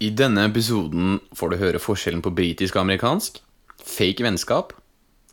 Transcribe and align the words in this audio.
I 0.00 0.08
denne 0.16 0.46
episoden 0.48 1.18
får 1.36 1.50
du 1.52 1.56
høre 1.60 1.80
forskjellen 1.82 2.22
på 2.24 2.30
britisk 2.32 2.78
og 2.78 2.86
amerikansk, 2.86 3.34
fake 3.84 4.24
vennskap, 4.24 4.72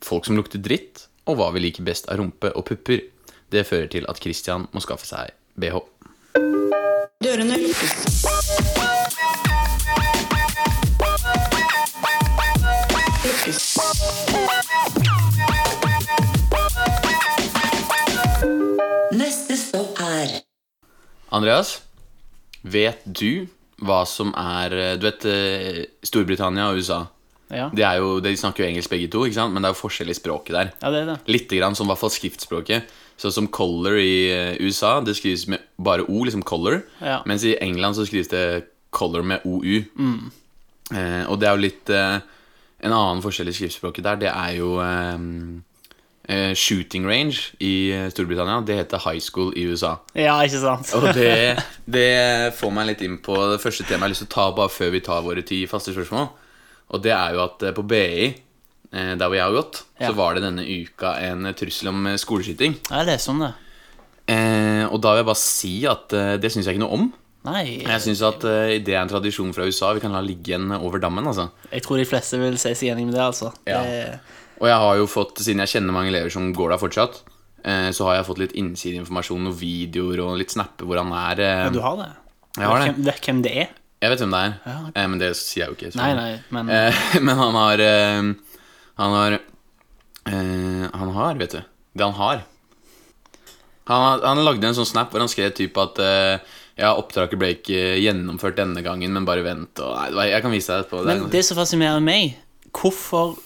folk 0.03 0.27
som 0.27 0.35
lukter 0.35 0.59
dritt, 0.59 1.05
og 1.23 1.39
hva 1.39 1.53
vi 1.55 1.61
liker 1.63 1.87
best 1.87 2.09
av 2.11 2.19
rumpe 2.19 2.51
og 2.51 2.65
pupper. 2.67 3.05
Det 3.47 3.63
fører 3.63 3.87
til 3.93 4.03
at 4.11 4.19
Christian 4.19 4.67
må 4.75 4.83
skaffe 4.83 5.07
seg 5.07 5.31
bh. 5.55 5.79
Dørene 7.23 7.61
lukkes. 7.63 7.95
Lukkes. 13.23 13.63
Neste 19.15 19.55
stopp 19.63 19.95
er 20.03 20.41
Andreas, 21.31 21.77
vet 22.67 23.07
du 23.07 23.47
hva 23.85 24.01
som 24.09 24.31
er 24.37 24.73
eh, 24.73 24.95
Du 24.97 25.05
vet 25.05 25.25
eh, 25.29 25.83
Storbritannia 26.05 26.71
og 26.71 26.81
USA? 26.81 27.03
Ja. 27.53 27.69
De, 27.71 27.83
jo, 27.95 28.17
de 28.19 28.33
snakker 28.35 28.65
jo 28.65 28.69
engelsk 28.71 28.91
begge 28.91 29.09
to, 29.11 29.21
ikke 29.23 29.37
sant? 29.37 29.53
men 29.55 29.63
det 29.63 29.69
er 29.69 29.75
jo 29.75 29.79
forskjell 29.79 30.11
i 30.11 30.17
språket 30.17 30.55
der. 30.55 30.71
ja, 30.81 30.89
det 30.91 31.03
er 31.03 31.11
det. 31.13 31.19
Litt 31.31 31.53
grann 31.53 31.77
som 31.79 31.87
i 31.87 31.93
hvert 31.93 32.01
fall 32.01 32.11
skriftspråket. 32.11 32.89
Sånn 33.17 33.33
som 33.33 33.47
color 33.53 33.95
i 34.01 34.27
eh, 34.33 34.57
USA, 34.59 34.97
det 35.01 35.15
skrives 35.17 35.47
med 35.49 35.63
bare 35.79 36.05
O, 36.05 36.25
liksom 36.27 36.43
color. 36.45 36.81
Ja. 36.99 37.21
Mens 37.29 37.45
i 37.47 37.55
England 37.63 37.97
så 37.97 38.05
skrives 38.09 38.33
det 38.33 38.43
color 38.93 39.23
med 39.25 39.45
OU. 39.47 39.79
Eh, 40.91 41.23
og 41.29 41.39
det 41.39 41.47
er 41.47 41.55
jo 41.55 41.63
litt 41.65 41.89
eh, 41.91 42.19
En 42.87 42.93
annen 42.93 43.19
forskjell 43.19 43.49
i 43.51 43.55
skriftspråket 43.57 44.05
der, 44.05 44.19
det 44.21 44.29
er 44.31 44.51
jo 44.59 44.75
eh, 44.83 45.17
eh, 46.27 46.53
shooting 46.53 47.05
range 47.07 47.53
i 47.63 47.91
eh, 47.95 48.07
Storbritannia. 48.13 48.59
Det 48.67 48.75
heter 48.81 49.01
high 49.07 49.19
school 49.23 49.53
i 49.57 49.63
USA. 49.71 49.95
Ja, 50.17 50.37
ikke 50.45 50.59
sant? 50.61 50.91
Og 50.97 51.07
det, 51.17 51.57
det 51.97 52.07
får 52.59 52.73
meg 52.75 52.89
litt 52.91 53.03
inn 53.07 53.17
på 53.23 53.35
det 53.53 53.61
første 53.63 53.83
temaet 53.87 53.97
jeg 53.97 54.05
har 54.05 54.13
lyst 54.15 54.25
til 54.25 54.31
å 54.31 54.35
ta 54.35 54.47
bare 54.59 54.73
før 54.73 54.91
vi 54.95 55.03
tar 55.05 55.23
våre 55.25 55.43
ti 55.47 55.61
faste 55.71 55.95
spørsmål. 55.95 56.27
Og 56.95 57.03
det 57.03 57.11
er 57.15 57.35
jo 57.35 57.43
at 57.45 57.63
eh, 57.67 57.75
på 57.75 57.83
BI, 57.87 58.27
eh, 58.93 59.13
der 59.19 59.25
hvor 59.27 59.35
jeg 59.39 59.45
har 59.47 59.55
gått, 59.59 59.83
Ja. 59.99 60.11
så 60.11 60.15
var 60.19 60.35
det 60.37 60.43
denne 60.45 60.63
uka 60.67 61.15
en 61.25 61.47
trussel 61.57 61.89
om 61.93 62.05
skoleskyting. 62.21 62.77
Ja, 62.91 63.01
Jeg 63.03 63.13
leser 63.13 63.31
om 63.33 63.39
det. 63.47 63.53
Eh, 64.27 64.83
og 64.91 64.99
da 65.03 65.13
vil 65.15 65.23
jeg 65.23 65.29
bare 65.31 65.39
si 65.39 65.71
at 65.87 66.11
det 66.43 66.51
syns 66.51 66.67
jeg 66.67 66.75
ikke 66.75 66.83
noe 66.83 66.97
om. 66.99 67.07
Nei, 67.47 67.79
Jeg 67.85 68.01
syns 68.03 68.19
at 68.27 68.43
eh, 68.43 68.73
det 68.83 68.91
er 68.95 68.99
en 69.05 69.11
tradisjon 69.11 69.53
fra 69.55 69.63
USA 69.69 69.93
vi 69.95 70.01
kan 70.03 70.11
la 70.11 70.19
ligge 70.25 70.51
igjen 70.51 70.67
over 70.81 70.99
dammen. 70.99 71.23
altså 71.29 71.45
jeg 71.71 71.83
tror 71.85 71.97
de 72.01 72.07
fleste 72.09 72.39
vil 72.41 72.57
se 72.59 72.73
seg 72.75 72.89
enig 72.91 73.05
med 73.07 73.15
det, 73.15 73.23
altså. 73.23 73.53
Ja. 73.69 73.79
Det, 73.85 74.19
Og 74.57 74.67
jeg 74.69 74.77
har 74.83 74.95
jo 74.97 75.07
fått, 75.09 75.41
siden 75.43 75.61
jeg 75.65 75.73
kjenner 75.75 75.93
mange 75.93 76.09
elever 76.11 76.31
som 76.33 76.47
går 76.55 76.71
der 76.73 76.81
fortsatt, 76.81 77.19
eh, 77.63 77.89
så 77.93 78.07
har 78.09 78.15
jeg 78.19 78.27
fått 78.29 78.39
litt 78.41 78.55
innsideinformasjon, 78.57 79.49
og 79.51 79.57
videoer 79.59 80.23
og 80.25 80.37
litt 80.41 80.53
snapper 80.55 80.87
hvor 80.89 80.97
han 81.01 81.11
er. 81.13 81.43
eh, 81.45 81.65
ja, 81.67 81.69
du 81.73 81.81
har 81.83 81.97
det? 82.01 82.09
Jeg 82.57 82.65
har 82.71 82.79
det. 82.81 82.87
Hvem, 82.89 83.03
vet 83.05 83.27
hvem 83.29 83.41
det 83.45 83.53
er? 83.63 83.69
Jeg 84.01 84.13
vet 84.13 84.19
hvem 84.21 84.33
det 84.33 84.39
er, 84.45 84.51
Ja, 84.65 84.75
okay. 84.81 84.91
eh, 85.01 85.07
men 85.13 85.21
det 85.21 85.31
sier 85.37 85.63
jeg 85.65 85.69
jo 85.69 85.77
ikke. 85.77 85.95
Nei, 85.97 86.11
nei, 86.17 86.31
men 86.53 86.69
Eh, 86.73 87.01
men 87.27 87.37
han 87.37 87.55
har 87.57 87.83
Han 88.97 89.13
har 89.17 89.37
eh, 89.37 90.85
Han 90.93 91.11
har, 91.17 91.35
vet 91.41 91.51
du. 91.57 91.61
Det 91.97 92.03
han 92.05 92.13
har. 92.17 92.43
Han, 93.87 94.19
han 94.21 94.43
lagde 94.43 94.67
en 94.67 94.75
sånn 94.77 94.89
snap 94.89 95.13
hvor 95.13 95.23
han 95.23 95.31
skrev 95.31 95.53
typ 95.55 95.77
at 95.79 96.01
ja, 96.77 96.91
oppdraget 96.93 97.39
ble 97.39 97.53
ikke 97.55 97.95
gjennomført 98.03 98.57
denne 98.59 98.83
gangen, 98.85 99.13
men 99.15 99.25
bare 99.25 99.41
vent. 99.45 99.79
Og, 99.81 99.95
nei, 100.13 100.27
jeg 100.29 100.43
kan 100.43 100.51
vise 100.53 100.69
deg 100.73 100.83
etterpå. 100.83 100.99
Det 101.07 101.13
er 101.13 101.21
Men 101.23 101.31
det 101.33 101.41
som 101.47 101.57
fascinerer 101.57 102.03
meg, 102.03 102.35
hvorfor 102.75 103.37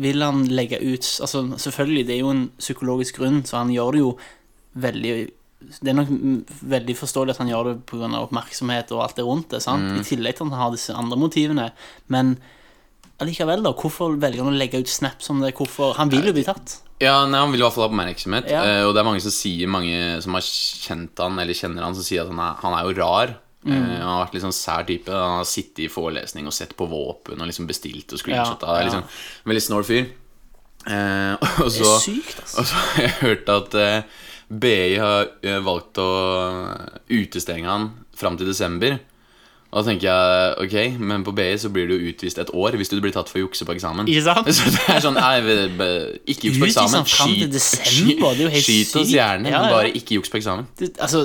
vil 0.00 0.22
han 0.24 0.44
legge 0.48 0.78
ut 0.80 1.04
Altså, 1.20 1.44
selvfølgelig, 1.60 2.06
det 2.08 2.14
er 2.16 2.22
jo 2.22 2.32
en 2.32 2.46
psykologisk 2.58 3.20
grunn, 3.20 3.42
så 3.44 3.60
han 3.60 3.72
gjør 3.74 3.92
det 3.92 4.02
jo 4.02 4.10
veldig 4.82 5.12
Det 5.82 5.92
er 5.92 5.98
nok 5.98 6.10
veldig 6.72 6.96
forståelig 6.98 7.34
at 7.34 7.42
han 7.42 7.52
gjør 7.52 7.68
det 7.70 7.76
pga. 7.86 8.08
oppmerksomhet 8.22 8.90
og 8.92 9.04
alt 9.04 9.16
det 9.16 9.26
rundt 9.26 9.52
det, 9.54 9.62
sant? 9.62 9.84
Mm. 9.84 10.00
i 10.00 10.08
tillegg 10.08 10.38
til 10.38 10.46
at 10.46 10.50
han 10.50 10.58
har 10.58 10.72
disse 10.74 10.96
andre 10.96 11.18
motivene. 11.20 11.68
Men 12.08 12.36
allikevel, 13.22 13.62
da, 13.62 13.70
hvorfor 13.78 14.16
velger 14.18 14.42
han 14.42 14.54
å 14.54 14.58
legge 14.58 14.80
ut 14.82 14.90
snaps 14.90 15.30
om 15.30 15.42
det? 15.44 15.54
Hvorfor 15.54 15.94
Han 16.00 16.10
vil 16.10 16.26
jo 16.26 16.34
bli 16.34 16.42
tatt. 16.46 16.80
Ja, 17.02 17.26
nei, 17.26 17.38
Han 17.38 17.52
vil 17.52 17.62
i 17.62 17.64
hvert 17.66 17.74
fall 17.76 17.86
ha 17.86 17.92
oppmerksomhet. 17.92 18.50
Ja. 18.50 18.64
eh, 18.64 18.82
og 18.86 18.94
det 18.94 19.02
er 19.02 19.08
mange 19.08 19.22
som 19.22 19.34
sier 19.34 19.70
Mange 19.70 20.20
som 20.22 20.34
har 20.38 20.42
kjent 20.46 21.18
han 21.22 21.38
eller 21.38 21.54
kjenner 21.54 21.86
han, 21.86 21.94
som 21.94 22.06
sier 22.06 22.24
at 22.24 22.30
han 22.30 22.42
er, 22.42 22.58
han 22.62 22.78
er 22.78 22.88
jo 22.88 22.98
rar. 22.98 23.36
Mm. 23.62 23.72
Eh, 23.76 23.98
han 24.00 24.08
har 24.08 24.24
vært 24.24 24.34
litt 24.34 24.42
sånn 24.46 24.56
sær 24.56 24.86
type. 24.88 25.12
Han 25.14 25.38
har 25.42 25.46
sittet 25.46 25.84
i 25.86 25.90
forelesning 25.92 26.48
og 26.50 26.54
sett 26.56 26.74
på 26.78 26.88
våpen 26.90 27.38
og 27.40 27.46
liksom 27.46 27.68
bestilt 27.70 28.10
og 28.12 28.18
screenshotta. 28.22 28.66
Ja, 28.66 28.80
Ja, 28.82 28.88
liksom, 28.88 29.04
Veldig 29.52 29.62
snål 29.68 29.86
fyr. 29.86 30.10
Eh, 30.82 31.34
og 31.62 31.70
Det 31.70 31.86
er 31.86 32.02
sykt, 32.02 32.40
altså. 32.42 32.58
Og 32.58 32.66
så 32.66 32.74
har 32.82 33.02
jeg 33.06 33.14
hørt 33.22 33.48
at 33.54 33.74
eh, 33.78 34.02
BI 34.50 34.96
har 34.98 35.28
eh, 35.46 35.60
valgt 35.62 36.00
å 36.02 36.08
utestenge 37.12 37.68
han 37.70 37.90
fram 38.18 38.36
til 38.40 38.50
desember. 38.50 38.98
Og 39.72 39.78
da 39.80 39.88
tenker 39.88 40.04
jeg 40.04 40.56
ok, 40.66 40.98
men 41.00 41.22
på 41.24 41.32
BI 41.32 41.46
så 41.56 41.70
blir 41.72 41.86
du 41.88 41.94
utvist 42.10 42.36
et 42.42 42.50
år 42.52 42.74
hvis 42.76 42.90
du 42.92 42.98
blir 43.00 43.14
tatt 43.14 43.30
for 43.32 43.40
å 43.40 43.46
jukse 43.46 43.64
på 43.64 43.72
eksamen. 43.72 44.10
Ikke 44.10 44.26
sant? 44.26 44.50
Så 44.58 44.68
det 44.74 44.82
er 44.92 45.00
sånn 45.00 45.16
nei, 45.16 45.38
Ikke 46.28 46.50
juks 46.50 46.58
på 46.60 46.66
Utvist 46.66 46.82
eksamen. 46.82 47.08
fram 47.08 47.32
til 47.38 47.48
desember, 47.54 48.34
det 48.36 48.42
er 48.42 48.44
jo 48.44 48.50
helt 48.58 48.66
skyt 48.68 48.92
oss 49.00 49.14
gjerne, 49.14 49.48
Ja, 49.54 49.62
men 49.62 49.70
ja. 49.70 49.78
bare 49.78 49.94
ikke 49.96 50.18
juks 50.18 50.28
på 50.34 50.42
eksamen. 50.42 50.68
Det, 50.76 50.90
altså, 51.00 51.22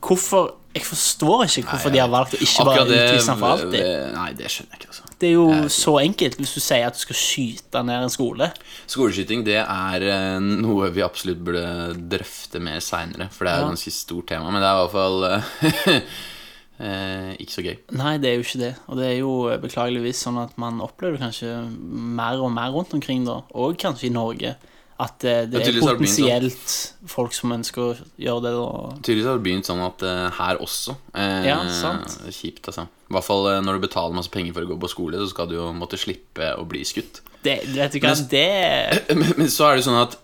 hvorfor 0.00 0.54
Jeg 0.76 0.84
forstår 0.84 1.44
ikke 1.46 1.62
hvorfor 1.70 1.88
de 1.94 1.98
har 2.02 2.08
valgt 2.12 2.34
å 2.36 2.38
ikke 2.44 2.64
bare 2.68 2.82
utvise 2.84 3.28
han 3.32 3.38
for 3.40 3.48
alltid. 3.54 3.70
det- 3.72 4.12
Nei, 4.12 4.32
det 4.36 4.50
skjønner 4.52 4.72
jeg 4.74 4.80
ikke, 4.82 4.88
altså. 4.92 5.02
Det 5.18 5.28
er 5.28 5.32
jo 5.32 5.46
så 5.72 5.94
enkelt 6.02 6.36
hvis 6.36 6.52
du 6.52 6.60
sier 6.60 6.84
at 6.86 6.92
du 6.92 6.98
skal 7.00 7.16
skyte 7.16 7.82
ned 7.86 8.02
en 8.02 8.10
skole. 8.12 8.50
Skoleskyting 8.86 9.42
det 9.46 9.56
er 9.56 10.02
eh, 10.04 10.38
noe 10.38 10.90
vi 10.92 11.00
absolutt 11.00 11.40
burde 11.42 11.96
drøfte 12.12 12.60
mer 12.60 12.80
seinere, 12.84 13.30
for 13.32 13.46
det 13.48 13.54
er 13.54 13.60
Ja. 13.60 13.64
et 13.64 13.72
ganske 13.72 13.90
stort 13.90 14.26
tema. 14.28 14.50
Men 14.52 14.60
det 14.60 14.68
er 14.68 14.76
i 14.76 14.82
hvert 14.84 14.92
fall 14.92 15.24
eh, 15.24 16.02
eh, 16.80 17.32
ikke 17.40 17.54
så 17.56 17.64
gøy. 17.64 17.76
Nei, 17.96 18.14
det 18.20 18.28
er 18.30 18.36
jo 18.36 18.44
ikke 18.44 18.60
det. 18.60 18.72
Og 18.90 18.96
det 19.00 19.06
er 19.10 19.18
jo 19.22 19.32
eh, 19.48 19.58
beklageligvis 19.62 20.20
sånn 20.26 20.42
at 20.42 20.56
man 20.60 20.80
opplever 20.84 21.16
kanskje 21.24 21.54
mer 21.80 22.36
og 22.42 22.52
mer 22.52 22.70
rundt 22.76 22.92
omkring, 22.96 23.24
da, 23.24 23.40
og 23.56 23.78
kanskje 23.80 24.10
i 24.10 24.14
Norge, 24.16 24.56
at 24.96 25.18
det, 25.20 25.32
det 25.52 25.58
er 25.60 25.64
det 25.66 25.72
begynt 25.76 25.82
sånn. 25.82 25.98
potensielt 25.98 26.74
folk 27.12 27.34
som 27.36 27.52
ønsker 27.52 27.82
å 27.82 27.88
gjøre 28.20 28.42
det. 28.46 28.52
Og... 28.56 28.94
Tydeligvis 29.04 29.28
har 29.28 29.36
det 29.36 29.44
begynt 29.44 29.68
sånn 29.68 29.82
at 29.84 30.04
uh, 30.06 30.28
her 30.38 30.60
også 30.64 30.94
eh, 31.12 31.48
Ja, 31.50 31.58
sant. 31.68 32.14
Kjipt, 32.32 32.62
altså. 32.70 32.86
I 32.88 33.14
hvert 33.14 33.26
fall 33.26 33.44
eh, 33.50 33.58
når 33.62 33.76
du 33.76 33.84
betaler 33.84 34.16
masse 34.16 34.32
penger 34.32 34.56
for 34.56 34.64
å 34.64 34.70
gå 34.70 34.78
på 34.80 34.90
skole, 34.90 35.20
så 35.20 35.28
skal 35.28 35.50
du 35.50 35.58
jo 35.58 35.66
måtte 35.76 36.00
slippe 36.00 36.48
å 36.56 36.64
bli 36.68 36.80
skutt. 36.88 37.20
Det, 37.44 37.58
vet 37.74 37.92
du 37.92 38.00
hva, 38.00 38.14
Men- 38.14 38.30
det 38.30 38.46
Men, 39.20 39.34
men 39.42 39.52
så 39.52 39.68
er 39.68 39.76
det 39.76 39.84
sånn 39.86 39.98
at 40.00 40.16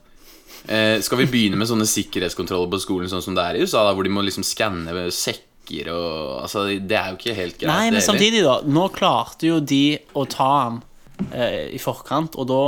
eh, 0.67 0.97
Skal 1.05 1.21
vi 1.21 1.29
begynne 1.31 1.61
med 1.61 1.69
sånne 1.71 1.87
sikkerhetskontroller 1.87 2.73
på 2.73 2.81
skolen 2.83 3.13
sånn 3.13 3.23
som 3.25 3.37
det 3.37 3.45
er 3.45 3.61
i 3.61 3.67
USA, 3.67 3.85
da, 3.85 3.93
hvor 3.93 4.09
de 4.09 4.15
må 4.15 4.25
liksom 4.25 4.47
skanne 4.47 5.05
sekker 5.13 5.93
og 5.93 6.41
Altså, 6.47 6.65
det 6.81 6.97
er 6.99 7.13
jo 7.13 7.21
ikke 7.21 7.37
helt 7.37 7.61
greit. 7.61 7.69
Nei, 7.71 7.85
men 7.93 8.01
det, 8.01 8.07
samtidig, 8.09 8.41
da. 8.49 8.57
Nå 8.67 8.89
klarte 8.97 9.47
jo 9.47 9.61
de 9.61 9.85
å 10.19 10.25
ta 10.33 10.49
han 10.65 10.81
eh, 11.29 11.69
i 11.77 11.79
forkant, 11.81 12.41
og 12.41 12.49
da 12.51 12.65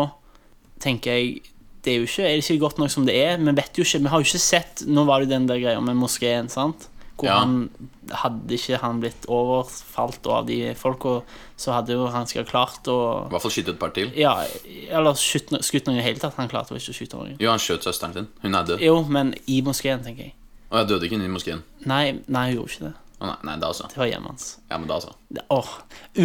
tenker 0.84 1.16
jeg 1.16 1.53
det 1.84 1.92
er 1.92 1.98
jo 2.00 2.06
ikke, 2.08 2.24
er 2.24 2.34
det 2.40 2.44
ikke 2.48 2.60
godt 2.64 2.78
nok 2.80 2.90
som 2.90 3.04
det 3.06 3.14
er. 3.20 3.36
Vi 3.38 3.52
vet 3.56 3.78
jo 3.78 3.84
ikke, 3.84 4.00
vi 4.06 4.08
har 4.12 4.20
jo 4.22 4.26
ikke 4.28 4.40
sett 4.42 4.82
Nå 4.88 5.04
var 5.06 5.20
det 5.20 5.28
den 5.30 5.46
der 5.46 5.60
greia 5.60 5.80
med 5.84 5.96
moskeen, 6.00 6.48
sant? 6.52 6.88
Hvor 7.16 7.28
Ja. 7.28 7.38
han 7.44 7.68
Hadde 8.10 8.52
ikke 8.52 8.76
han 8.82 8.98
blitt 9.00 9.24
overfalt 9.32 10.26
av 10.28 10.44
de 10.46 10.74
folka, 10.76 11.22
så 11.56 11.72
hadde 11.72 11.94
jo 11.96 12.06
han 12.12 12.26
skal 12.28 12.44
klart 12.44 12.84
å 12.92 12.96
I 13.26 13.30
hvert 13.32 13.44
fall 13.46 13.54
skyte 13.54 13.72
et 13.72 13.78
par 13.80 13.94
til. 13.96 14.10
Ja, 14.18 14.34
eller 14.90 15.16
skutt 15.16 15.48
skutt 15.64 15.86
noen 15.88 15.96
i 15.96 16.02
det 16.02 16.04
hele 16.10 16.20
tatt. 16.20 16.34
Han 16.36 16.50
klarte 16.52 16.74
jo 16.74 16.80
ikke 16.82 16.92
å 16.92 16.98
skyte 16.98 17.16
noen. 17.16 17.36
Jo, 17.40 17.48
han 17.54 17.62
skjøt 17.62 17.86
søsteren 17.86 18.12
sin. 18.12 18.28
Hun 18.42 18.54
er 18.58 18.66
død. 18.68 18.80
Jo, 18.84 18.98
men 19.08 19.32
i 19.48 19.62
moskeen, 19.64 20.02
tenker 20.04 20.26
jeg. 20.28 20.34
Og 20.70 20.78
jeg 20.82 20.88
døde 20.90 21.06
ikke 21.08 21.16
inne 21.16 21.30
i 21.30 21.32
moskeen. 21.32 21.62
Nei, 21.86 22.20
nei, 22.28 22.44
hun 22.50 22.56
gjorde 22.58 22.74
ikke 22.74 22.84
det. 22.90 22.94
Å 23.22 23.28
nei, 23.28 23.36
nei, 23.46 23.54
da 23.62 23.68
altså. 23.70 23.86
Det 23.92 24.00
var 24.00 24.08
hjemmet 24.10 24.32
hans. 24.34 24.46
Ja, 24.70 24.78
men 24.78 24.88
da 24.90 24.96
altså. 24.98 25.12
Det- 25.30 25.44
Åh, 25.54 25.68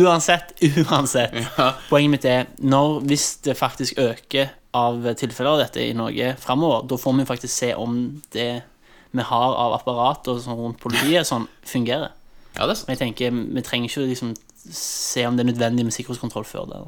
uansett, 0.01 0.53
uansett. 0.89 1.35
Ja. 1.57 1.69
Poenget 1.89 2.11
mitt 2.15 2.25
er 2.25 2.47
når, 2.59 2.99
hvis 3.09 3.27
det 3.45 3.57
faktisk 3.59 3.99
øker 4.01 4.49
av 4.77 5.05
tilfeller 5.17 5.55
av 5.55 5.63
dette 5.63 5.81
i 5.85 5.93
Norge 5.97 6.33
framover, 6.41 6.83
da 6.89 6.97
får 7.01 7.17
vi 7.21 7.25
faktisk 7.29 7.53
se 7.53 7.71
om 7.77 7.95
det 8.35 8.49
vi 9.11 9.25
har 9.25 9.55
av 9.57 9.73
apparat 9.79 10.27
og 10.29 10.41
sånn 10.43 10.57
rundt 10.59 10.81
politiet, 10.81 11.25
sånn 11.25 11.47
fungerer. 11.65 12.11
Ja, 12.57 12.65
det 12.65 12.73
er 12.73 12.77
sant. 12.81 12.87
Men 12.89 12.97
jeg 12.97 13.01
tenker, 13.07 13.37
vi 13.55 13.63
trenger 13.65 13.89
ikke 13.89 14.09
liksom 14.09 14.33
se 14.69 15.23
om 15.25 15.37
det 15.37 15.45
er 15.45 15.49
nødvendig 15.53 15.85
med 15.87 15.95
sikkerhetskontroll 15.95 16.45
før 16.45 16.67
det. 16.69 16.81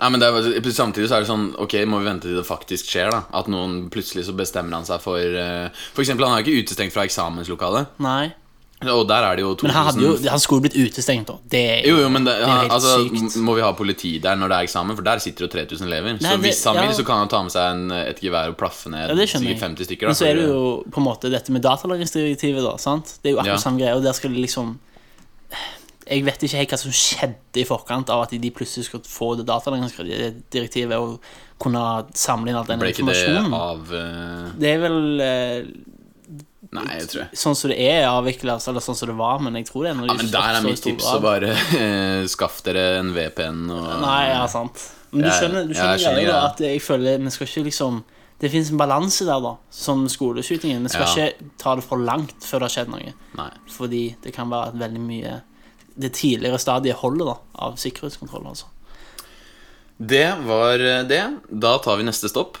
Nei, 0.00 0.08
men 0.14 0.22
er, 0.24 0.36
Samtidig 0.72 1.10
så 1.10 1.18
er 1.18 1.24
det 1.24 1.28
sånn 1.28 1.50
Ok, 1.60 1.74
må 1.84 1.98
vi 2.00 2.06
vente 2.08 2.24
til 2.24 2.38
det 2.38 2.46
faktisk 2.48 2.88
skjer. 2.88 3.10
da 3.12 3.18
At 3.36 3.50
noen 3.52 3.90
plutselig 3.92 4.24
så 4.24 4.32
bestemmer 4.32 4.78
han 4.78 4.86
seg 4.88 5.02
for 5.04 5.20
uh, 5.20 5.68
For 5.92 6.00
eksempel, 6.00 6.24
han 6.24 6.38
er 6.38 6.40
jo 6.40 6.54
ikke 6.54 6.64
utestengt 6.70 6.94
fra 6.94 7.04
eksamenslokalet. 7.04 7.98
Nei. 8.00 8.30
Og 8.80 9.02
der 9.04 9.24
er 9.28 9.36
det 9.36 9.42
jo 9.44 9.50
2000 9.60 9.66
Men 9.68 9.74
han, 9.76 9.98
jo, 10.00 10.10
han 10.32 10.40
skulle 10.40 10.62
blitt 10.64 10.76
utestengt, 10.80 11.28
òg. 11.28 11.40
Det 11.52 11.84
Jo, 11.84 11.98
jo, 12.00 12.08
men 12.08 12.24
det, 12.24 12.32
det 12.40 12.46
er 12.48 12.62
jo 12.64 12.70
altså, 12.72 12.94
sykt. 13.10 13.36
Må 13.44 13.54
vi 13.58 13.60
ha 13.60 13.72
politi 13.76 14.12
der 14.24 14.38
når 14.40 14.48
det 14.48 14.56
er 14.56 14.68
eksamen? 14.70 14.96
For 14.96 15.04
der 15.04 15.20
sitter 15.20 15.44
jo 15.44 15.48
3000 15.52 15.84
elever. 15.84 16.14
Nei, 16.14 16.22
så 16.24 16.30
det- 16.30 16.40
hvis 16.46 16.64
han 16.64 16.78
vil, 16.80 16.94
så 16.96 17.04
kan 17.04 17.18
han 17.20 17.28
ta 17.28 17.42
med 17.44 17.52
seg 17.52 17.74
en, 17.74 17.90
et 17.92 18.22
gevær 18.24 18.48
og 18.54 18.56
plaffe 18.56 18.88
ned 18.88 19.12
Ja, 19.12 19.26
sikkert 19.26 19.60
50 19.60 19.84
stykker. 19.84 20.06
Da, 20.08 20.14
Men 20.14 20.16
så 20.16 20.26
er 20.30 20.34
det 20.40 20.46
jo 20.48 20.62
på 20.88 20.96
en 21.02 21.04
måte 21.10 21.28
dette 21.30 21.52
med 21.52 21.60
datalagringsdirektivet, 21.62 22.62
da. 22.64 22.76
sant? 22.80 23.18
Det 23.22 23.28
er 23.28 23.36
jo 23.36 23.42
akkurat 23.42 23.58
Ja. 23.60 23.64
samme 23.66 23.78
greie, 23.82 23.94
og 23.94 24.02
der 24.02 24.12
skal 24.16 24.30
det 24.32 24.40
liksom 24.48 24.78
Jeg 26.10 26.24
vet 26.24 26.42
ikke 26.42 26.56
helt 26.56 26.70
hva 26.72 26.78
som 26.80 26.90
skjedde 26.90 27.60
i 27.60 27.64
forkant 27.68 28.08
av 28.10 28.22
at 28.24 28.30
de 28.30 28.50
plutselig 28.50 28.86
skulle 28.88 29.04
få 29.06 29.36
det 29.36 29.44
datalagringsdirektivet 29.46 30.96
og 30.98 31.20
kunne 31.60 31.82
samle 32.16 32.48
inn 32.50 32.56
all 32.56 32.64
den 32.66 32.80
Ble 32.80 32.88
ikke 32.90 33.04
det 33.06 33.14
informasjonen. 33.14 33.54
av 33.54 33.92
uh... 33.92 34.50
Det 34.58 34.72
er 34.72 34.78
vel 34.82 35.20
eh, 35.20 35.68
Nei, 36.72 36.84
jeg 37.00 37.08
tror 37.10 37.20
jeg. 37.24 37.38
sånn 37.40 37.56
som 37.58 37.70
det 37.72 37.78
er 37.82 38.04
avvikla, 38.06 38.54
eller 38.70 38.80
sånn 38.84 38.94
som 38.94 39.08
det 39.10 39.16
var, 39.18 39.40
men 39.42 39.56
jeg 39.58 39.66
tror 39.66 39.82
det 39.84 39.90
er 39.90 39.96
når 39.98 40.06
Ja, 40.06 40.14
men 40.20 40.28
der 40.30 40.54
er 40.54 40.62
mitt 40.62 40.82
tips 40.84 41.08
å 41.10 41.16
bare 41.24 41.48
eh, 41.74 42.22
skaff 42.30 42.60
dere 42.62 42.84
en 43.00 43.10
VPN 43.16 43.64
og 43.74 43.88
Nei, 44.04 44.20
ja, 44.30 44.44
sant. 44.46 44.84
Men 45.10 45.24
du 45.26 45.30
skjønner, 45.34 45.66
du 45.66 45.74
skjønner, 45.74 45.98
skjønner 45.98 46.22
greia 46.28 46.44
at 46.46 46.62
jeg 46.62 46.78
føler 46.84 47.18
vi 47.24 47.32
skal 47.34 47.48
ikke 47.50 47.64
liksom 47.66 47.98
Det 48.40 48.48
fins 48.52 48.70
en 48.70 48.78
balanse 48.80 49.26
der, 49.26 49.42
da, 49.44 49.56
som 49.74 50.06
skoleskytingen. 50.08 50.86
Vi 50.86 50.92
skal 50.94 51.02
Ja. 51.10 51.26
ikke 51.26 51.50
ta 51.60 51.74
det 51.76 51.84
for 51.84 51.98
langt 52.00 52.38
før 52.46 52.62
det 52.62 52.68
har 52.70 52.74
skjedd 52.78 52.88
noe. 52.94 53.10
Nei. 53.36 53.50
Fordi 53.68 54.04
det 54.22 54.32
kan 54.32 54.48
være 54.48 54.70
at 54.70 54.78
veldig 54.80 55.02
mye 55.10 55.34
Det 56.00 56.12
tidligere 56.16 56.56
stadiet 56.62 56.96
holder, 57.02 57.34
da, 57.34 57.36
av 57.66 57.76
sikkerhetskontroll, 57.82 58.46
altså. 58.46 58.70
Det 59.98 60.24
var 60.46 60.78
eh, 60.80 61.02
det. 61.04 61.24
Da 61.50 61.74
tar 61.84 61.98
vi 62.00 62.06
neste 62.08 62.30
stopp. 62.32 62.56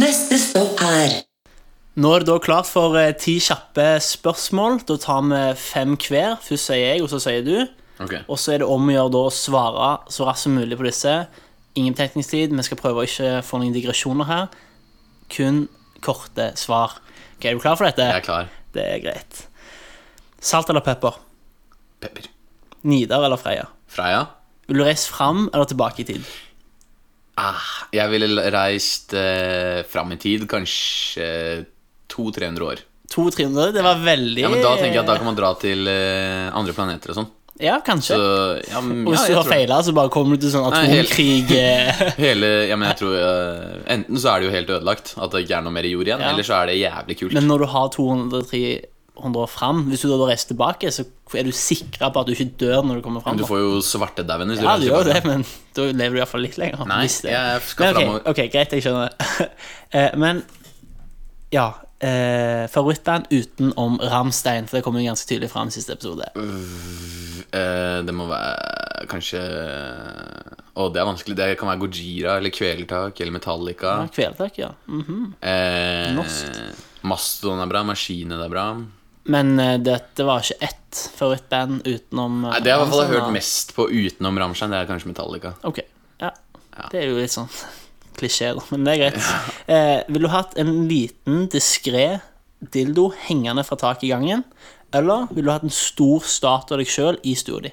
Neste 0.00 0.38
stopp 0.38 0.80
er 0.84 1.20
Nå 2.00 2.12
er 2.14 2.22
det 2.22 2.30
da 2.30 2.36
klart 2.40 2.68
for 2.70 2.94
eh, 2.96 3.10
ti 3.18 3.34
kjappe 3.42 3.98
spørsmål. 4.04 4.78
Da 4.88 4.94
tar 5.02 5.24
vi 5.26 5.40
fem 5.58 5.96
hver. 6.00 6.36
Først 6.40 6.70
sier 6.70 6.80
jeg, 6.94 7.02
og 7.04 7.10
så 7.12 7.18
sier 7.20 7.42
du. 7.44 7.56
Okay. 8.00 8.22
Og 8.30 8.38
så 8.40 8.54
er 8.54 8.62
det 8.62 8.68
om 8.70 8.86
å 8.88 8.94
gjøre 8.94 9.20
å 9.26 9.32
svare 9.34 9.88
så 10.08 10.24
raskt 10.28 10.46
som 10.46 10.54
mulig 10.56 10.78
på 10.80 10.86
disse. 10.86 11.12
Ingen 11.76 11.96
betenkningstid. 11.96 12.54
Vi 12.56 12.64
skal 12.64 12.80
prøve 12.80 13.02
å 13.02 13.08
ikke 13.08 13.42
få 13.44 13.60
noen 13.60 13.74
digresjoner 13.74 14.30
her. 14.30 14.46
Kun 15.34 15.66
korte 16.00 16.52
svar. 16.56 16.96
Ok, 17.36 17.50
Er 17.50 17.58
du 17.58 17.64
klar 17.66 17.76
for 17.76 17.90
dette? 17.90 18.06
Jeg 18.06 18.22
er 18.22 18.28
klar. 18.30 18.48
Det 18.72 18.86
er 18.86 19.02
greit. 19.02 19.42
Salt 20.40 20.70
eller 20.72 20.86
pepper? 20.86 21.18
Pepper. 22.00 22.30
Nidar 22.88 23.26
eller 23.26 23.40
Freia? 23.40 23.66
Freia? 23.90 24.24
Vil 24.70 24.80
du 24.80 24.86
reise 24.86 25.10
fram 25.10 25.50
eller 25.50 25.68
tilbake 25.68 26.00
i 26.00 26.08
tid? 26.14 26.24
Ah, 27.38 27.60
jeg 27.94 28.10
ville 28.12 28.42
reist 28.52 29.14
eh, 29.16 29.82
fram 29.88 30.10
i 30.12 30.18
tid, 30.20 30.46
kanskje 30.50 31.64
200-300 32.12 32.66
år. 32.66 32.82
200-300? 33.14 33.72
Det 33.74 33.82
var 33.82 33.98
veldig 34.04 34.42
Ja, 34.44 34.48
men 34.52 34.62
Da 34.62 34.76
tenker 34.78 35.00
jeg 35.00 35.02
at 35.04 35.08
da 35.10 35.16
kan 35.18 35.26
man 35.30 35.38
dra 35.38 35.52
til 35.58 35.86
eh, 35.90 36.48
andre 36.54 36.74
planeter 36.76 37.10
og 37.14 37.20
sånn. 37.20 37.30
Ja, 37.60 37.74
kanskje. 37.84 38.16
Så 38.16 38.70
ja, 38.70 38.80
men, 38.80 39.02
og 39.04 39.12
hvis 39.12 39.20
ja, 39.20 39.26
du 39.26 39.32
jeg 39.34 39.36
har 39.36 39.44
tror 39.44 39.52
feila, 39.52 39.78
så 39.84 39.92
bare 39.92 40.12
kommer 40.14 40.38
du 40.38 40.46
til 40.46 40.52
sånn 40.54 40.70
Nei, 40.72 40.84
atomkrig 41.02 41.50
eh, 41.58 42.00
Hele, 42.16 42.48
ja, 42.70 42.78
men 42.80 42.88
jeg 42.88 43.00
tror 43.02 43.16
eh, 43.18 43.74
Enten 43.96 44.20
så 44.22 44.30
er 44.32 44.40
det 44.40 44.48
jo 44.48 44.54
helt 44.54 44.72
ødelagt, 44.78 45.12
at 45.20 45.34
det 45.34 45.42
ikke 45.44 45.58
er 45.58 45.66
noe 45.66 45.74
mer 45.76 45.88
jord 45.90 46.08
igjen, 46.08 46.24
Ja. 46.24 46.30
eller 46.32 46.46
så 46.46 46.56
er 46.62 46.70
det 46.70 46.78
jævlig 46.80 47.18
kult. 47.20 47.36
Men 47.36 47.50
når 47.50 47.64
du 47.66 47.68
har 47.74 47.90
200-300 49.20 49.42
år 49.44 49.50
fram, 49.52 49.82
hvis 49.90 50.04
du 50.04 50.08
da 50.10 50.28
reiser 50.30 50.52
tilbake, 50.52 50.92
så 50.94 51.04
er 51.38 51.46
du 51.46 51.52
sikra 51.54 52.10
på 52.12 52.22
at 52.22 52.30
du 52.30 52.34
ikke 52.34 52.48
dør 52.60 52.82
når 52.86 53.00
du 53.00 53.04
kommer 53.04 53.24
fram. 53.24 53.36
Men 53.36 53.44
du 53.44 53.48
får 53.48 53.60
jo 53.62 53.82
svartedauden 53.84 54.50
hvis 54.52 54.62
du 54.62 54.66
Ja, 54.66 54.78
du 54.80 54.88
gjør 54.88 55.10
det, 55.12 55.20
men 55.28 55.44
da 55.76 55.90
lever 55.90 56.16
du 56.16 56.22
iallfall 56.22 56.46
litt 56.46 56.58
lenger. 56.60 56.86
Nei, 56.90 57.04
jeg 57.06 57.62
skal 57.68 57.94
Men 58.00 58.16
ok, 58.16 58.32
ok, 58.32 58.42
greit, 58.52 58.74
jeg 58.78 58.86
skjønner. 58.88 59.14
det. 59.92 60.08
men 60.24 60.42
ja 61.50 61.68
eh, 62.00 62.66
Favorittband 62.70 63.30
utenom 63.30 63.98
Ramstein, 64.02 64.68
for 64.68 64.78
det 64.78 64.84
kom 64.86 64.98
jo 64.98 65.06
ganske 65.06 65.28
tydelig 65.28 65.50
fram 65.52 65.70
i 65.70 65.74
siste 65.74 65.96
episode. 65.96 66.28
Eh, 67.50 67.98
det 68.06 68.14
må 68.14 68.28
være 68.30 69.06
kanskje 69.10 69.40
Å, 69.40 70.86
det 70.92 71.00
er 71.02 71.08
vanskelig. 71.08 71.36
Det 71.38 71.48
kan 71.58 71.70
være 71.72 71.82
Gojira 71.82 72.36
eller 72.38 72.54
Kvelertak 72.54 73.20
eller 73.20 73.34
Metallica. 73.34 73.96
Ja, 74.04 74.12
Kvelertak, 74.14 74.60
ja. 74.60 74.70
Mhm. 74.86 75.34
Eh, 75.42 76.12
Norsk. 76.16 76.60
Mastodon 77.10 77.60
er 77.64 77.70
bra. 77.70 77.82
Maskinen 77.84 78.40
er 78.40 78.52
bra. 78.52 78.66
Men 79.30 79.52
eh, 79.62 79.76
dette 79.82 80.26
var 80.26 80.42
ikke 80.42 80.70
ett 80.70 81.02
favorittband 81.16 81.84
utenom 81.86 82.40
Nei, 82.48 82.60
det 82.64 82.72
har 82.72 82.80
i 82.80 82.82
hvert 82.82 82.92
fall 82.92 83.04
jeg 83.04 83.10
Ramstein, 83.12 83.26
hørt 83.28 83.36
mest 83.36 83.74
på 83.76 83.86
utenom 83.90 84.40
Rammstein. 84.42 84.72
Det 84.74 84.80
er 84.80 84.88
kanskje 84.90 85.12
Metallica. 85.12 85.54
Ok, 85.68 85.82
ja. 86.22 86.32
Det 86.90 87.02
er 87.02 87.10
jo 87.10 87.20
litt 87.20 87.34
sånn 87.34 87.50
klisjé, 88.18 88.50
da, 88.56 88.64
men 88.72 88.86
det 88.86 88.96
er 88.96 89.02
greit. 89.04 89.30
Eh, 89.70 89.98
vil 90.10 90.26
du 90.26 90.30
hatt 90.32 90.56
en 90.60 90.72
liten, 90.90 91.44
diskré 91.52 92.08
dildo 92.74 93.10
hengende 93.28 93.64
fra 93.64 93.78
taket 93.80 94.08
i 94.08 94.12
gangen? 94.12 94.42
Eller 94.96 95.28
vil 95.30 95.46
du 95.46 95.52
hatt 95.52 95.64
en 95.66 95.72
stor 95.72 96.24
statue 96.26 96.76
av 96.76 96.82
deg 96.82 96.90
sjøl 96.90 97.20
i 97.22 97.36
stua 97.38 97.62
di? 97.64 97.70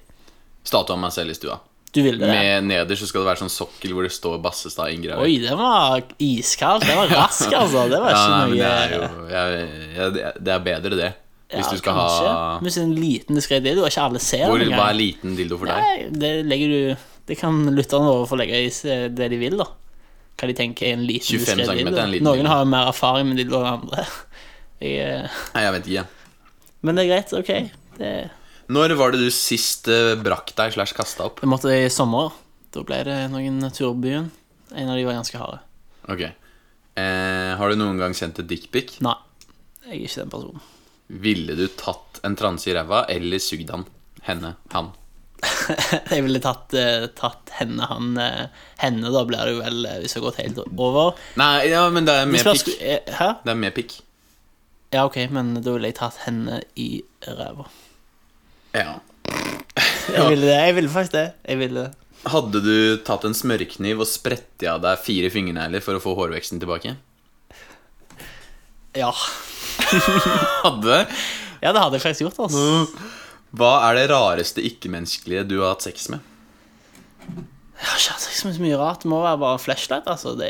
Statue 0.67 0.93
av 0.95 1.01
meg 1.01 1.15
selv 1.15 1.33
i 1.33 1.37
stua. 1.39 1.57
Du 1.95 2.01
vil 2.03 2.19
det? 2.19 2.27
Med 2.29 2.67
nederst 2.67 3.01
så 3.01 3.07
skal 3.09 3.23
det 3.23 3.29
være 3.31 3.41
sånn 3.41 3.53
sokkel 3.53 3.93
hvor 3.95 4.05
det 4.05 4.11
står 4.13 4.37
Bassestad 4.43 4.91
inngravert. 4.93 5.25
Oi, 5.25 5.39
det 5.41 5.55
var 5.57 6.03
iskald. 6.21 6.83
Det 6.85 6.97
var 6.99 7.09
rask, 7.09 7.47
altså. 7.49 7.87
Det 7.89 8.01
var 8.03 8.11
Ja, 8.13 8.19
ikke 8.19 8.33
nei, 8.33 8.41
noe 8.41 8.49
men 8.51 8.59
det 8.59 8.67
er 8.67 8.93
jo 8.93 9.29
jeg, 9.31 10.11
jeg, 10.19 10.33
Det 10.45 10.53
er 10.53 10.67
bedre, 10.67 10.99
det. 10.99 11.09
Hvis 11.47 11.63
Ja, 11.63 11.71
du 11.71 11.77
skal 11.79 11.93
kanskje. 11.95 12.27
ha 12.27 12.59
Hvis 12.59 12.77
en 12.81 12.89
liten 12.97 13.35
diskré 13.39 13.61
dildo, 13.63 13.85
og 13.85 13.87
ikke 13.91 14.03
alle 14.03 14.19
ser 14.19 14.45
hvor, 14.49 14.59
den 14.59 14.73
Hva 14.75 14.89
er 14.91 14.97
liten 14.99 15.35
dildo 15.37 15.57
for 15.61 15.69
deg? 15.71 16.09
Det 16.19 16.31
legger 16.45 16.67
du 16.73 17.05
Det 17.29 17.37
kan 17.39 17.61
lytterne 17.75 18.09
våre 18.09 18.27
få 18.27 18.35
legge 18.39 18.59
i 18.65 18.69
det 19.15 19.29
de 19.31 19.37
vil, 19.39 19.55
da. 19.59 19.65
Hva 20.37 20.47
de 20.47 20.53
tenker 20.53 20.87
er 20.89 20.93
en 20.97 21.05
liten 21.07 21.39
25 21.39 21.57
diskré 21.63 21.77
dildo. 21.79 21.97
en 22.03 22.11
liten 22.11 22.23
Noen 22.27 22.41
dildo. 22.43 22.51
har 22.51 22.65
mer 22.65 22.87
erfaring 22.91 23.27
med 23.31 23.37
dildo 23.39 23.61
enn 23.63 23.69
andre. 23.81 24.05
Jeg, 24.83 24.99
eh, 25.01 25.37
Nei, 25.55 25.63
jeg 25.63 25.73
vet 25.73 25.87
ikke. 25.87 26.05
men 26.85 26.95
det 26.99 27.03
er 27.05 27.09
greit, 27.09 27.31
ok. 27.33 27.71
Det, 27.97 28.11
Når 28.69 28.93
var 28.99 29.11
det 29.15 29.19
du 29.23 29.31
sist 29.33 29.87
eh, 29.89 30.13
brakk 30.21 30.51
deg 30.55 30.75
slash 30.75 30.93
kasta 30.93 31.25
opp? 31.25 31.39
det 31.41 31.49
måtte 31.49 31.71
i 31.73 31.87
sommer. 31.89 32.29
Da 32.71 32.83
ble 32.85 32.99
det 33.07 33.15
noen 33.31 33.57
turbyen. 33.73 34.27
En 34.75 34.89
av 34.91 34.95
de 34.99 35.05
var 35.07 35.15
ganske 35.17 35.39
harde. 35.41 35.59
Ok. 36.11 36.21
Eh, 36.21 37.55
har 37.57 37.69
du 37.69 37.75
noen 37.79 37.97
gang 37.97 38.13
sendt 38.13 38.39
et 38.43 38.47
dickpic? 38.47 38.99
Nei, 39.01 39.15
jeg 39.87 39.95
er 39.95 40.03
ikke 40.05 40.21
den 40.21 40.29
personen. 40.35 40.61
Ville 41.07 41.55
du 41.55 41.67
tatt 41.79 42.19
en 42.27 42.35
transe 42.35 42.67
i 42.69 42.75
ræva 42.75 43.05
eller 43.11 43.39
sugd 43.39 43.69
han? 43.71 43.85
Henne? 44.27 44.55
Han? 44.73 44.91
Jeg 46.11 46.23
ville 46.25 46.41
tatt, 46.43 46.73
eh, 46.75 47.05
tatt 47.15 47.51
henne, 47.59 47.85
han 47.85 48.17
eh, 48.19 48.47
Henne, 48.81 49.11
da 49.13 49.21
blir 49.27 49.43
det 49.45 49.53
jo 49.53 49.61
vel, 49.61 49.85
eh, 49.85 49.99
hvis 50.01 50.15
det 50.15 50.19
har 50.19 50.25
gått 50.25 50.41
helt 50.41 50.61
over. 50.65 51.19
Nei, 51.39 51.67
ja, 51.69 51.85
men 51.93 52.07
det 52.07 52.15
er 52.17 52.29
med 52.29 52.47
pikk. 52.47 52.73
Hæ? 53.19 53.29
Det 53.43 53.53
er 53.53 53.59
med 53.61 53.75
pikk. 53.77 53.99
Ja, 54.95 55.03
ok, 55.05 55.19
men 55.35 55.53
da 55.59 55.75
ville 55.75 55.91
jeg 55.91 55.99
tatt 55.99 56.19
henne 56.25 56.61
i 56.79 56.89
ræva. 57.27 57.67
Ja. 58.75 58.99
Jeg 60.07 60.29
ville 60.31 60.47
det. 60.47 60.55
Jeg 60.55 60.75
ville 60.77 60.89
faktisk 60.91 61.15
det. 61.17 61.25
Jeg 61.43 61.59
ville 61.59 61.81
det. 61.83 62.07
Hadde 62.31 62.61
du 62.63 62.77
tatt 63.05 63.25
en 63.27 63.35
smørkniv 63.35 63.99
og 64.01 64.07
spredt 64.09 64.63
av 64.67 64.79
deg 64.83 65.01
fire 65.03 65.29
fingernegler 65.31 65.83
for 65.83 65.97
å 65.97 66.01
få 66.01 66.15
hårveksten 66.17 66.61
tilbake? 66.63 66.95
Ja. 68.97 69.11
Hadde? 70.65 70.97
ja, 71.61 71.71
det 71.73 71.81
hadde 71.81 71.97
jeg 71.99 72.03
faktisk 72.05 72.25
gjort, 72.27 72.39
altså. 72.47 73.03
Hva 73.57 73.73
er 73.89 73.95
det 74.01 74.09
rareste 74.11 74.63
ikke-menneskelige 74.65 75.45
du 75.49 75.59
har 75.61 75.75
hatt 75.75 75.85
sex 75.87 76.09
med? 76.11 76.19
Jeg 77.77 77.85
har 77.85 77.99
ikke 78.01 78.13
hatt 78.15 78.23
sex 78.25 78.39
med 78.47 78.55
så 78.57 78.61
mye 78.63 78.77
rart. 78.79 79.03
Det 79.03 79.09
må 79.11 79.19
være 79.21 79.37
bare 79.37 79.59
flashlight, 79.61 80.07
altså. 80.09 80.31
Det. 80.39 80.49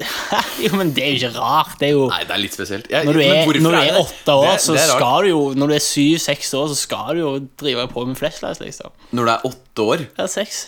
Jo, 0.64 0.70
men 0.80 0.90
det 0.96 1.02
er 1.04 1.10
jo 1.12 1.18
ikke 1.20 1.32
rart. 1.36 1.74
Det 1.80 1.90
er 1.90 1.92
jo 1.98 2.06
Nei, 2.08 2.22
det 2.24 2.32
er 2.32 2.40
litt 2.40 2.56
spesielt. 2.56 2.86
Jeg, 2.90 3.04
Når 3.04 3.18
du 3.18 3.20
er, 3.26 3.60
når 3.66 3.76
du 3.76 3.80
er 3.82 3.98
åtte 4.00 4.36
år, 4.40 4.46
Det- 4.54 4.62
så 4.64 4.72
det 4.78 4.84
skal 4.88 5.26
du 5.26 5.28
jo 5.34 5.42
Når 5.60 5.68
du 5.68 5.74
er 5.76 5.84
syv-seks 5.84 6.54
år, 6.56 6.70
så 6.72 6.78
skal 6.80 7.10
du 7.18 7.20
jo 7.20 7.32
drive 7.60 7.84
på 7.92 8.06
med 8.08 8.16
flashlight, 8.16 8.60
liksom. 8.64 8.88
Når 9.12 9.28
du 9.28 9.32
er 9.34 9.46
åtte 9.50 9.86
år? 9.92 10.06
Ja, 10.16 10.26
seks. 10.32 10.62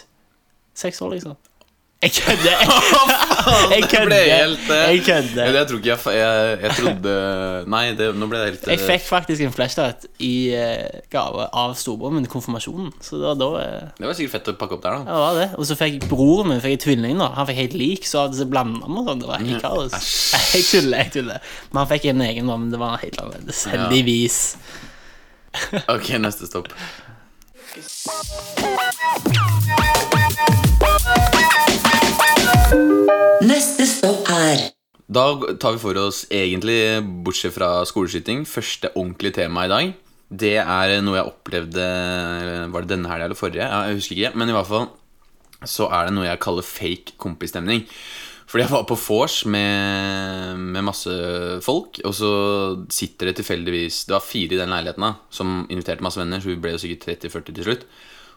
Seks 0.77 1.01
år, 1.03 1.17
liksom. 1.17 1.37
Jeg 2.03 2.13
kødder! 2.15 2.61
Jeg 3.75 3.83
Det 3.83 3.89
kødder. 3.91 4.13
eh, 4.15 4.95
Jeg 4.95 5.01
kødder. 5.05 5.45
Jeg, 5.45 5.55
jeg 5.55 5.67
tror 5.69 5.79
ikke 5.79 5.89
jeg, 5.89 5.99
jeg, 6.15 6.59
jeg 6.63 6.71
trodde 6.77 7.15
Nei, 7.73 7.81
det, 7.99 8.07
nå 8.15 8.27
ble 8.31 8.39
det 8.39 8.47
helt 8.53 8.67
Jeg 8.71 8.79
eh, 8.79 8.85
fikk 8.93 9.03
faktisk 9.09 9.41
en 9.43 9.55
flashlight 9.57 10.07
i 10.23 10.31
eh, 10.55 11.01
gave 11.11 11.49
av 11.59 11.75
storebroren 11.81 12.15
min 12.21 12.29
konfirmasjonen. 12.31 12.93
Så 13.03 13.19
det 13.19 13.27
var 13.27 13.37
da 13.41 13.49
eh, 13.65 13.89
Det 13.99 14.07
var 14.07 14.15
sikkert 14.19 14.35
fett 14.37 14.51
å 14.53 14.55
pakke 14.61 14.79
opp 14.79 14.85
der, 14.87 14.95
da. 14.95 15.01
ja, 15.01 15.17
det 15.17 15.25
var 15.25 15.35
det. 15.41 15.49
Og 15.59 15.67
så 15.67 15.75
fikk 15.81 16.07
broren 16.13 16.53
min 16.53 16.63
fikk 16.63 16.79
tvilling. 16.87 17.19
da 17.19 17.33
Han 17.35 17.51
fikk 17.51 17.61
helt 17.65 17.77
lik, 17.83 18.07
så 18.07 18.23
hadde 18.29 18.39
det 18.45 18.49
blanda 18.55 18.87
med 18.87 19.01
og 19.03 19.11
sånn. 19.11 19.25
Det 19.25 19.31
var 19.33 19.43
helt 19.43 19.63
kaos. 19.67 19.93
Jeg 20.55 20.65
tuller, 20.71 21.03
jeg 21.03 21.11
tuller. 21.19 21.39
Men 21.73 21.83
han 21.83 21.91
fikk 21.97 22.05
en 22.13 22.23
egen, 22.29 22.47
da, 22.53 22.55
men 22.63 22.71
det 22.75 22.79
var 22.85 22.95
helt 23.03 23.19
annerledes. 23.25 23.65
Heldigvis. 23.75 24.39
Ok, 25.91 26.15
neste 26.23 26.47
stopp. 26.47 26.71
Neste 33.39 33.85
stopp 33.87 34.27
er 34.35 34.73
Da 35.07 35.25
tar 35.63 35.77
vi 35.77 35.81
for 35.83 35.99
oss 36.01 36.25
egentlig, 36.35 36.99
bortsett 37.23 37.55
fra 37.55 37.85
skoleskyting, 37.87 38.43
første 38.49 38.91
ordentlige 38.97 39.37
tema 39.37 39.67
i 39.67 39.71
dag. 39.71 39.93
Det 40.29 40.57
er 40.59 40.95
noe 41.07 41.21
jeg 41.21 41.31
opplevde 41.31 41.85
Var 42.73 42.85
det 42.85 42.91
denne 42.91 43.11
helga 43.11 43.29
eller 43.29 43.39
forrige? 43.39 43.63
Ja, 43.63 43.85
jeg 43.87 44.01
husker 44.01 44.17
ikke. 44.17 44.33
Men 44.35 44.51
i 44.51 44.57
hvert 44.57 44.71
fall 44.71 44.89
så 45.67 45.87
er 45.91 46.09
det 46.09 46.17
noe 46.17 46.27
jeg 46.27 46.41
kaller 46.43 46.67
fake 46.67 47.15
kompisstemning. 47.19 47.85
Fordi 48.49 48.65
jeg 48.65 48.73
var 48.73 48.85
på 48.89 48.99
vors 48.99 49.39
med, 49.51 50.59
med 50.59 50.87
masse 50.87 51.15
folk, 51.63 51.99
og 52.09 52.15
så 52.17 52.33
sitter 52.91 53.31
det 53.31 53.37
tilfeldigvis 53.41 54.07
Det 54.09 54.17
var 54.17 54.25
fire 54.25 54.57
i 54.57 54.61
den 54.61 54.73
leiligheten 54.73 55.05
da 55.05 55.13
som 55.31 55.63
inviterte 55.69 56.05
masse 56.07 56.19
venner, 56.19 56.43
så 56.43 56.51
vi 56.51 56.59
ble 56.59 56.75
jo 56.75 56.83
sikkert 56.83 57.07
30-40 57.29 57.55
til 57.55 57.71
slutt. 57.71 57.89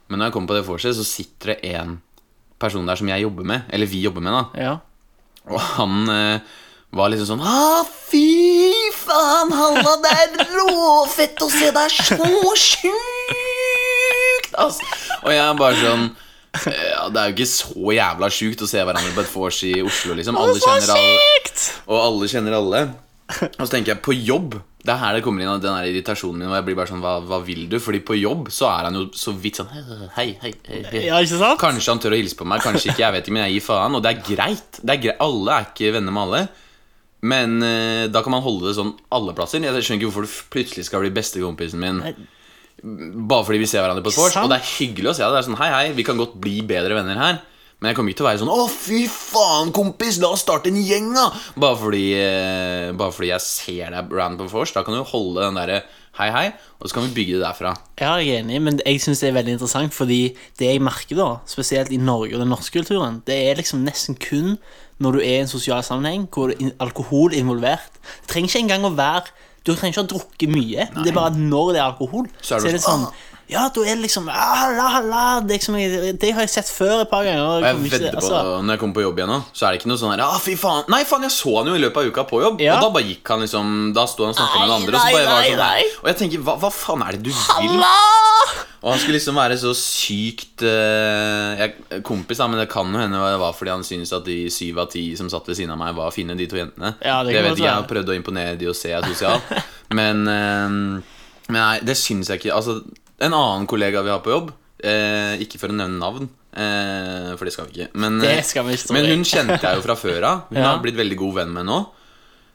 Men 0.09 0.19
når 0.19 0.29
jeg 0.29 0.37
kom 0.37 0.49
på 0.49 0.57
det 0.57 0.65
vorset, 0.67 0.97
så 0.97 1.07
sitter 1.07 1.55
det 1.55 1.73
en 1.73 1.97
person 2.61 2.85
der 2.85 2.99
som 2.99 3.09
jeg 3.09 3.25
jobber 3.25 3.47
med, 3.47 3.69
eller 3.73 3.89
vi 3.89 4.05
jobber 4.05 4.21
med, 4.21 4.37
da. 4.37 4.45
Ja. 4.61 4.77
Og 5.49 5.59
han 5.77 6.09
eh, 6.13 6.57
var 6.93 7.11
liksom 7.11 7.37
sånn 7.37 7.45
ah, 7.47 7.81
fy 8.11 8.71
faen, 8.93 9.51
Halla, 9.55 9.95
det 10.03 10.11
er 10.11 10.49
råfett 10.53 11.41
å 11.41 11.47
se 11.51 11.71
deg 11.73 11.95
så 11.95 12.17
sjukt, 12.59 14.51
Altså. 14.59 14.83
Og 15.23 15.31
jeg 15.31 15.39
er 15.45 15.55
bare 15.55 15.77
sånn 15.79 16.09
Ja, 16.67 17.05
Det 17.07 17.21
er 17.21 17.29
jo 17.29 17.35
ikke 17.37 17.47
så 17.47 17.93
jævla 17.95 18.27
sjukt 18.35 18.63
å 18.65 18.67
se 18.67 18.81
hverandre 18.83 19.13
på 19.15 19.23
et 19.23 19.31
vors 19.31 19.61
i 19.63 19.71
Oslo, 19.79 20.17
liksom. 20.19 20.35
Alle 20.37 20.59
kjenner 20.59 20.91
alle, 20.97 21.69
og 21.87 21.97
alle 22.01 22.27
kjenner 22.33 22.57
alle. 22.59 22.81
Og 23.59 23.63
så 23.63 23.71
tenker 23.73 23.93
jeg 23.93 24.03
på 24.05 24.15
jobb. 24.15 24.57
Det 24.81 24.93
er 24.93 24.97
her 24.97 25.17
det 25.17 25.21
kommer 25.25 25.43
inn 25.43 25.51
den 25.61 25.77
der 25.77 25.89
irritasjonen 25.89 26.41
min. 26.41 26.49
Og 26.49 26.57
jeg 26.57 26.65
blir 26.69 26.77
bare 26.79 26.91
sånn, 26.91 27.03
hva, 27.03 27.19
hva 27.25 27.39
vil 27.45 27.67
du? 27.71 27.77
Fordi 27.83 28.01
på 28.05 28.17
jobb 28.17 28.49
så 28.53 28.69
er 28.71 28.89
han 28.89 28.97
jo 28.97 29.05
så 29.17 29.33
vidt 29.37 29.61
sånn 29.61 29.69
Hei, 29.71 29.83
hei, 30.17 30.33
hei, 30.41 30.81
hei. 30.89 31.05
Ja, 31.05 31.21
ikke 31.21 31.39
sant? 31.39 31.61
Kanskje 31.61 31.93
han 31.93 32.01
tør 32.03 32.17
å 32.17 32.19
hilse 32.19 32.39
på 32.39 32.47
meg, 32.49 32.63
kanskje 32.65 32.91
ikke. 32.91 33.03
Jeg 33.03 33.15
vet 33.17 33.27
ikke, 33.27 33.37
men 33.37 33.47
jeg 33.47 33.59
gir 33.59 33.67
faen. 33.69 33.97
Og 33.97 34.03
det 34.03 34.11
er 34.15 34.25
greit. 34.25 34.81
Det 34.81 34.97
er 34.97 35.01
greit. 35.07 35.23
Alle 35.23 35.57
er 35.57 35.69
ikke 35.69 35.95
venner 35.97 36.17
med 36.17 36.25
alle. 36.27 36.43
Men 37.31 37.57
uh, 37.61 38.05
da 38.09 38.25
kan 38.25 38.33
man 38.33 38.45
holde 38.45 38.71
det 38.71 38.77
sånn 38.79 38.95
alle 39.13 39.37
plasser. 39.37 39.61
Jeg 39.61 39.85
skjønner 39.85 40.01
ikke 40.01 40.09
hvorfor 40.09 40.25
du 40.25 40.37
plutselig 40.53 40.87
skal 40.89 41.05
bli 41.05 41.13
bestekompisen 41.13 41.81
min 41.81 42.05
bare 42.81 43.45
fordi 43.45 43.59
vi 43.61 43.67
ser 43.69 43.83
hverandre 43.83 44.03
på 44.05 44.13
vors. 44.15 44.35
Og 44.41 44.49
det 44.49 44.57
er 44.57 44.69
hyggelig 44.79 45.11
å 45.11 45.13
se 45.13 45.21
det. 45.21 45.31
Det 45.35 45.39
er 45.41 45.45
sånn, 45.45 45.59
hei, 45.59 45.69
hei, 45.69 45.87
vi 45.97 46.05
kan 46.07 46.17
godt 46.17 46.33
bli 46.41 46.61
bedre 46.65 46.97
venner 46.97 47.19
her. 47.19 47.41
Men 47.81 47.89
jeg 47.89 47.97
kommer 47.97 48.13
ikke 48.13 48.19
til 48.19 48.25
å 48.27 48.29
være 48.29 48.39
sånn 48.43 48.51
Å, 48.53 48.65
fy 48.69 48.99
faen, 49.09 49.71
kompis, 49.73 50.19
la 50.21 50.29
oss 50.35 50.43
starte 50.45 50.69
en 50.69 50.77
gjeng, 50.77 51.07
da! 51.17 51.31
Bare 51.57 51.79
fordi, 51.81 52.03
eh, 52.13 52.91
bare 52.93 53.15
fordi 53.15 53.31
jeg 53.31 53.41
ser 53.41 53.95
deg 53.95 54.13
random 54.13 54.51
vors. 54.51 54.73
Da 54.75 54.83
kan 54.85 54.93
du 54.93 55.01
holde 55.09 55.41
den 55.47 55.57
derre 55.57 55.79
hei, 56.19 56.27
hei, 56.29 56.45
og 56.77 56.89
så 56.89 56.97
kan 56.97 57.07
vi 57.07 57.15
bygge 57.15 57.39
det 57.39 57.45
derfra. 57.47 57.71
Ja, 57.97 58.11
jeg 58.21 58.35
er 58.35 58.43
enig, 58.43 58.61
men 58.61 58.77
jeg 58.83 59.01
syns 59.01 59.23
det 59.23 59.31
er 59.31 59.37
veldig 59.39 59.55
interessant, 59.55 59.95
fordi 59.97 60.19
det 60.59 60.69
jeg 60.69 60.83
merker, 60.83 61.17
da, 61.17 61.29
spesielt 61.49 61.89
i 61.95 61.97
Norge 62.01 62.35
og 62.35 62.43
den 62.43 62.53
norske 62.53 62.75
kulturen, 62.77 63.21
det 63.25 63.39
er 63.47 63.57
liksom 63.57 63.81
nesten 63.87 64.19
kun 64.19 64.57
når 65.01 65.17
du 65.17 65.23
er 65.23 65.39
i 65.39 65.41
en 65.41 65.49
sosial 65.49 65.81
sammenheng 65.81 66.27
hvor 66.29 66.51
det 66.51 66.61
er 66.61 66.75
alkohol 66.85 67.33
involvert. 67.33 67.97
Det 68.21 68.29
trenger 68.35 68.51
ikke 68.51 68.65
engang 68.67 68.91
å 68.91 68.97
være 68.97 69.31
Du 69.61 69.75
trenger 69.75 69.93
ikke 69.93 70.01
ha 70.01 70.09
drukket 70.09 70.49
mye. 70.49 70.85
Det 71.03 71.11
er 71.11 71.13
bare 71.13 71.29
at 71.29 71.35
når 71.37 71.67
det 71.75 71.81
er 71.81 71.83
alkohol, 71.85 72.25
Så 72.41 72.55
så 72.55 72.55
er 72.57 72.63
det 72.63 72.69
er, 72.71 72.77
det 72.79 72.81
sånn, 72.81 73.03
sånn 73.05 73.30
Ja, 73.51 73.65
da 73.67 73.83
er 73.83 73.97
det 73.97 74.05
liksom 74.05 74.29
la, 74.31 74.43
er 74.71 75.43
liksom, 75.49 75.75
det 75.75 76.29
har 76.31 76.45
jeg 76.45 76.53
sett 76.53 76.69
før 76.71 77.01
et 77.03 77.09
par 77.11 77.25
ganger. 77.27 77.65
Jeg 77.65 77.79
vedder 77.83 78.15
på, 78.15 78.21
altså, 78.21 78.61
Når 78.63 78.77
jeg 78.77 78.81
kommer 78.83 78.95
på 78.95 79.03
jobb 79.03 79.19
igjen 79.19 79.31
nå, 79.33 79.39
så 79.51 79.67
er 79.67 79.75
det 79.75 79.81
ikke 79.81 79.91
noe 79.91 79.99
sånn 79.99 80.13
her 80.13 80.23
ah, 80.23 80.37
fy 80.39 80.55
faen 80.59 80.87
Nei, 80.91 81.01
faen, 81.07 81.25
jeg 81.27 81.35
så 81.35 81.57
han 81.57 81.67
jo 81.67 81.75
i 81.75 81.81
løpet 81.83 81.99
av 81.99 82.11
uka 82.11 82.25
på 82.29 82.41
jobb. 82.45 82.63
Ja. 82.63 82.77
Og 82.77 82.85
da 82.87 82.91
bare 82.95 83.09
gikk 83.09 83.33
han 83.33 83.43
liksom 83.43 83.73
Da 83.97 84.05
sto 84.07 84.23
han 84.23 84.31
og 84.31 84.39
snakket 84.39 84.55
med 84.55 84.63
den 84.63 84.71
Nei, 84.71 84.79
andre. 84.79 84.95
Og, 84.95 85.01
så 85.01 85.17
bare 85.17 85.25
nei, 85.27 85.55
var 85.59 85.81
sånn, 85.83 85.97
og 86.01 86.11
jeg 86.11 86.19
tenker, 86.21 86.45
hva, 86.47 86.55
hva 86.63 86.71
faen 86.75 87.03
er 87.07 87.17
det 87.17 87.23
du 87.27 87.31
vil? 87.33 87.41
Halla! 87.51 87.91
Og 88.81 88.87
han 88.89 89.01
skulle 89.01 89.17
liksom 89.19 89.37
være 89.37 89.57
så 89.61 89.75
sykt 89.77 90.63
uh, 90.65 91.59
jeg, 91.59 92.01
Kompis, 92.07 92.39
da, 92.39 92.47
men 92.49 92.63
det 92.63 92.69
kan 92.71 92.87
jo 92.89 92.97
hende 92.97 93.19
det 93.19 93.41
var 93.43 93.53
fordi 93.53 93.75
han 93.75 93.85
syntes 93.85 94.15
at 94.15 94.25
de 94.25 94.39
syv 94.53 94.79
av 94.81 94.89
ti 94.89 95.03
som 95.19 95.29
satt 95.29 95.51
ved 95.51 95.59
siden 95.59 95.75
av 95.75 95.77
meg, 95.83 95.93
var 95.99 96.15
fine, 96.15 96.33
de 96.39 96.47
to 96.49 96.57
jentene. 96.57 96.95
Ja, 96.97 97.19
det 97.21 97.35
det 97.35 97.43
vet 97.45 97.59
ikke, 97.59 97.67
jeg 97.67 97.77
har 97.77 97.91
prøvd 97.91 98.09
å 98.09 98.17
imponere 98.17 98.57
de 98.57 98.71
og 98.71 98.77
se 98.79 98.89
jeg 98.89 98.97
er 98.97 99.11
sosial. 99.11 99.43
men, 99.99 100.23
uh, 100.25 101.45
men 101.51 101.59
nei, 101.59 101.77
det 101.85 101.99
syns 101.99 102.31
jeg 102.31 102.41
ikke. 102.41 102.55
Altså, 102.57 102.79
en 103.21 103.33
annen 103.37 103.67
kollega 103.69 104.01
vi 104.05 104.11
har 104.13 104.21
på 104.25 104.33
jobb, 104.33 104.51
eh, 104.83 105.37
ikke 105.45 105.59
for 105.61 105.71
å 105.73 105.77
nevne 105.77 105.99
navn, 106.01 106.27
eh, 106.57 107.31
for 107.37 107.45
det 107.47 107.53
skal 107.55 107.67
vi 107.69 107.77
ikke. 107.79 107.89
Men, 108.01 108.19
Det 108.23 108.33
eh, 108.39 108.43
skal 108.43 108.65
vi 108.67 108.75
ikke, 108.77 108.93
men 108.97 109.09
hun 109.11 109.23
kjente 109.27 109.61
jeg 109.61 109.79
jo 109.79 109.85
fra 109.85 109.95
før 109.99 110.27
av. 110.27 110.45
Hun 110.51 110.57
Ja. 110.63 110.69
har 110.73 110.81
blitt 110.83 110.97
veldig 110.99 111.17
god 111.21 111.35
venn 111.41 111.53
med 111.55 111.69
nå. 111.69 111.79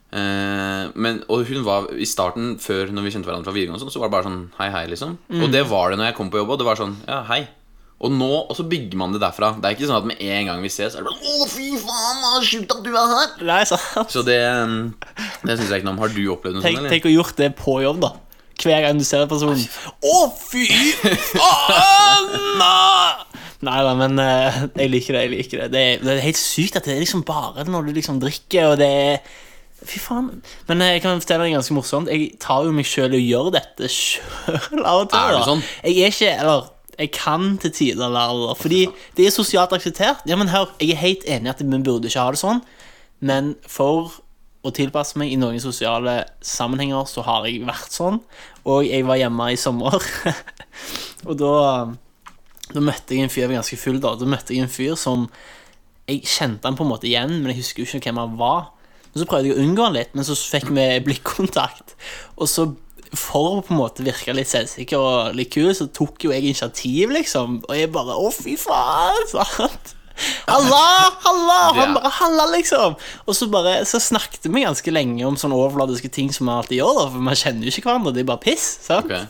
Eh, 0.07 0.83
men, 0.95 1.21
og 1.27 1.43
hun 1.49 1.65
var 1.67 1.89
i 1.91 2.05
starten, 2.07 2.53
før 2.63 2.93
Når 2.95 3.03
vi 3.03 3.11
kjente 3.11 3.27
hverandre 3.27 3.49
fra 3.49 3.55
videregående, 3.57 3.81
sånn, 3.83 3.91
så 3.91 3.99
var 3.99 4.07
det 4.07 4.15
bare 4.15 4.27
sånn 4.29 4.43
hei, 4.55 4.69
hei, 4.71 4.85
liksom. 4.93 5.17
Mm. 5.27 5.41
Og 5.43 5.51
det 5.51 5.65
var 5.67 5.91
det 5.91 5.97
når 5.99 6.11
jeg 6.13 6.15
kom 6.19 6.29
på 6.31 6.39
jobb 6.39 6.53
òg. 6.55 6.59
Det 6.61 6.67
var 6.69 6.79
sånn 6.79 6.93
ja, 7.07 7.21
hei. 7.27 7.41
Og 7.97 8.11
nå, 8.13 8.29
og 8.45 8.53
så 8.53 8.61
bygger 8.69 8.93
man 9.01 9.11
det 9.15 9.19
derfra. 9.23 9.55
Det 9.57 9.65
er 9.65 9.73
ikke 9.75 9.87
sånn 9.89 9.97
at 9.97 10.05
med 10.05 10.19
en 10.21 10.45
gang 10.51 10.59
vi 10.61 10.69
ses, 10.69 10.93
er 10.93 11.01
det 11.01 11.09
bare 11.09 11.17
Å, 11.17 11.47
fy 11.49 11.71
faen, 11.81 12.19
så 12.23 12.41
sjukt 12.45 12.75
at 12.75 12.83
du 12.85 12.91
er 12.93 13.13
her! 13.15 13.31
Nei, 13.49 13.63
sant. 13.65 14.11
Så 14.13 14.21
det, 14.27 14.37
mm, 14.37 14.83
det 15.49 15.55
syns 15.57 15.71
jeg 15.73 15.81
ikke 15.81 15.87
noe 15.89 15.95
om. 15.95 16.01
Har 16.05 16.13
du 16.13 16.21
opplevd 16.35 16.59
noe 16.59 16.63
sånt, 16.67 16.89
tenk 16.93 17.07
å 17.09 17.13
gjort 17.15 17.39
det 17.41 17.49
på 17.57 17.79
jobb, 17.81 17.99
da. 18.05 18.11
Hver 18.57 18.81
gang 18.81 18.97
du 18.97 19.05
ser 19.05 19.21
en 19.23 19.29
person. 19.29 19.59
Å, 20.01 20.15
fy 20.49 20.65
faen! 21.33 22.31
Nei 23.67 23.79
da, 23.81 23.91
men 23.97 24.19
eh, 24.21 24.57
jeg 24.77 24.91
liker 24.93 25.15
det. 25.17 25.21
jeg 25.25 25.31
liker 25.33 25.61
Det 25.63 25.67
Det 25.73 25.81
er, 25.81 26.01
det 26.03 26.11
er 26.13 26.25
helt 26.27 26.39
sykt 26.39 26.77
at 26.77 26.85
det 26.85 26.93
er 26.95 27.01
liksom 27.01 27.23
bare 27.25 27.65
når 27.65 27.87
du 27.87 27.95
liksom 27.97 28.19
drikker, 28.21 28.73
og 28.73 28.81
det 28.81 28.87
er 28.87 29.35
Fy 29.87 29.99
faen. 30.01 30.31
Men 30.69 30.81
eh, 30.81 30.95
jeg 30.95 31.03
kan 31.03 31.19
fortelle 31.21 31.45
deg 31.45 31.53
ganske 31.53 31.75
morsomt. 31.77 32.09
Jeg 32.09 32.31
tar 32.41 32.65
jo 32.65 32.71
meg 32.73 32.87
sjøl 32.89 33.13
i 33.13 33.19
å 33.19 33.25
gjøre 33.27 33.51
dette 33.59 33.89
sjøl 33.93 34.81
av 34.81 35.03
og 35.03 35.11
til. 35.11 35.19
Er 35.21 35.35
du 35.35 35.37
da. 35.37 35.43
sånn? 35.45 35.61
Jeg 35.85 35.99
er 36.01 36.15
ikke 36.15 36.31
Eller 36.33 36.63
jeg 36.97 37.11
kan 37.13 37.43
til 37.61 37.73
tider 37.77 38.09
være 38.09 38.39
det. 38.41 38.55
Fordi 38.57 38.79
det 39.19 39.27
er 39.27 39.35
sosialt 39.35 39.75
akseptert. 39.77 40.23
Ja, 40.25 40.37
men 40.39 40.49
hør, 40.49 40.71
Jeg 40.81 40.95
er 40.95 41.03
helt 41.03 41.27
enig 41.29 41.45
i 41.45 41.53
at 41.53 41.61
vi 41.61 41.77
burde 41.77 42.09
ikke 42.09 42.23
ha 42.25 42.33
det 42.33 42.41
sånn, 42.41 42.63
men 43.21 43.53
for 43.69 44.17
å 44.67 44.73
tilpasse 44.75 45.17
meg 45.19 45.31
i 45.31 45.39
noen 45.39 45.61
sosiale 45.63 46.19
sammenhenger, 46.43 47.07
så 47.09 47.23
har 47.25 47.47
jeg 47.47 47.65
vært 47.67 47.95
sånn. 47.95 48.19
Og 48.67 48.87
jeg 48.87 49.05
var 49.07 49.19
hjemme 49.19 49.51
i 49.53 49.59
sommer, 49.59 50.03
og 51.27 51.37
da 51.39 51.53
Da 52.67 52.81
møtte 52.83 53.15
jeg 53.15 53.23
en 53.23 53.31
fyr 53.31 53.45
Jeg 53.45 53.49
var 53.53 53.61
ganske 53.61 53.79
full 53.79 54.01
da. 54.03 54.09
Da 54.19 54.27
møtte 54.27 54.51
jeg 54.51 54.65
en 54.65 54.71
fyr 54.71 54.97
som 54.99 55.29
Jeg 56.09 56.25
kjente 56.27 56.67
han 56.67 56.75
på 56.75 56.83
en 56.83 56.91
måte 56.91 57.07
igjen, 57.07 57.37
men 57.39 57.53
jeg 57.53 57.61
husker 57.61 57.83
jo 57.83 57.87
ikke 57.87 58.09
hvem 58.09 58.19
han 58.19 58.35
var. 58.39 58.73
Men 59.13 59.21
så 59.21 59.29
prøvde 59.29 59.49
jeg 59.49 59.55
å 59.55 59.63
unngå 59.63 59.85
han 59.87 59.95
litt, 59.95 60.11
men 60.15 60.27
så 60.27 60.35
fikk 60.35 60.69
vi 60.75 60.87
blikkontakt. 61.07 61.95
Og 62.35 62.51
så, 62.51 62.67
for 63.15 63.49
å 63.49 63.61
på 63.65 63.73
en 63.73 63.81
måte 63.81 64.05
virke 64.05 64.35
litt 64.35 64.51
selvsikker 64.51 64.99
og 65.01 65.37
litt 65.39 65.51
kul, 65.55 65.71
så 65.75 65.87
tok 65.89 66.27
jo 66.27 66.33
jeg 66.35 66.43
initiativ, 66.43 67.15
liksom. 67.15 67.61
Og 67.67 67.79
jeg 67.79 67.91
bare 67.95 68.19
Å, 68.19 68.31
fy 68.35 68.57
faen! 68.59 69.23
Sant? 69.57 69.96
Halla! 70.47 70.83
Halla! 71.25 71.59
Han 71.77 71.93
bare 71.97 72.11
Halla, 72.19 72.47
liksom. 72.55 72.95
Og 73.27 73.35
så 73.37 73.47
bare 73.51 73.79
Så 73.85 73.99
snakket 74.03 74.47
vi 74.47 74.63
ganske 74.65 74.93
lenge 74.93 75.27
om 75.27 75.37
sånne 75.39 75.57
overfladiske 75.57 76.09
ting 76.13 76.31
som 76.33 76.49
vi 76.49 76.55
alltid 76.55 76.81
gjør, 76.81 76.95
da, 77.01 77.05
for 77.13 77.27
man 77.29 77.37
kjenner 77.37 77.67
jo 77.67 77.73
ikke 77.75 77.89
hverandre. 77.89 78.15
Det 78.15 78.23
er 78.25 78.31
bare 78.31 78.43
piss. 78.47 78.65
Sant? 78.87 79.05
Okay. 79.05 79.27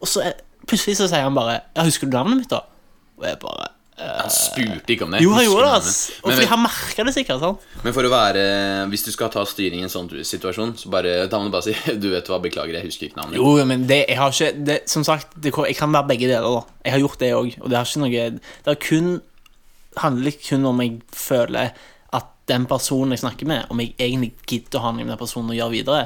Og 0.00 0.08
så 0.08 0.24
plutselig 0.68 1.00
så 1.00 1.10
sier 1.10 1.26
han 1.26 1.36
bare 1.36 1.60
Ja, 1.74 1.84
husker 1.86 2.08
du 2.08 2.16
navnet 2.16 2.42
mitt, 2.44 2.52
da? 2.52 2.64
Og 3.20 3.26
jeg 3.28 3.38
bare 3.42 3.68
Han 4.00 4.30
spurte 4.32 4.94
ikke 4.94 5.04
om 5.04 5.12
det. 5.12 5.18
Jo, 5.20 5.32
han 5.36 5.44
gjorde 5.44 5.66
det, 5.66 5.72
navnet. 5.74 6.20
Og 6.22 6.30
fordi 6.32 6.46
han 6.48 6.62
merka 6.62 7.04
det 7.04 7.12
sikkert. 7.16 7.42
sant? 7.42 7.66
men 7.84 7.96
for 7.96 8.08
å 8.08 8.12
være 8.12 8.44
Hvis 8.92 9.04
du 9.04 9.10
skal 9.12 9.32
ta 9.32 9.44
styring 9.48 9.82
i 9.82 9.88
en 9.88 9.92
sånn 9.92 10.08
situasjon, 10.08 10.76
så 10.80 10.92
bare 10.92 11.16
Da 11.28 11.40
må 11.40 11.50
du 11.50 11.56
bare 11.56 11.68
si 11.68 11.74
Du 12.02 12.08
vet 12.14 12.28
hva, 12.30 12.40
beklager, 12.40 12.78
jeg 12.78 12.88
husker 12.88 13.10
ikke 13.10 13.20
navnet. 13.20 13.36
ditt». 13.36 13.42
Jo, 13.42 13.66
men 13.68 13.88
det, 13.90 14.04
jeg 14.08 14.20
har 14.20 14.36
ikke 14.36 14.52
det, 14.70 14.78
Som 14.88 15.04
sagt, 15.04 15.34
det, 15.36 15.52
jeg 15.52 15.76
kan 15.76 15.92
være 15.92 16.12
begge 16.14 16.30
deler. 16.30 16.48
da 16.48 16.86
Jeg 16.86 16.96
har 16.96 17.04
gjort 17.04 17.20
det 17.20 17.34
òg, 17.36 17.58
og 17.60 17.68
det 17.68 17.80
har 17.80 17.90
ikke 17.90 18.04
noe 18.06 18.30
Det 18.38 18.72
er 18.76 18.80
kun 18.86 19.10
handler 19.98 20.36
kun 20.38 20.68
om 20.70 20.84
jeg 20.84 21.00
føler 21.16 21.72
at 22.14 22.26
den 22.50 22.64
personen 22.66 23.14
jeg 23.14 23.22
snakker 23.22 23.46
med, 23.46 23.68
om 23.70 23.78
jeg 23.78 23.92
egentlig 23.94 24.32
gidder 24.48 24.80
å 24.80 24.82
ha 24.82 24.90
noe 24.90 25.04
med 25.04 25.12
den 25.12 25.20
personen 25.20 25.52
å 25.52 25.54
gjøre 25.54 25.74
videre. 25.76 26.00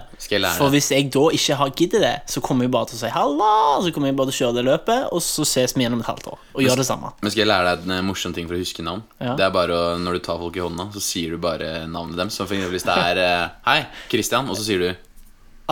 For 0.59 0.73
hvis 0.73 0.91
jeg 0.93 1.09
da 1.15 1.23
ikke 1.33 1.57
har 1.61 1.73
gidder 1.73 2.05
det, 2.05 2.13
så 2.29 2.43
kommer 2.45 2.67
jeg 2.67 2.75
bare 2.75 2.91
til 2.91 2.99
å 2.99 3.01
si 3.01 3.13
halla, 3.15 3.53
så 3.81 3.93
kommer 3.95 4.11
jeg 4.11 4.19
bare 4.19 4.29
til 4.29 4.37
å 4.37 4.41
kjøre 4.43 4.59
det 4.59 4.67
løpet, 4.69 5.07
og 5.17 5.25
så 5.25 5.47
ses 5.49 5.77
vi 5.77 5.87
gjennom 5.87 6.05
et 6.05 6.11
halvt 6.11 6.29
år 6.35 6.43
og 6.53 6.67
gjør 6.67 6.83
det 6.83 6.87
samme. 6.91 7.15
Men 7.25 7.33
skal 7.33 7.45
jeg 7.45 7.51
lære 7.51 7.71
deg 7.71 7.89
en 7.89 7.97
eh, 7.97 8.05
morsom 8.05 8.37
ting 8.37 8.51
for 8.51 8.59
å 8.59 8.61
huske 8.61 8.85
navn? 8.85 9.01
Ja. 9.17 9.39
Det 9.41 9.49
er 9.49 9.57
bare 9.57 9.79
å, 9.79 9.95
Når 10.05 10.19
du 10.19 10.25
tar 10.29 10.41
folk 10.43 10.61
i 10.61 10.65
hånda, 10.65 10.91
så 10.93 11.05
sier 11.05 11.33
du 11.33 11.41
bare 11.41 11.73
navnet 11.89 12.21
deres. 12.21 12.37
Så 12.37 12.45
for 12.45 12.57
eksempel 12.57 12.77
hvis 12.77 12.87
det 12.89 12.99
er 13.09 13.23
eh, 13.25 13.57
Hei, 13.65 13.79
Christian, 14.13 14.53
og 14.53 14.61
så 14.61 14.69
sier 14.69 14.85
du 14.85 14.91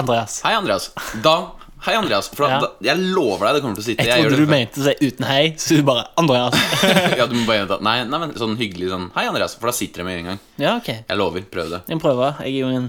Andreas. 0.01 0.39
Hei, 0.47 0.55
Andreas. 0.57 0.89
Da 1.21 1.37
Hei, 1.83 1.97
Andreas. 1.99 2.29
For 2.31 2.47
da, 2.47 2.69
jeg 2.85 3.11
lover 3.11 3.49
deg 3.49 3.57
det 3.57 3.61
kommer 3.65 3.79
til 3.79 3.83
å 3.83 3.87
sitte. 3.89 4.05
Jeg 4.07 4.23
trodde 4.23 4.45
du 4.45 4.51
mente 4.51 4.79
å 4.79 4.85
si 4.87 4.93
uten 5.03 5.25
hei, 5.27 5.41
så 5.59 5.79
du 5.81 5.87
bare 5.87 6.05
Andreas. 6.21 6.55
ja, 7.19 7.25
du 7.27 7.35
må 7.35 7.43
bare 7.49 7.63
gjenta 7.65 7.79
Nei, 7.83 7.97
nei, 8.07 8.21
men 8.23 8.35
sånn 8.39 8.55
hyggelig 8.61 8.93
sånn 8.93 9.09
Hei, 9.17 9.25
Andreas. 9.27 9.57
For 9.59 9.71
da 9.71 9.75
sitter 9.75 10.03
det 10.03 10.07
med 10.07 10.21
en 10.21 10.29
gang. 10.31 10.39
Ja, 10.63 10.77
ok. 10.77 10.91
Jeg 10.95 11.19
lover. 11.19 11.43
Prøv 11.51 11.73
det. 11.75 11.81
Jeg 11.91 12.03
prøver. 12.05 12.39
Jeg 12.47 12.53
er 12.53 12.61
jo 12.61 12.69
en 12.77 12.87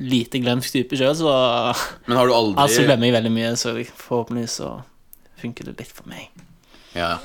lite 0.00 0.40
glemsk 0.40 0.72
type 0.72 0.96
sjøl, 0.96 1.12
så 1.18 1.34
Men 2.06 2.16
har 2.22 2.30
du 2.30 2.32
aldri 2.38 2.62
Altså 2.64 2.86
glemmer 2.86 3.10
jeg 3.10 3.16
veldig 3.18 3.34
mye, 3.34 3.50
så 3.60 3.74
forhåpentligvis 3.76 4.56
så 4.62 4.70
funker 5.42 5.68
det 5.68 5.76
litt 5.82 5.92
for 5.92 6.08
meg. 6.08 6.30
Ja, 6.96 7.12
ja. 7.12 7.20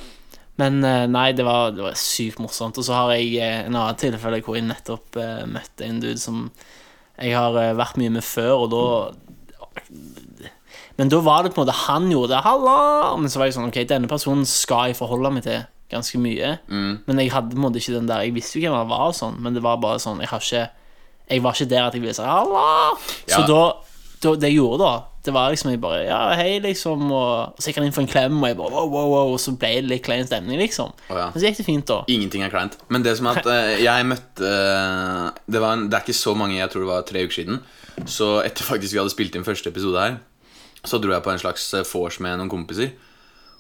Men 0.60 0.82
eh, 0.90 1.06
nei, 1.08 1.30
det 1.38 1.46
var, 1.46 1.72
det 1.72 1.86
var 1.86 1.96
sykt 2.02 2.42
morsomt. 2.42 2.82
Og 2.82 2.84
så 2.84 2.98
har 2.98 3.14
jeg 3.16 3.32
eh, 3.38 3.62
en 3.70 3.78
annen 3.78 4.02
tilfelle 4.02 4.42
hvor 4.44 4.58
jeg 4.58 4.66
nettopp 4.68 5.22
uh, 5.22 5.46
møtte 5.48 5.88
en 5.88 6.02
dude 6.04 6.20
som 6.20 6.50
jeg 7.16 7.32
har 7.38 7.56
vært 7.78 7.96
mye 8.02 8.12
med 8.18 8.26
før, 8.26 8.66
og 8.66 8.74
da 8.74 8.84
Men 10.98 11.12
da 11.14 11.22
var 11.24 11.46
det 11.46 11.54
på 11.54 11.62
en 11.62 11.68
måte 11.68 11.80
han 11.86 12.12
gjorde 12.12 12.36
det. 12.36 12.44
Halla! 12.46 12.78
Men 13.22 13.32
så 13.32 13.42
var 13.42 13.50
jeg 13.50 13.58
sånn 13.58 13.70
Ok, 13.70 13.82
denne 13.90 14.10
personen 14.12 14.48
skal 14.50 14.92
jeg 14.92 15.00
forholde 15.00 15.34
meg 15.36 15.46
til 15.46 15.66
ganske 15.92 16.20
mye. 16.22 16.56
Men 16.68 17.22
jeg 17.22 17.34
hadde 17.34 17.54
på 17.54 17.60
en 17.60 17.66
måte 17.68 17.82
ikke 17.82 17.96
den 17.96 18.10
der 18.10 18.26
Jeg 18.28 18.36
visste 18.36 18.60
jo 18.60 18.68
hvem 18.68 18.78
han 18.78 18.90
var, 18.92 19.10
og 19.12 19.18
sånn, 19.18 19.38
men 19.44 19.56
det 19.56 19.64
var 19.66 19.80
bare 19.84 20.02
sånn 20.04 20.20
Jeg 20.24 20.32
har 20.34 20.44
ikke 20.44 20.64
Jeg 21.32 21.44
var 21.44 21.56
ikke 21.56 21.70
der 21.72 21.86
at 21.88 21.96
jeg 21.96 22.04
ville 22.04 22.16
si 22.18 22.26
halla! 22.28 22.96
Så 23.28 23.44
da, 23.48 23.62
da 24.24 24.34
Det 24.36 24.52
jeg 24.52 24.60
gjorde 24.60 24.82
da, 24.84 24.92
det 25.28 25.34
var 25.36 25.54
liksom 25.54 25.72
jeg 25.72 25.82
bare 25.84 26.04
Ja, 26.08 26.20
hei, 26.40 26.60
liksom, 26.64 27.08
og, 27.12 27.56
og 27.56 27.64
så 27.64 27.70
gikk 27.72 27.82
han 27.82 27.88
inn 27.88 27.96
for 27.96 28.04
en 28.04 28.12
klem, 28.12 28.38
og 28.42 28.52
jeg 28.52 28.60
bare 28.60 28.74
wow, 28.76 28.92
wow, 28.92 29.10
wow, 29.14 29.34
og 29.36 29.42
så 29.44 29.56
ble 29.60 29.74
det 29.80 29.92
litt 29.92 30.06
klein 30.06 30.28
stemning, 30.28 30.60
liksom. 30.62 30.94
Oh, 31.08 31.18
ja. 31.20 31.30
Men 31.34 31.40
så 31.40 31.50
gikk 31.50 31.60
det 31.60 31.68
fint, 31.68 31.88
da. 31.90 32.02
Ingenting 32.12 32.46
er 32.46 32.54
kleint. 32.54 32.78
Men 32.94 33.04
det 33.04 33.18
som 33.20 33.28
er 33.28 33.42
at 33.42 33.50
uh, 33.50 33.74
jeg 33.84 34.08
møtte 34.08 34.54
uh, 34.54 35.28
det, 35.44 35.60
var 35.60 35.76
en, 35.76 35.88
det 35.92 36.00
er 36.00 36.06
ikke 36.08 36.16
så 36.16 36.36
mange, 36.38 36.60
jeg 36.60 36.72
tror 36.72 36.86
det 36.86 36.92
var 36.94 37.08
tre 37.10 37.26
uker 37.28 37.40
siden. 37.42 37.60
Så 38.08 38.38
etter 38.46 38.68
faktisk 38.68 38.96
vi 38.96 39.02
hadde 39.02 39.14
spilt 39.14 39.36
inn 39.36 39.48
første 39.48 39.74
episode 39.74 40.04
her, 40.04 40.20
så 40.90 41.00
dro 41.04 41.14
jeg 41.14 41.24
på 41.26 41.34
en 41.34 41.42
slags 41.44 41.68
eh, 41.78 41.86
vors 41.92 42.20
med 42.24 42.40
noen 42.40 42.52
kompiser. 42.52 42.94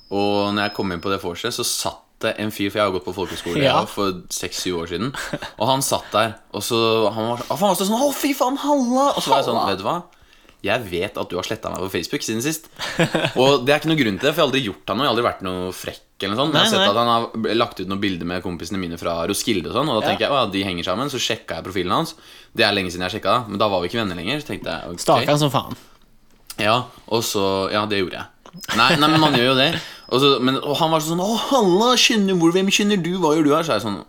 Og 0.10 0.54
når 0.56 0.70
jeg 0.70 0.76
kom 0.78 0.92
inn 0.96 1.02
på 1.04 1.12
det 1.12 1.22
vorset, 1.24 1.54
så 1.56 1.66
satt 1.68 2.04
det 2.24 2.32
en 2.42 2.50
fyr 2.50 2.72
For 2.72 2.80
jeg 2.80 2.88
har 2.88 2.94
gått 2.96 3.06
på 3.06 3.14
folkeskole 3.14 3.62
Ja. 3.62 3.84
for 3.86 4.24
seks-syv 4.34 4.80
år 4.82 4.88
siden. 4.90 5.12
Og 5.60 5.68
han 5.70 5.84
satt 5.86 6.08
der, 6.16 6.38
og 6.56 6.64
så 6.66 6.80
han 7.14 7.34
var, 7.36 7.44
han 7.52 7.60
var 7.62 7.76
sånn 7.78 7.94
Å, 7.94 8.08
fy 8.16 8.32
faen, 8.34 8.58
halla! 8.64 9.12
Og 9.14 9.22
så 9.22 9.30
var 9.36 9.44
jeg 9.44 9.52
sånn, 9.52 9.60
vet 9.70 9.84
du 9.84 9.86
hva? 9.86 10.00
Jeg 10.66 10.82
vet 10.90 11.18
at 11.22 11.30
du 11.30 11.36
har 11.38 11.46
sletta 11.46 11.70
meg 11.70 11.84
på 11.86 11.92
Facebook 11.94 12.24
siden 12.26 12.42
sist. 12.42 12.66
Og 13.38 13.62
det 13.68 13.76
er 13.76 13.78
ikke 13.78 13.92
noe 13.92 14.00
grunn 14.00 14.18
til 14.18 14.26
det, 14.26 14.32
for 14.34 14.42
jeg 14.42 14.42
har 14.42 14.48
aldri 14.50 14.64
gjort 14.66 14.90
han 14.90 14.98
noe. 14.98 15.06
Jeg 15.06 15.12
har 15.12 15.14
aldri 15.14 15.26
vært 15.28 15.44
noe 15.46 15.68
frekk. 15.78 16.02
eller 16.26 16.34
noe 16.34 16.42
sånt 16.42 16.58
Jeg 16.58 16.64
har 16.64 16.72
sett 16.74 16.90
at 16.90 16.98
han 16.98 17.12
har 17.14 17.54
lagt 17.62 17.80
ut 17.84 17.92
noen 17.92 18.02
bilder 18.02 18.26
med 18.32 18.42
kompisene 18.42 18.82
mine 18.82 18.98
fra 18.98 19.20
Roskilde 19.30 19.70
og 19.70 19.78
sånn, 19.78 19.92
og 19.94 20.02
da 20.02 20.16
Ja. 20.16 20.18
jeg 20.26 20.34
at 20.34 20.52
de 20.58 20.64
henger 20.66 20.84
sammen. 20.90 21.14
Så 21.14 21.22
sjekka 21.22 21.60
jeg 21.60 21.68
profilen 21.70 21.94
hans. 21.94 22.16
Det 22.58 22.66
er 22.66 22.74
lenge 22.74 22.90
siden 22.90 23.06
jeg 23.06 23.20
sjekka, 23.22 23.38
men 23.48 23.62
da 23.62 23.70
var 23.70 23.86
vi 23.86 23.92
ikke 23.92 24.02
venner 24.02 24.18
lenger. 24.18 24.42
Så 24.42 24.50
tenkte 24.50 24.74
jeg 24.74 24.90
okay. 24.90 25.06
Stakkars 25.06 25.46
som 25.46 25.54
faen. 25.54 25.78
Ja, 26.60 26.84
og 27.08 27.24
så 27.24 27.44
Ja, 27.74 27.86
det 27.90 28.00
gjorde 28.02 28.18
jeg. 28.22 28.26
Nei, 28.78 28.90
nei 28.98 29.10
men 29.12 29.22
man 29.22 29.36
gjør 29.38 29.52
jo 29.52 29.56
det. 29.60 29.70
Og, 30.08 30.22
så, 30.24 30.30
men, 30.42 30.56
og 30.64 30.78
han 30.80 30.90
var 30.94 31.04
sånn 31.04 31.20
Å, 31.22 31.34
halla, 31.52 31.90
kjenner, 32.00 32.38
hvor, 32.40 32.54
hvem 32.56 32.70
kjenner 32.74 32.98
du? 33.04 33.12
Hva 33.22 33.34
gjør 33.36 33.46
du 33.46 33.52
her? 33.54 33.66
Så 33.68 33.74
er 33.76 33.82
jeg 33.82 33.86
sånn 33.90 34.00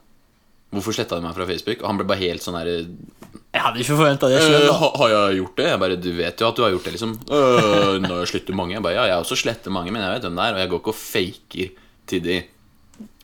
Hvorfor 0.72 0.92
sletta 0.94 1.16
du 1.18 1.24
meg 1.24 1.34
fra 1.36 1.46
Facebook? 1.48 1.80
Og 1.82 1.88
han 1.88 1.98
ble 2.00 2.06
bare 2.08 2.20
helt 2.22 2.44
sånn 2.44 2.56
der 2.60 2.68
Jeg 2.76 3.62
hadde 3.64 3.80
ikke 3.82 3.96
forventa 3.98 4.28
det 4.30 4.38
«Øh, 4.40 4.46
sjøl. 4.46 4.68
ha, 4.78 4.90
Har 5.00 5.12
jeg 5.14 5.38
gjort 5.40 5.56
det? 5.60 5.66
Jeg 5.72 5.80
bare 5.82 5.96
Du 6.00 6.10
vet 6.16 6.42
jo 6.44 6.48
at 6.50 6.56
du 6.58 6.62
har 6.64 6.74
gjort 6.74 6.84
det, 6.88 6.92
liksom. 6.98 7.14
«Øh, 7.28 7.96
Når 8.04 8.22
jeg 8.22 8.30
sletter 8.34 8.56
mange. 8.60 8.76
Jeg 8.76 8.84
bare 8.84 8.98
Ja, 9.00 9.06
jeg 9.10 9.24
også 9.24 9.38
sletter 9.42 9.74
mange, 9.74 9.90
men 9.94 10.04
jeg 10.04 10.14
vet 10.18 10.28
hvem 10.28 10.36
det 10.38 10.44
er. 10.46 10.54
Og 10.58 10.62
jeg 10.62 10.72
går 10.74 10.82
ikke 10.84 10.94
og 10.94 11.00
faker 11.02 11.72
til 12.08 12.22
de 12.24 12.38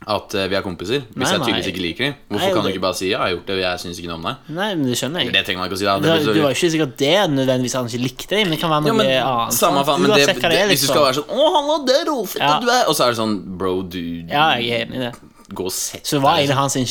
at 0.05 0.35
eh, 0.37 0.49
vi 0.53 0.57
er 0.59 0.65
kompiser. 0.65 1.05
Hvis 1.09 1.17
Nei, 1.25 1.31
jeg 1.33 1.41
tydeligvis 1.47 1.69
ikke 1.71 1.83
liker 1.85 2.05
dem. 2.05 2.15
Hvorfor 2.29 2.45
Nei, 2.45 2.55
kan 2.55 2.67
du 2.67 2.71
ikke 2.75 2.83
bare 2.85 2.97
si 2.99 3.07
ja, 3.09 3.13
jeg 3.15 3.23
har 3.25 3.31
gjort 3.35 3.47
det, 3.49 3.55
og 3.57 3.63
jeg 3.65 3.81
syns 3.85 4.01
ikke 4.03 4.11
noe 4.11 4.19
om 4.21 4.27
deg'? 4.29 4.51
Nei, 4.59 4.69
men 4.75 4.85
det 4.91 4.99
skjønner 5.01 5.23
jeg. 5.25 5.33
Det 5.33 5.43
trenger 5.47 5.61
man 5.63 5.69
ikke 5.71 5.79
å 5.79 5.81
si. 5.81 5.87
da 5.89 5.95
Det, 6.05 6.17
du 6.25 6.41
var 6.45 6.53
jo 6.53 6.57
ikke 6.59 6.73
sikkert 6.75 6.97
det 7.01 7.15
nødvendigvis 7.33 7.77
han 7.79 7.89
ikke 7.89 8.03
likte 8.05 8.29
deg, 8.35 8.43
men 8.45 8.53
det 8.53 8.61
kan 8.61 8.73
være 8.75 8.83
noe 8.85 8.91
Ja, 8.93 8.97
men, 9.01 9.13
annet. 9.33 9.57
samme 9.57 9.85
faen, 9.89 10.03
men 10.05 10.13
det, 10.13 10.27
det, 10.29 10.37
det 10.45 10.65
Hvis 10.75 10.85
du 10.85 10.89
skal 10.93 11.07
være 11.09 11.17
sånn 11.21 11.31
'Å, 11.33 11.47
halla, 11.57 11.79
det 11.89 12.01
råfett 12.11 12.43
Ja. 12.45 12.59
du 12.61 12.69
er' 12.69 12.89
Og 12.89 12.95
så 12.99 13.07
er 13.07 13.15
det 13.15 13.19
sånn 13.23 13.37
Bro, 13.57 13.73
du 13.89 14.03
Ja, 14.29 14.47
jeg 14.61 14.69
er 14.71 14.87
enig 14.87 15.01
i 15.01 15.05
det. 15.09 15.15
Gå 15.55 15.65
og 15.69 15.73
sett 15.73 16.05
Så 16.05 16.17
det 16.17 16.23
var 16.25 16.37
egentlig 16.37 16.57
han 16.57 16.71
som 16.71 16.85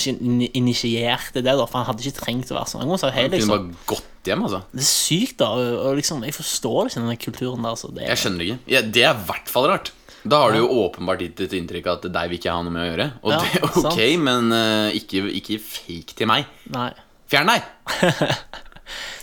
initierte 0.53 1.41
det, 1.41 1.53
da, 1.53 1.65
for 1.65 1.77
han 1.81 1.87
hadde 1.89 2.01
ikke 2.05 2.19
trengt 2.21 2.51
å 2.53 2.57
være 2.57 2.69
sånn. 2.69 2.81
Han 2.85 2.97
kunne 2.97 3.29
liksom. 3.33 3.49
Bare 3.49 3.85
gått 3.89 4.29
hjem, 4.29 4.43
altså. 4.45 4.61
Det 4.71 4.83
er 4.83 4.89
sykt, 4.89 5.37
da. 5.41 5.49
Og 5.53 5.97
liksom, 5.97 6.23
jeg 6.23 6.33
forstår 6.37 6.89
ikke 6.89 7.01
denne 7.01 7.17
kulturen 7.17 7.65
der. 7.65 7.75
Så 7.75 7.89
det, 7.93 8.07
Jeg 8.07 8.21
skjønner 8.21 8.45
ikke. 8.45 8.59
Ja, 8.67 8.81
det 8.81 9.03
er 9.03 9.13
i 9.17 9.25
hvert 9.27 9.49
fall 9.49 9.69
rart. 9.73 9.91
Da 10.23 10.39
har 10.39 10.53
du 10.53 10.61
jo 10.61 10.67
åpenbart 10.85 11.19
gitt 11.25 11.41
et 11.43 11.55
inntrykk 11.57 11.87
av 11.91 11.97
at 11.99 12.05
deg 12.15 12.29
vil 12.31 12.39
ikke 12.39 12.47
jeg 12.47 12.55
ha 12.55 12.63
noe 12.63 12.71
med 12.73 12.83
å 12.85 12.89
gjøre. 12.91 13.07
Og 13.23 13.33
Ja, 13.33 13.39
det 13.43 13.57
er 13.59 13.65
ok, 13.67 13.79
sant. 13.81 14.21
men 14.23 14.53
uh, 14.55 14.95
ikke, 14.95 15.23
ikke 15.39 15.57
fake 15.59 16.15
til 16.15 16.29
meg. 16.31 16.47
Nei. 16.75 16.91
Fjern 17.31 17.51
deg! 17.51 17.61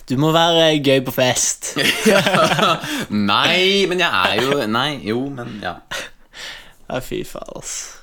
Du 0.09 0.17
må 0.19 0.31
være 0.35 0.73
gøy 0.83 0.99
på 1.05 1.11
fest. 1.15 1.69
Nei, 3.31 3.85
men 3.87 4.01
jeg 4.01 4.09
er 4.09 4.41
jo 4.43 4.57
Nei, 4.67 4.97
jo, 5.07 5.21
men 5.31 5.53
ja. 5.63 5.77
Ja, 6.89 6.99
fy 7.05 7.21
faen, 7.23 7.47
altså. 7.55 8.01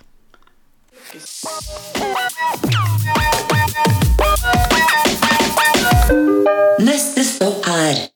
Neste 6.79 7.25
stopp 7.27 7.67
er 7.69 8.07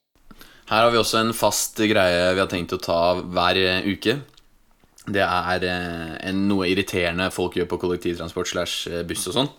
Her 0.71 0.85
har 0.87 0.91
vi 0.93 1.01
også 1.01 1.21
en 1.21 1.33
fast 1.37 1.81
greie 1.81 2.31
vi 2.33 2.41
har 2.41 2.49
tenkt 2.51 2.73
å 2.73 2.81
ta 2.81 3.01
hver 3.21 3.59
uke. 3.85 4.21
Det 5.12 5.23
er 5.25 5.66
eh, 5.69 6.14
en, 6.31 6.47
noe 6.49 6.69
irriterende 6.71 7.31
folk 7.35 7.59
gjør 7.59 7.69
på 7.71 7.81
kollektivtransport 7.85 8.50
slash 8.50 8.90
eh, 8.90 9.04
buss 9.07 9.28
og 9.31 9.37
sånn. 9.37 9.52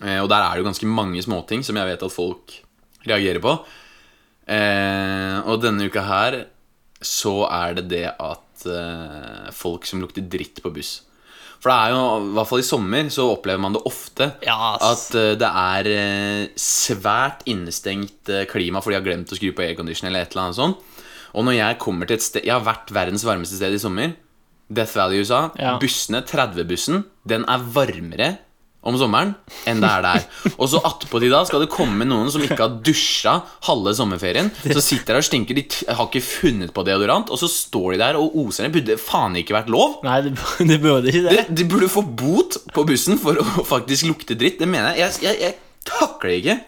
Eh, 0.00 0.18
og 0.22 0.30
der 0.32 0.44
er 0.44 0.54
det 0.54 0.62
jo 0.62 0.68
ganske 0.70 0.90
mange 0.90 1.22
småting 1.24 1.64
som 1.66 1.78
jeg 1.78 1.90
vet 1.90 2.06
at 2.06 2.14
folk 2.14 2.56
reagerer 3.08 3.42
på. 3.42 3.58
Og 4.50 5.60
denne 5.62 5.86
uka 5.86 6.02
her 6.02 6.34
så 7.06 7.44
er 7.46 7.76
det 7.78 7.84
det 7.92 8.08
at 8.10 8.64
folk 9.54 9.86
som 9.86 10.02
lukter 10.02 10.24
dritt 10.26 10.58
på 10.60 10.72
buss. 10.74 11.04
For 11.62 11.70
det 11.70 11.76
er 11.76 11.92
jo, 11.94 12.00
i 12.24 12.32
hvert 12.34 12.48
fall 12.48 12.62
i 12.64 12.66
sommer, 12.66 13.12
så 13.14 13.28
opplever 13.30 13.62
man 13.62 13.76
det 13.76 13.84
ofte. 13.86 14.26
yes. 14.42 14.88
At 14.88 15.38
det 15.38 15.50
er 15.62 15.90
svært 16.58 17.44
innestengt 17.52 18.32
klima 18.50 18.82
fordi 18.82 18.96
de 18.96 18.98
har 18.98 19.06
glemt 19.06 19.30
å 19.30 19.38
skru 19.38 19.52
på 19.54 19.64
aircondition 19.68 20.10
eller 20.10 20.26
et 20.26 20.34
eller 20.34 20.48
annet 20.48 20.58
sånt. 20.58 20.82
Og 21.38 21.46
når 21.46 21.56
jeg 21.60 21.78
kommer 21.82 22.08
til 22.10 22.18
et 22.18 22.24
sted 22.24 22.46
Jeg 22.46 22.56
har 22.56 22.66
vært 22.66 22.90
verdens 22.94 23.24
varmeste 23.26 23.60
sted 23.60 23.76
i 23.76 23.80
sommer. 23.82 24.16
Death 24.70 24.96
Valley 24.96 25.18
i 25.18 25.24
USA. 25.24 25.48
Ja. 25.58 25.74
Bussene, 25.82 26.22
30-bussen, 26.26 27.04
den 27.28 27.44
er 27.50 27.66
varmere 27.74 28.36
om 28.80 28.96
sommeren 28.96 29.34
enn 29.68 29.80
det 29.82 29.88
er 29.90 30.04
der. 30.04 30.22
Og 30.54 30.70
så 30.72 30.80
attpåtil 30.88 31.32
da 31.32 31.42
skal 31.48 31.64
det 31.64 31.70
komme 31.72 32.06
noen 32.08 32.30
som 32.32 32.42
ikke 32.44 32.58
har 32.62 32.78
dusja 32.84 33.34
halve 33.68 33.92
sommerferien. 33.96 34.48
Så 34.62 34.80
sitter 34.80 35.14
der 35.14 35.20
og 35.20 35.26
stinker. 35.26 35.58
De 35.58 35.64
har 35.90 36.06
ikke 36.06 36.24
funnet 36.24 36.72
på 36.76 36.84
deodorant, 36.88 37.28
og 37.28 37.40
så 37.40 37.50
står 37.50 37.94
de 37.94 38.02
der 38.04 38.20
og 38.20 38.36
oser. 38.40 38.68
Det 38.68 38.78
burde 38.78 39.00
faen 39.02 39.36
ikke 39.40 39.58
vært 39.58 39.72
lov. 39.72 39.98
Nei, 40.06 40.20
det, 40.26 40.34
det 40.70 40.80
burde 40.82 41.12
ikke 41.12 41.26
det. 41.28 41.36
De, 41.50 41.58
de 41.60 41.68
burde 41.68 41.90
få 41.92 42.04
bot 42.04 42.60
på 42.72 42.86
bussen 42.88 43.20
for 43.20 43.40
å 43.40 43.66
faktisk 43.68 44.08
lukte 44.08 44.38
dritt. 44.38 44.60
Det 44.62 44.70
mener 44.70 44.96
jeg. 44.96 45.10
Jeg, 45.20 45.28
jeg, 45.28 45.40
jeg 45.50 45.90
takler 45.90 46.36
ikke. 46.38 46.58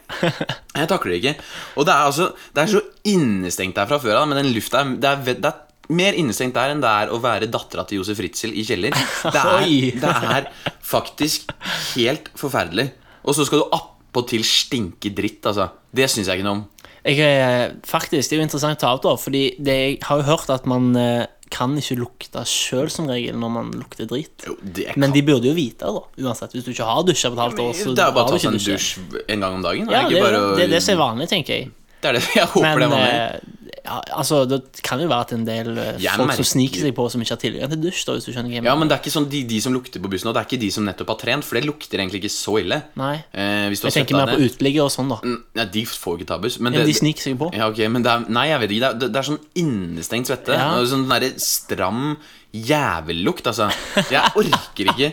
Jeg 0.77 0.89
takler 0.93 1.15
det 1.15 1.21
ikke. 1.23 1.37
Og 1.77 1.89
det 1.89 1.93
er 1.97 2.09
altså 2.13 2.31
Det 2.53 2.63
er 2.63 2.71
så 2.77 2.81
innestengt 3.09 3.77
der 3.77 3.89
fra 3.89 4.01
før 4.03 4.21
av, 4.21 4.29
men 4.29 4.43
den 4.43 4.53
lufta 4.53 4.85
det 4.85 5.09
er, 5.09 5.25
det 5.33 5.49
er 5.49 5.61
mer 5.91 6.15
innestengt 6.15 6.55
der 6.55 6.71
enn 6.75 6.81
det 6.83 6.89
er 6.89 7.11
å 7.13 7.19
være 7.23 7.49
dattera 7.51 7.85
til 7.89 7.99
Josef 8.01 8.21
Ritzel 8.23 8.53
i 8.55 8.63
kjeller. 8.65 8.95
Det 9.25 9.43
er, 9.43 9.67
det 10.03 10.15
er 10.37 10.47
faktisk 10.87 11.51
helt 11.97 12.31
forferdelig. 12.39 12.91
Og 13.27 13.35
så 13.37 13.45
skal 13.47 13.63
du 13.65 13.75
attpåtil 13.77 14.45
stinke 14.47 15.11
dritt, 15.15 15.45
altså. 15.51 15.69
Det 15.93 16.09
syns 16.11 16.29
jeg 16.31 16.41
ikke 16.41 16.47
noe 16.49 16.61
om. 16.61 16.65
Jeg, 17.03 17.19
er- 17.19 17.73
faktisk, 17.85 18.29
Det 18.31 18.37
er 18.37 18.43
jo 18.43 18.47
interessant 18.47 18.79
å 18.79 18.81
ta 18.85 18.91
opp, 18.95 19.03
da, 19.03 19.13
Fordi 19.19 19.41
det, 19.59 19.75
jeg 19.75 19.99
har 20.07 20.21
jo 20.21 20.27
hørt 20.29 20.51
at 20.55 20.67
man 20.71 20.93
eh, 20.97 21.25
kan 21.53 21.75
ikke 21.77 21.97
lukte 21.99 22.45
sjøl 22.49 22.87
som 22.95 23.09
regel 23.11 23.35
når 23.43 23.51
man 23.57 23.73
lukter 23.75 24.07
drit. 24.09 24.47
Jo, 24.47 24.55
det 24.63 24.95
Men 24.97 25.11
de 25.13 25.21
burde 25.27 25.51
jo 25.51 25.57
vite 25.57 25.83
det, 25.83 25.93
da. 25.99 26.29
Uansett. 26.29 26.55
Hvis 26.55 26.65
du 26.65 26.71
ikke 26.73 26.87
har 26.87 27.03
dusja 27.05 27.29
på 27.29 27.37
et 27.37 27.43
halvt 27.43 27.63
år, 27.67 27.73
så 27.77 27.95
Det 27.99 28.05
er 28.07 28.13
jo 28.13 28.17
bare 28.21 28.31
å 28.31 28.33
ta 28.33 28.39
seg 28.39 28.53
en 28.55 28.63
dusj 28.63 29.27
en 29.35 29.43
gang 29.45 29.59
om 29.59 29.67
dagen. 29.67 29.91
Ja, 29.91 30.05
det, 30.09 30.23
er 30.23 30.39
det 30.57 30.69
er 30.69 30.73
det 30.77 30.83
som 30.87 30.95
er 30.95 31.03
vanlig, 31.03 31.29
tenker 31.35 31.59
jeg. 31.59 31.73
Det 32.03 32.11
er 32.13 32.19
det. 32.21 32.23
Jeg 32.39 32.49
håper 32.55 32.71
det 32.71 32.87
Men 32.87 32.95
var 32.95 33.05
med. 33.05 33.19
eh, 33.43 33.62
ja, 33.85 33.97
altså, 34.15 34.45
det 34.47 34.61
kan 34.87 35.01
jo 35.03 35.09
være 35.11 35.25
at 35.27 35.33
en 35.35 35.45
del 35.45 35.71
eh, 35.79 35.97
Jeg 35.99 36.13
folk 36.15 36.29
merker- 36.31 36.45
som 36.45 36.49
sniker 36.53 36.81
seg 36.85 36.95
på, 36.95 37.07
som 37.11 37.21
ikke 37.25 37.35
har 37.35 37.41
tilgang 37.43 37.71
til 37.73 37.81
dusj, 37.83 38.05
da, 38.07 38.13
hvis 38.15 38.25
du 38.29 38.31
skjønner 38.33 38.49
hva 38.53 38.55
jeg 38.55 38.63
Ja, 38.63 38.71
mener. 38.71 38.79
men 38.79 38.89
det 38.93 38.95
er 38.97 39.03
ikke 39.03 39.15
sånn 39.17 39.29
de, 39.33 39.41
de 39.51 39.61
som 39.65 39.73
lukter 39.75 39.99
på 40.05 40.11
bussen 40.13 40.29
og 40.31 40.35
Det 40.37 40.41
er 40.43 40.47
ikke 40.51 40.61
de 40.63 40.71
som 40.71 40.85
nettopp 40.87 41.09
har 41.15 41.19
trent, 41.25 41.45
for 41.49 41.59
det 41.59 41.65
lukter 41.67 41.99
egentlig 41.99 42.21
ikke 42.23 42.31
så 42.35 42.55
ille. 42.63 42.79
Nei. 43.01 43.15
Eh, 43.35 43.67
hvis 43.73 43.81
du 43.83 43.89
har 43.89 43.93
Jeg 43.97 44.07
tenker 44.07 44.21
mer 44.21 44.35
på 44.37 44.43
uteliggere 44.47 44.85
og 44.87 44.93
sånn, 44.95 45.09
da. 45.11 45.19
Mm, 45.25 45.41
Ja, 45.59 45.65
de 45.65 45.85
får 45.87 46.19
ikke 46.21 46.29
ta 46.31 46.39
buss. 46.39 46.61
Men 46.61 46.73
Ja, 46.73 46.79
det, 46.85 46.87
de 46.93 46.95
sniker 47.01 47.23
seg 47.27 47.39
på. 47.43 47.51
Ja, 47.55 47.69
ok, 47.69 47.79
men 47.91 48.03
det 48.07 48.13
er, 48.13 48.25
Nei, 48.29 48.47
jeg 48.53 48.61
vet 48.63 48.71
ikke. 48.71 48.81
Det 48.81 48.91
er, 48.91 48.99
det, 49.03 49.11
det 49.13 49.19
er 49.23 49.29
sånn 49.33 49.43
innestengt 49.59 50.27
svette. 50.31 50.55
Ja. 50.55 50.71
og 50.79 50.87
Sånn 50.87 51.09
derre 51.11 51.33
stram 51.43 52.17
jævellukt, 52.55 53.47
altså. 53.51 53.71
Jeg 54.11 54.23
orker 54.37 54.93
ikke. 54.95 55.13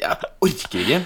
Jeg 0.00 0.16
orker 0.42 0.80
ikke. 0.84 1.00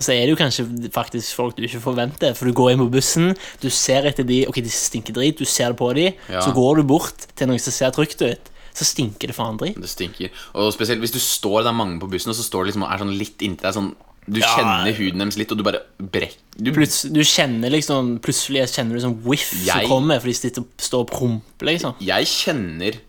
Og 0.00 0.04
så 0.06 0.14
er 0.16 0.22
det 0.24 0.32
jo 0.32 0.38
kanskje 0.40 0.64
faktisk 0.94 1.36
folk 1.36 1.58
du 1.58 1.66
ikke 1.66 1.82
forventer. 1.84 2.32
For 2.34 2.48
du 2.48 2.54
går 2.56 2.70
inn 2.72 2.80
på 2.80 2.88
bussen, 2.94 3.34
du 3.60 3.68
ser 3.68 4.06
etter 4.08 4.24
de 4.24 4.46
Ok, 4.48 4.62
de 4.64 4.72
stinker 4.72 5.12
drit, 5.12 5.36
du 5.36 5.44
ser 5.44 5.74
det 5.74 5.76
på 5.76 5.90
de 5.94 6.06
Ja. 6.30 6.40
Så 6.40 6.54
går 6.56 6.80
du 6.80 6.82
bort 6.88 7.26
til 7.36 7.50
noen 7.50 7.60
som 7.60 7.74
ser 7.76 7.92
trygt 7.92 8.22
ut, 8.24 8.48
så 8.72 8.86
stinker 8.88 9.28
det 9.28 9.36
faen 9.36 9.58
drit. 9.60 9.76
Det 9.76 9.90
stinker. 9.92 10.30
Og 10.54 10.72
spesielt 10.72 11.00
hvis 11.04 11.12
du 11.12 11.20
står, 11.20 11.66
det 11.66 11.68
er 11.74 11.76
mange 11.76 12.00
på 12.00 12.08
bussen, 12.08 12.30
og 12.32 12.36
så 12.38 12.46
står 12.48 12.64
det 12.64 12.72
liksom 12.72 12.86
og 12.88 12.94
er 12.94 13.02
sånn 13.04 13.18
litt 13.18 13.44
inntil 13.44 13.66
deg. 13.68 13.74
Sånn, 13.76 13.94
du 14.30 14.40
Ja. 14.40 14.46
kjenner 14.56 14.92
huden 14.96 15.18
deres 15.18 15.36
litt, 15.36 15.52
og 15.52 15.58
du 15.58 15.64
bare 15.64 15.82
brekker 16.00 16.36
Du, 16.56 16.72
Pluts, 16.72 17.02
du 17.12 17.20
kjenner 17.20 17.70
liksom 17.70 18.20
Plutselig 18.20 18.68
kjenner 18.72 18.94
du 18.94 19.00
sånn 19.00 19.22
whiff 19.24 19.52
som 19.64 19.86
kommer 19.88 20.20
fordi 20.20 20.32
de 20.32 20.40
sitter, 20.40 20.64
står 20.78 21.00
og 21.00 21.10
promper, 21.10 21.66
liksom. 21.66 21.94
Jeg 22.00 22.24
kjenner 22.24 23.00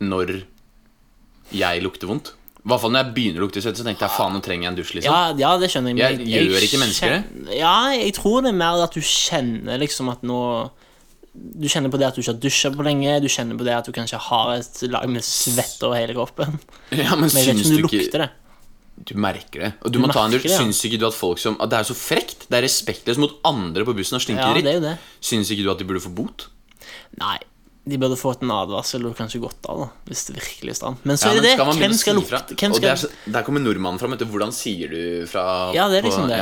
når 0.00 0.44
jeg 1.52 1.82
lukter 1.82 2.06
vondt. 2.06 2.32
I 2.60 2.68
hvert 2.68 2.80
fall 2.82 2.90
når 2.92 3.04
jeg 3.06 3.14
begynner 3.16 3.40
å 3.40 3.46
lukte 3.46 3.62
svette, 3.64 3.80
så 3.80 3.84
tenkte 3.86 4.04
jeg 4.04 4.12
faen, 4.12 4.34
nå 4.36 4.40
trenger 4.44 4.66
jeg 4.66 4.72
en 4.72 4.76
dusj. 4.76 4.92
liksom 4.98 5.12
Ja, 5.14 5.32
ja, 5.32 5.52
det 5.58 5.70
skjønner 5.72 5.96
jeg. 5.96 6.18
men 6.18 6.26
Jeg- 6.28 6.50
gjør 6.50 6.66
ikke 6.66 6.80
mennesker 6.82 7.08
det? 7.14 7.56
Ja, 7.56 7.76
jeg 7.96 8.12
tror 8.14 8.42
det 8.42 8.50
er 8.52 8.58
mer 8.60 8.82
at 8.84 8.92
du 8.92 9.00
kjenner 9.00 9.78
liksom 9.80 10.10
at 10.12 10.22
nå 10.22 10.70
Du 11.32 11.68
kjenner 11.68 11.88
på 11.88 11.96
det 11.96 12.08
at 12.08 12.14
du 12.16 12.20
ikke 12.20 12.32
har 12.34 12.40
dusja 12.42 12.70
på 12.74 12.82
lenge. 12.82 13.20
Du 13.22 13.28
kjenner 13.30 13.56
på 13.56 13.62
det 13.64 13.72
at 13.72 13.84
du 13.86 13.92
kanskje 13.92 14.18
har 14.18 14.50
et 14.58 14.82
lag 14.90 15.08
med 15.08 15.22
svette 15.22 15.84
over 15.86 15.94
hele 15.96 16.12
kroppen. 16.12 16.58
Ja, 16.90 17.14
men 17.14 17.30
Men 17.30 17.30
jeg 17.30 17.46
vet 17.46 17.56
ikke 17.56 17.70
om 17.70 17.70
du 17.70 17.82
ikke 17.86 18.00
lukter 18.02 18.18
det. 18.24 18.30
Du 19.06 19.14
merker 19.14 19.60
det. 19.60 19.72
Og 19.80 19.92
du, 19.92 19.98
Du 20.00 20.06
må 20.06 20.12
ta 20.12 20.24
en 20.26 20.32
dusj. 20.32 20.42
det, 20.42 20.50
ja. 20.50 20.58
Syns 20.58 20.82
ikke 20.84 20.98
du 20.98 21.06
at 21.06 21.14
folk 21.14 21.38
som 21.38 21.56
At 21.60 21.70
det 21.70 21.78
er 21.78 21.84
så 21.88 21.94
frekt? 21.96 22.48
Det 22.50 22.58
er 22.58 22.66
respektløst 22.66 23.16
mot 23.22 23.38
andre 23.46 23.84
på 23.86 23.94
bussen 23.96 24.16
og 24.18 24.20
stinker 24.20 24.42
Ja, 24.42 24.52
dritt. 24.80 24.98
Syns 25.22 25.48
ikke 25.54 25.62
du 25.64 25.70
at 25.70 25.78
de 25.78 25.84
burde 25.86 26.02
få 26.02 26.12
bot? 26.12 26.48
Nei, 27.16 27.38
de 27.90 27.98
burde 28.00 28.16
fått 28.20 28.42
en 28.46 28.54
advarsel 28.54 29.04
og 29.10 29.16
kanskje 29.18 29.42
gått 29.42 29.68
av, 29.70 29.84
da. 29.84 29.90
Hvis 30.08 30.24
det 30.30 30.38
virkelig 30.38 30.76
er 30.76 30.80
stramt. 30.80 31.04
Men 31.08 31.18
så 31.20 31.28
Ja, 31.30 31.36
er 31.36 31.42
det 31.42 31.50
det. 31.50 31.68
Hvem 31.82 31.98
skal 31.98 32.18
lukte? 32.20 32.42
Hvem 32.56 32.74
skal 32.78 32.88
Der, 32.94 33.06
Der 33.38 33.46
kommer 33.46 33.60
nordmannen 33.64 34.00
fram. 34.00 34.16
Hvordan 34.20 34.52
sier 34.56 34.90
du 34.90 35.26
fra 35.30 35.46
Ja, 35.76 35.88
det 35.92 36.00
er 36.04 36.08
liksom 36.10 36.28
det. 36.30 36.40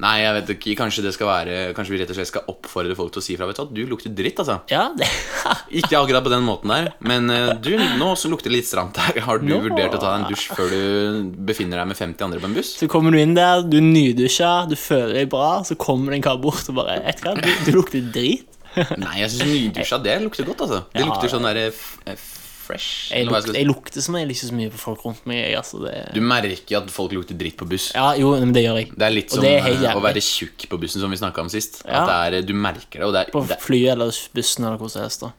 Nei, 0.00 0.22
jeg 0.22 0.32
vet 0.38 0.50
ikke. 0.54 0.72
Kanskje 0.78 1.02
det 1.04 1.10
skal 1.12 1.28
være 1.28 1.56
Kanskje 1.76 1.92
vi 1.92 1.98
rett 2.00 2.08
og 2.08 2.16
slett 2.16 2.30
skal 2.30 2.46
oppfordre 2.48 2.94
folk 2.96 3.12
til 3.12 3.20
å 3.20 3.24
si 3.26 3.34
fra. 3.36 3.44
Vet 3.50 3.58
du 3.58 3.60
hva, 3.60 3.74
du 3.76 3.82
lukter 3.90 4.14
dritt, 4.16 4.38
altså. 4.40 4.54
Ja, 4.72 4.86
det 4.96 5.04
Ikke 5.82 5.98
akkurat 6.00 6.24
på 6.24 6.32
den 6.32 6.46
måten 6.46 6.72
der, 6.72 6.88
men 7.04 7.28
eh, 7.32 7.50
du, 7.60 7.74
nå 8.00 8.08
så 8.16 8.30
lukter 8.32 8.48
det 8.48 8.56
litt 8.62 8.68
stramt 8.70 8.96
her. 8.96 9.20
Har 9.26 9.42
du 9.42 9.50
Nå- 9.50 9.60
vurdert 9.66 9.98
å 9.98 10.00
ta 10.00 10.14
en 10.16 10.24
dusj 10.30 10.46
før 10.56 10.72
du 10.72 11.28
befinner 11.44 11.82
deg 11.82 11.90
med 11.92 12.00
50 12.00 12.24
andre 12.24 12.40
på 12.40 12.48
en 12.48 12.56
buss? 12.56 12.72
Så 12.80 12.88
kommer 12.92 13.12
du 13.12 13.20
inn 13.20 13.36
der, 13.36 13.66
du 13.68 13.78
nydusja, 13.84 14.54
du 14.70 14.76
føler 14.80 15.12
deg 15.22 15.30
bra, 15.32 15.58
så 15.68 15.76
kommer 15.76 16.12
det 16.16 16.22
en 16.22 16.26
kar 16.30 16.40
bort 16.40 16.64
og 16.72 16.80
bare 16.80 16.96
Vet 17.04 17.20
du 17.20 17.28
hva, 17.28 17.36
du, 17.36 17.52
du 17.68 17.70
lukter 17.76 18.08
drit. 18.16 18.48
Nei, 19.04 19.16
jeg 19.22 19.32
syns 19.34 19.48
nydusja, 19.50 19.98
det 20.04 20.14
lukter 20.22 20.46
godt, 20.48 20.62
altså. 20.66 20.84
Det 20.92 21.02
Ja. 21.02 21.08
lukter 21.10 21.32
sånn 21.32 21.44
derre 21.48 21.66
eh, 21.68 22.22
fresh. 22.62 23.10
Jeg, 23.12 23.26
luk, 23.26 23.48
jeg 23.52 23.66
lukter, 23.68 24.00
som 24.04 24.16
jeg 24.16 24.28
ikke 24.30 24.48
så 24.48 24.54
mye 24.56 24.70
på 24.72 24.80
folk 24.80 25.04
rundt 25.04 25.26
meg. 25.28 25.44
Altså, 25.58 25.82
det, 25.84 25.94
Du 26.14 26.20
merker 26.24 26.78
at 26.78 26.90
folk 26.94 27.12
lukter 27.16 27.36
dritt 27.38 27.56
på 27.60 27.66
buss. 27.68 27.90
ja, 27.94 28.12
jo, 28.16 28.30
men 28.38 28.54
det 28.54 28.62
gjør 28.64 28.78
jeg. 28.80 28.92
Det 28.96 29.06
er 29.08 29.14
litt 29.16 29.34
som 29.34 29.44
er 29.44 29.66
eh, 29.68 29.86
å 29.98 30.00
være 30.04 30.22
tjukk 30.24 30.68
på 30.70 30.78
bussen, 30.80 31.02
som 31.02 31.10
vi 31.12 31.20
snakka 31.20 31.42
om 31.44 31.50
sist. 31.52 31.82
Ja. 31.84 32.06
Det 32.06 32.40
er, 32.40 32.48
du 32.48 32.54
merker 32.54 33.02
det, 33.04 33.12
det 33.18 33.22
er, 33.26 33.32
På 33.34 33.44
det, 33.50 33.58
flyet 33.60 33.96
eller 33.96 34.14
bussen 34.34 34.64
eller 34.68 34.78
hvor 34.80 34.92
som 34.92 35.02
helst. 35.04 35.26
da 35.26 35.32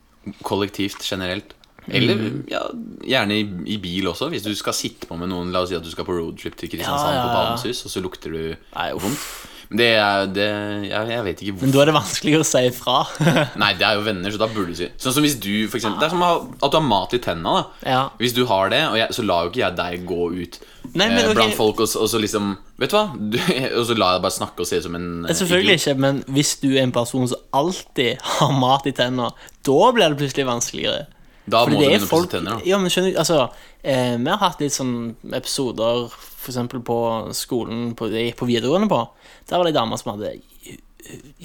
kollektivt 0.43 1.03
generelt. 1.03 1.51
Eller 1.91 2.15
ja, 2.47 2.61
gjerne 3.03 3.35
i, 3.41 3.47
i 3.73 3.77
bil 3.83 4.05
også, 4.07 4.29
hvis 4.31 4.45
du 4.45 4.53
skal 4.55 4.71
sitte 4.77 5.07
på 5.09 5.17
med 5.19 5.27
noen. 5.33 5.49
La 5.51 5.65
oss 5.65 5.71
si 5.73 5.75
at 5.75 5.83
du 5.83 5.89
skal 5.91 6.05
på 6.07 6.15
roadtrip 6.15 6.55
til 6.55 6.71
Kristiansand 6.71 7.11
Ja, 7.17 7.25
på. 7.25 7.33
Badenshus, 7.35 7.81
og 7.83 7.91
så 7.91 7.99
lukter 8.05 8.31
du 8.31 8.43
Nei, 8.55 8.85
vondt. 8.95 9.25
Det 9.73 9.87
er 9.97 10.27
det, 10.29 10.43
jeg, 10.85 11.07
jeg 11.09 11.23
vet 11.25 11.39
ikke 11.41 11.63
Men 11.63 11.71
da 11.73 11.79
er 11.81 11.89
det 11.89 11.93
vanskelig 11.95 12.33
å 12.37 12.43
si 12.45 12.59
ifra. 12.69 12.97
Nei, 13.61 13.71
det 13.79 13.87
er 13.87 13.95
jo 13.97 14.03
venner, 14.05 14.29
så 14.35 14.41
da 14.41 14.47
burde 14.51 14.75
du 14.75 14.77
si 14.77 14.89
Sånn 15.01 15.15
som 15.15 15.25
hvis 15.25 15.39
du, 15.41 15.49
for 15.71 15.79
eksempel 15.79 15.97
Det 16.03 16.09
er 16.09 16.13
som 16.13 16.21
at 16.27 16.67
du 16.69 16.77
har 16.77 16.85
mat 16.85 17.15
i 17.17 17.19
tenna, 17.23 17.55
da. 17.57 17.63
Ja. 17.89 18.01
Hvis 18.21 18.35
du 18.37 18.43
har 18.49 18.69
det, 18.73 18.83
jeg, 19.01 19.15
så 19.17 19.25
lar 19.25 19.47
jo 19.47 19.53
ikke 19.53 19.63
jeg 19.63 19.77
deg 19.79 20.05
gå 20.09 20.19
ut 20.43 20.59
Nei, 20.93 21.07
men 21.07 21.17
eh, 21.23 21.31
ok. 21.31 21.37
blant 21.39 21.57
folk 21.57 21.81
og, 21.81 21.89
så- 21.89 22.03
og 22.05 22.11
så 22.11 22.21
liksom 22.21 22.51
Vet 22.83 22.93
du 22.93 22.97
hva? 22.99 23.05
Du, 23.17 23.39
og 23.79 23.85
så 23.89 23.97
lar 23.97 24.13
jeg 24.13 24.19
deg 24.19 24.27
bare 24.27 24.37
snakke 24.37 24.61
og 24.65 24.69
se 24.69 24.77
ut 24.81 24.85
som 24.85 24.99
en 24.99 25.09
eh, 25.25 25.33
Selvfølgelig 25.41 25.77
idiot. 25.79 25.87
ikke, 25.87 26.03
men 26.05 26.21
hvis 26.37 26.53
du 26.61 26.69
er 26.75 26.83
en 26.83 26.93
person 26.95 27.27
som 27.33 27.49
alltid 27.63 28.21
har 28.37 28.53
mat 28.59 28.85
i 28.89 28.93
tenna, 28.97 29.31
da 29.65 29.79
blir 29.95 30.13
det 30.13 30.19
plutselig 30.21 30.45
vanskeligere. 30.49 31.05
Da 31.49 31.63
Fordi 31.65 31.75
må 31.75 31.81
du 31.81 31.83
det 31.83 31.89
begynne 31.91 32.07
å 32.07 32.11
pusse 32.13 32.31
tenner, 32.31 32.59
da. 32.59 32.67
Ja, 32.69 32.77
men 32.79 32.91
skjønner 32.93 33.11
du, 33.11 33.17
altså 33.19 33.39
eh, 33.83 34.13
Vi 34.21 34.29
har 34.31 34.39
hatt 34.39 34.61
litt 34.63 34.75
sånn 34.75 34.93
episoder 35.35 36.05
eksempel 36.43 36.81
på 36.83 36.97
skolen 37.35 37.93
på, 37.99 38.09
på 38.11 38.47
videregående 38.47 38.89
på 38.91 39.01
Der 39.49 39.57
var 39.59 39.67
det 39.67 39.73
ei 39.73 39.79
dame 39.79 39.97
som 39.99 40.13
hadde 40.13 40.33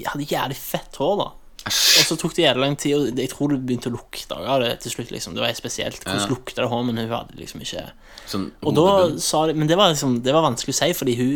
Hadde 0.07 0.25
jævlig 0.29 0.55
fett 0.57 0.95
hår 1.01 1.15
da 1.19 1.27
Og 1.67 2.05
så 2.07 2.15
tok 2.15 2.33
det 2.37 2.45
jævlig 2.45 2.63
lang 2.63 2.77
tid 2.79 2.95
Og 2.95 3.19
jeg 3.19 3.31
tror 3.33 3.51
det 3.51 3.59
begynte 3.67 3.91
å 3.91 3.95
lukte 3.97 4.37
av 4.39 4.61
det 4.63 4.71
til 4.85 4.93
slutt 4.95 5.11
liksom. 5.11 5.35
Det 5.35 5.43
var 5.43 5.51
helt 5.51 5.59
spesielt 5.59 5.99
Hvordan 6.05 6.23
Ja. 6.23 6.31
lukte 6.31 6.61
det 6.61 6.69
hår 6.71 6.83
Men 6.87 7.01
hun 7.03 7.11
hadde 7.11 7.35
liksom 7.41 7.61
ikke 7.65 7.83
Sånn 8.31 8.49
Og 8.63 8.75
da 8.77 8.87
sa 9.19 9.45
de 9.49 9.53
Men 9.59 9.67
det 9.67 9.77
var 9.77 9.91
liksom 9.91 10.21
Det 10.23 10.33
var 10.33 10.47
vanskelig 10.47 10.75
å 10.77 10.79
si 10.79 10.91
Fordi 11.01 11.17
hun 11.19 11.33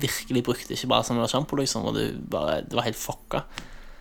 virkelig 0.00 0.42
brukte 0.42 0.74
ikke 0.74 0.88
bare 0.90 1.04
sånn 1.06 1.20
sjampo, 1.30 1.54
liksom 1.60 1.84
Og 1.86 1.94
det, 1.94 2.06
bare, 2.32 2.62
det 2.66 2.74
var 2.74 2.88
helt 2.88 2.98
fucka 2.98 3.44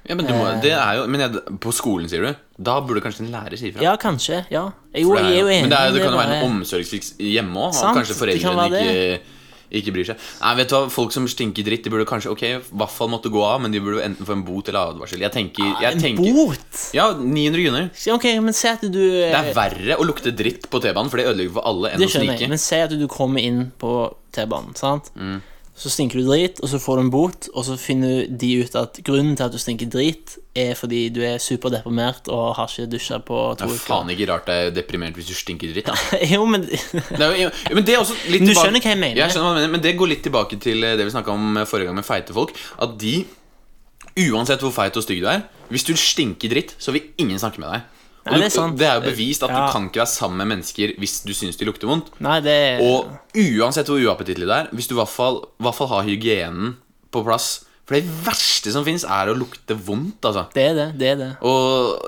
Ja, 0.07 0.15
men, 0.15 0.25
du 0.25 0.33
må, 0.37 0.47
det 0.61 0.71
er 0.71 0.99
jo, 0.99 1.03
men 1.09 1.21
jeg, 1.21 1.43
på 1.61 1.71
skolen, 1.73 2.07
sier 2.09 2.21
du? 2.25 2.41
Da 2.61 2.79
burde 2.85 3.01
kanskje 3.01 3.23
en 3.25 3.31
lærer 3.33 3.57
si 3.57 3.71
ifra. 3.71 3.81
Ja, 3.81 3.95
kanskje, 3.97 4.43
ja 4.53 4.67
Jeg, 4.93 5.01
jo, 5.03 5.15
jeg 5.17 5.31
er 5.33 5.39
jo 5.41 5.47
enig 5.49 5.61
men 5.65 5.71
det, 5.73 5.79
er, 5.81 5.93
det 5.95 6.03
kan 6.03 6.13
jo 6.13 6.19
være 6.19 6.35
en 6.39 6.45
omsorgssvikt 6.51 7.23
hjemme 7.25 7.63
òg, 7.67 7.79
kanskje 7.97 8.17
foreldrene 8.19 8.67
ikke, 8.69 9.34
ikke 9.71 9.93
bryr 9.95 10.05
seg. 10.11 10.17
Nei, 10.41 10.51
vet 10.59 10.69
du 10.69 10.75
hva, 10.75 10.89
Folk 10.93 11.11
som 11.15 11.27
stinker 11.27 11.65
dritt, 11.65 11.83
de 11.83 11.89
burde 11.93 12.05
kanskje 12.09 12.31
Ok, 12.31 12.43
i 12.43 12.59
hvert 12.59 12.93
fall 12.93 13.09
måtte 13.09 13.31
gå 13.33 13.41
av, 13.43 13.61
men 13.63 13.71
de 13.73 13.79
burde 13.83 14.03
enten 14.05 14.25
få 14.27 14.35
en 14.37 14.43
bot 14.45 14.67
eller 14.69 14.91
advarsel. 14.93 15.23
Jeg 15.25 15.31
tenker, 15.33 15.63
jeg 15.81 15.91
En 15.93 16.01
tenker 16.01 16.33
bot? 16.37 16.83
Ja, 16.95 17.07
900 17.17 17.65
kroner. 17.65 17.89
Ok, 18.15 18.27
men 18.45 18.53
se 18.53 18.69
at 18.75 18.85
du 18.85 19.01
Det 19.01 19.33
er 19.33 19.51
verre 19.57 19.97
å 19.97 20.05
lukte 20.07 20.31
dritt 20.35 20.69
på 20.69 20.81
T-banen, 20.83 21.09
for 21.09 21.17
det 21.21 21.27
ødelegger 21.31 21.57
for 21.57 21.65
alle, 21.71 21.95
enn 21.95 22.05
å 22.05 22.09
snike. 22.11 22.47
men 22.51 22.61
se 22.61 22.81
at 22.85 22.93
du 22.93 23.07
kommer 23.11 23.41
inn 23.41 23.71
på 23.81 23.91
T-banen, 24.35 24.75
sant? 24.77 25.11
Mm. 25.15 25.41
Så 25.75 25.89
stinker 25.91 26.21
du 26.21 26.29
drit, 26.29 26.61
og 26.63 26.69
så 26.71 26.79
får 26.79 26.95
du 26.95 27.01
en 27.03 27.09
bot, 27.11 27.47
og 27.51 27.65
så 27.67 27.73
finner 27.75 28.29
de 28.31 28.49
ut 28.63 28.75
at 28.79 28.95
grunnen 29.03 29.33
til 29.35 29.43
at 29.43 29.51
du 29.51 29.57
stinker 29.59 29.89
drit, 29.91 30.37
er 30.55 30.71
fordi 30.79 31.01
du 31.11 31.19
er 31.27 31.35
superdeprimert 31.43 32.29
og 32.31 32.53
har 32.55 32.69
ikke 32.71 32.85
dusja 32.93 33.17
på 33.19 33.39
Det 33.59 33.65
to 33.67 33.73
er 33.75 33.81
faen 33.83 34.13
ikke 34.13 34.27
rart 34.29 34.47
det 34.47 34.55
er 34.55 34.69
deprimert 34.77 35.19
hvis 35.19 35.27
du 35.27 35.35
stinker 35.35 35.73
dritt. 35.75 35.91
Jo, 36.31 36.45
men 36.47 36.63
Det 36.63 36.79
er 37.19 37.35
jo, 37.43 37.49
det 37.51 37.75
Men 37.75 37.83
du 37.83 37.91
tilbake- 37.91 38.55
skjønner 38.61 38.79
hva 38.85 38.93
jeg 38.93 39.01
mener. 39.03 39.19
Jeg 39.19 39.35
skjønner 39.35 39.49
hva 39.49 39.51
jeg 39.51 39.65
mener, 39.65 39.73
men 39.75 39.83
det 39.83 39.93
går 39.99 40.11
litt 40.13 40.23
tilbake 40.23 40.61
til 40.63 40.79
eh, 40.87 40.95
det 40.95 41.09
vi 41.09 41.11
snakka 41.17 41.35
om 41.35 41.57
eh, 41.59 41.67
forrige 41.67 41.91
gang 41.91 41.99
med 41.99 42.07
feite 42.07 42.37
folk. 42.39 42.55
At 42.79 42.95
de, 43.03 43.17
uansett 44.31 44.63
hvor 44.63 44.71
feit 44.71 44.95
og 44.95 45.03
stygg 45.03 45.19
du 45.25 45.27
er, 45.27 45.43
hvis 45.67 45.83
du 45.83 45.91
stinker 45.99 46.55
dritt, 46.55 46.71
så 46.79 46.95
vil 46.95 47.03
ingen 47.19 47.35
snakke 47.41 47.59
med 47.59 47.75
deg. 47.75 47.91
Nei, 48.25 48.39
det 48.41 48.45
er 48.47 48.53
sant. 48.55 48.77
det 48.79 48.87
er 48.89 48.95
jo 48.99 49.03
bevist 49.05 49.43
at 49.45 49.51
Ja. 49.53 49.65
du 49.67 49.71
kan 49.75 49.83
ikke 49.89 50.01
være 50.01 50.09
sammen 50.13 50.37
med 50.41 50.47
mennesker 50.57 50.95
hvis 50.97 51.19
du 51.27 51.33
syns 51.37 51.57
de 51.59 51.65
lukter 51.67 51.87
vondt. 51.87 52.07
Nei, 52.25 52.39
det 52.41 52.57
Og 52.81 53.11
uansett 53.35 53.85
hvor 53.91 54.01
uappetittlig 54.01 54.47
det 54.49 54.55
er, 54.57 54.69
hvis 54.73 54.87
du 54.89 54.95
i 54.95 54.99
hvert 55.01 55.11
fall, 55.13 55.43
hvert 55.61 55.75
fall 55.77 55.87
har 55.93 56.03
hygienen 56.07 56.75
på 57.13 57.23
plass 57.23 57.65
For 57.85 57.93
det 57.99 58.07
verste 58.25 58.71
som 58.73 58.83
fins, 58.83 59.03
er 59.05 59.29
å 59.29 59.35
lukte 59.37 59.75
vondt, 59.77 60.25
altså. 60.25 60.47
Det 60.55 60.63
er 60.71 60.73
det. 60.73 60.87
Det 60.97 61.07
er 61.11 61.15
det. 61.21 61.31
Og 61.45 62.01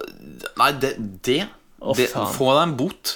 Nei, 0.58 0.72
det, 0.82 0.96
det, 1.22 1.44
Å, 1.80 1.94
det. 1.94 2.08
Få 2.34 2.48
deg 2.56 2.64
en 2.64 2.74
bot. 2.80 3.12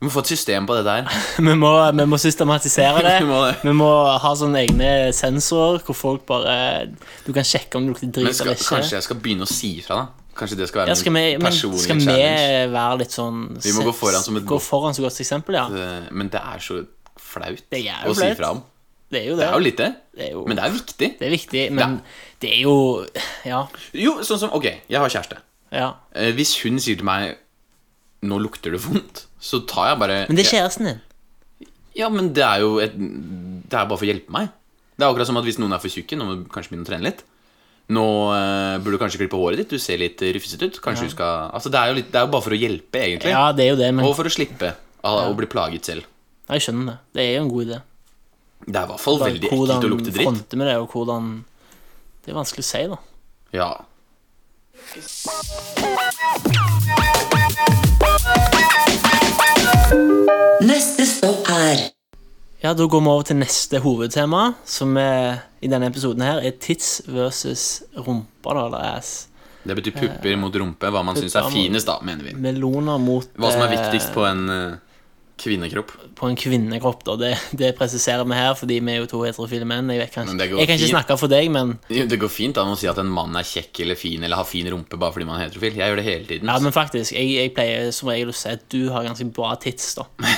Vi 0.00 0.06
må 0.06 0.12
få 0.14 0.22
et 0.24 0.30
system 0.30 0.64
på 0.64 0.72
dette 0.78 0.88
her. 0.88 1.08
Vi 1.42 1.54
må, 1.58 1.72
vi 1.92 2.04
må 2.06 2.16
systematisere 2.22 3.02
det. 3.04 3.16
Vi 3.24 3.28
må 3.28 3.42
det. 3.44 3.56
Vi 3.66 3.72
må 3.76 3.90
ha 4.22 4.30
sånne 4.40 4.62
egne 4.64 5.12
sensorer 5.12 5.82
hvor 5.84 5.96
folk 5.98 6.24
bare 6.24 6.86
Du 7.26 7.32
kan 7.36 7.44
sjekke 7.44 7.76
om 7.76 7.84
det 7.84 7.92
lukter 7.92 8.08
drit 8.14 8.40
eller 8.40 8.54
ikke. 8.56 8.68
kanskje 8.78 8.94
jeg 8.96 9.04
skal 9.08 9.20
begynne 9.20 9.44
å 9.44 9.50
si 9.52 9.74
ifra, 9.82 9.96
da? 10.06 10.27
Kanskje 10.38 10.56
det 10.60 10.68
skal 10.70 10.84
være 10.84 10.92
Ja, 10.92 10.94
skal 10.94 11.12
vi, 11.12 11.18
min 11.18 11.42
men 11.42 11.48
personlige 11.50 11.82
skal 11.82 11.98
vi 11.98 12.72
være 12.72 12.98
litt 13.02 13.14
sånn 13.14 13.38
Vi 13.64 13.72
må 13.74 13.82
gå 13.88 13.94
foran 13.98 14.22
som 14.22 14.36
et 14.38 14.44
Gå 14.46 14.58
foran 14.62 14.94
som 14.94 15.04
godt 15.04 15.18
eksempel, 15.24 15.58
ja. 15.58 15.64
Det- 15.72 16.12
Men 16.12 16.28
det 16.32 16.40
er 16.40 16.58
så 16.62 16.78
flaut 17.18 17.62
Det 17.70 17.80
er 17.86 18.04
jo 18.06 18.12
å 18.12 18.16
si 18.16 18.34
fra 18.38 18.50
om. 18.54 18.62
Det 19.10 19.22
er 19.22 19.28
jo 19.30 19.36
det. 19.36 19.40
Det 19.40 19.48
er 19.48 19.52
jo 19.56 19.64
litt 19.64 19.76
det, 19.80 19.90
Det 20.16 20.30
jo- 20.32 20.44
men 20.46 20.56
det 20.56 20.64
er 20.64 20.70
viktig. 20.70 21.08
Det 21.18 21.26
er 21.26 21.30
viktig, 21.32 21.72
men 21.72 22.02
det 22.40 22.50
er 22.52 22.62
jo 22.62 23.06
Ja. 23.44 23.66
Jo, 23.94 24.18
sånn 24.22 24.38
som 24.38 24.50
Ok, 24.52 24.64
jeg 24.88 24.98
har 25.00 25.08
kjæreste. 25.08 25.38
ja. 25.72 25.94
Eh, 26.14 26.32
Hvis 26.32 26.62
hun 26.62 26.78
sier 26.78 26.96
til 26.96 27.04
meg 27.04 27.36
'Nå 28.22 28.38
lukter 28.42 28.70
det 28.72 28.80
vondt', 28.80 29.26
så 29.40 29.64
tar 29.66 29.90
jeg 29.90 29.98
bare 29.98 30.26
Men 30.28 30.36
det 30.36 30.46
er 30.46 30.58
kjæresten 30.58 30.84
din. 30.84 31.00
Ja, 31.96 32.08
men 32.08 32.32
det 32.32 32.42
er 32.44 32.60
jo 32.60 32.78
et, 32.78 32.92
Det 32.98 33.74
er 33.74 33.86
bare 33.86 33.96
for 33.98 34.04
å 34.06 34.12
hjelpe 34.12 34.30
meg. 34.30 34.48
Det 34.98 35.04
er 35.06 35.12
akkurat 35.14 35.26
som 35.26 35.36
at 35.36 35.44
hvis 35.44 35.58
noen 35.58 35.72
er 35.72 35.78
for 35.78 35.88
tjukke, 35.88 36.16
nå 36.18 36.24
må 36.24 36.34
du 36.42 36.44
kanskje 36.50 36.70
begynne 36.70 36.84
å 36.86 36.90
trene 36.90 37.02
litt. 37.04 37.22
Nå 37.88 38.04
eh, 38.36 38.74
burde 38.84 38.98
du 38.98 39.00
kanskje 39.00 39.22
klippe 39.22 39.38
håret 39.40 39.62
ditt, 39.62 39.70
du 39.72 39.80
ser 39.80 40.00
litt 40.00 40.20
rufsete 40.36 40.68
ut. 40.68 40.80
Kanskje 40.84 41.08
du 41.08 41.12
skal 41.14 41.48
Altså, 41.56 41.72
det 41.72 41.80
er, 41.80 41.88
jo 41.88 41.98
litt, 42.00 42.10
det 42.12 42.20
er 42.20 42.26
jo 42.26 42.32
bare 42.34 42.44
for 42.44 42.56
å 42.56 42.60
hjelpe, 42.60 43.00
egentlig. 43.00 43.32
Ja, 43.32 43.46
det 43.56 43.64
er 43.64 43.70
jo 43.72 43.78
det, 43.80 43.90
men 43.96 44.04
Og 44.04 44.16
for 44.18 44.28
å 44.28 44.32
slippe 44.32 44.74
å 45.08 45.14
å 45.30 45.36
bli 45.38 45.48
plaget 45.48 45.88
selv. 45.88 46.08
jeg 46.52 46.66
skjønner 46.66 46.92
det. 46.92 46.98
Det 47.16 47.22
er 47.24 47.32
jo 47.38 47.44
en 47.46 47.52
god 47.54 47.68
idé. 47.68 47.78
Det 48.68 48.76
er 48.76 48.84
i 48.84 48.90
hvert 48.90 49.00
fall 49.00 49.18
Bare 49.18 49.30
veldig 49.32 49.48
ekkelt 49.48 49.84
å 49.86 49.92
lukte 49.94 50.10
dritt. 50.12 50.26
fronte 50.26 50.56
med 50.60 50.66
det, 50.68 50.76
og 50.82 50.90
hvordan 50.92 51.44
Det 52.24 52.32
er 52.34 52.36
vanskelig 52.36 52.64
å 52.66 52.68
si, 52.68 52.82
da. 52.92 52.98
Ja. 53.56 53.70
Ja, 62.68 62.74
Da 62.74 62.84
går 62.84 63.00
vi 63.00 63.08
over 63.08 63.22
til 63.24 63.38
neste 63.40 63.78
hovedtema, 63.80 64.50
som 64.68 64.90
er, 65.00 65.38
i 65.64 65.70
denne 65.72 65.88
episoden 65.88 66.20
her 66.20 66.42
er 66.44 66.52
tids 66.60 66.98
versus 67.08 67.62
rumpa, 67.96 68.52
da, 68.52 68.64
eller 68.66 68.82
ass. 68.98 69.12
Det 69.64 69.76
betyr 69.78 69.94
pupper 69.96 70.36
mot 70.36 70.52
rumpe. 70.52 70.90
Hva 70.92 71.00
man 71.00 71.16
syns 71.16 71.38
er 71.38 71.48
finest, 71.48 71.88
da, 71.88 71.96
mener 72.04 72.28
vi. 72.28 72.34
Meloner 72.36 73.00
mot 73.00 73.30
Hva 73.40 73.54
som 73.54 73.64
er 73.64 73.72
eh, 73.72 73.78
viktigst 73.78 74.12
på 74.12 74.26
en 74.28 74.44
uh, 74.52 74.76
kvinnekropp. 75.40 75.94
på 76.18 76.28
en 76.28 76.36
kvinnekropp, 76.36 77.06
da. 77.08 77.16
Det, 77.22 77.32
det 77.56 77.72
presiserer 77.78 78.28
vi 78.28 78.36
her, 78.36 78.52
fordi 78.58 78.78
vi 78.84 78.92
er 78.92 79.00
jo 79.00 79.08
to 79.14 79.22
heterofile 79.24 79.64
menn. 79.68 79.88
Jeg, 79.94 80.04
vet 80.04 80.14
kanskje, 80.18 80.36
Men 80.36 80.60
jeg 80.60 80.68
kan 80.68 80.76
ikke 80.82 80.92
snakke 80.92 81.18
for 81.24 81.32
deg, 81.32 81.48
men 81.54 81.78
Jo, 81.88 82.04
Det 82.10 82.20
går 82.20 82.32
fint 82.36 82.60
an 82.60 82.74
å 82.74 82.76
si 82.76 82.92
at 82.92 83.00
en 83.00 83.08
mann 83.08 83.32
er 83.40 83.48
kjekk 83.48 83.80
eller 83.86 83.96
fin 83.96 84.28
eller 84.28 84.42
har 84.42 84.48
fin 84.48 84.68
rumpe 84.68 85.00
bare 85.00 85.16
fordi 85.16 85.30
man 85.30 85.40
er 85.40 85.48
heterofil. 85.48 85.80
Jeg 85.80 85.88
gjør 85.88 86.02
det 86.02 86.08
hele 86.10 86.28
tiden. 86.34 86.52
Ja, 86.52 86.60
men 86.60 86.76
faktisk, 86.76 87.16
jeg, 87.16 87.32
jeg 87.32 87.56
pleier 87.56 87.88
som 87.96 88.12
regel 88.12 88.34
å 88.34 88.36
si 88.36 88.52
at 88.52 88.68
du 88.68 88.90
har 88.92 89.08
ganske 89.08 89.30
bra 89.32 89.56
tits, 89.56 89.94
da. 89.96 90.04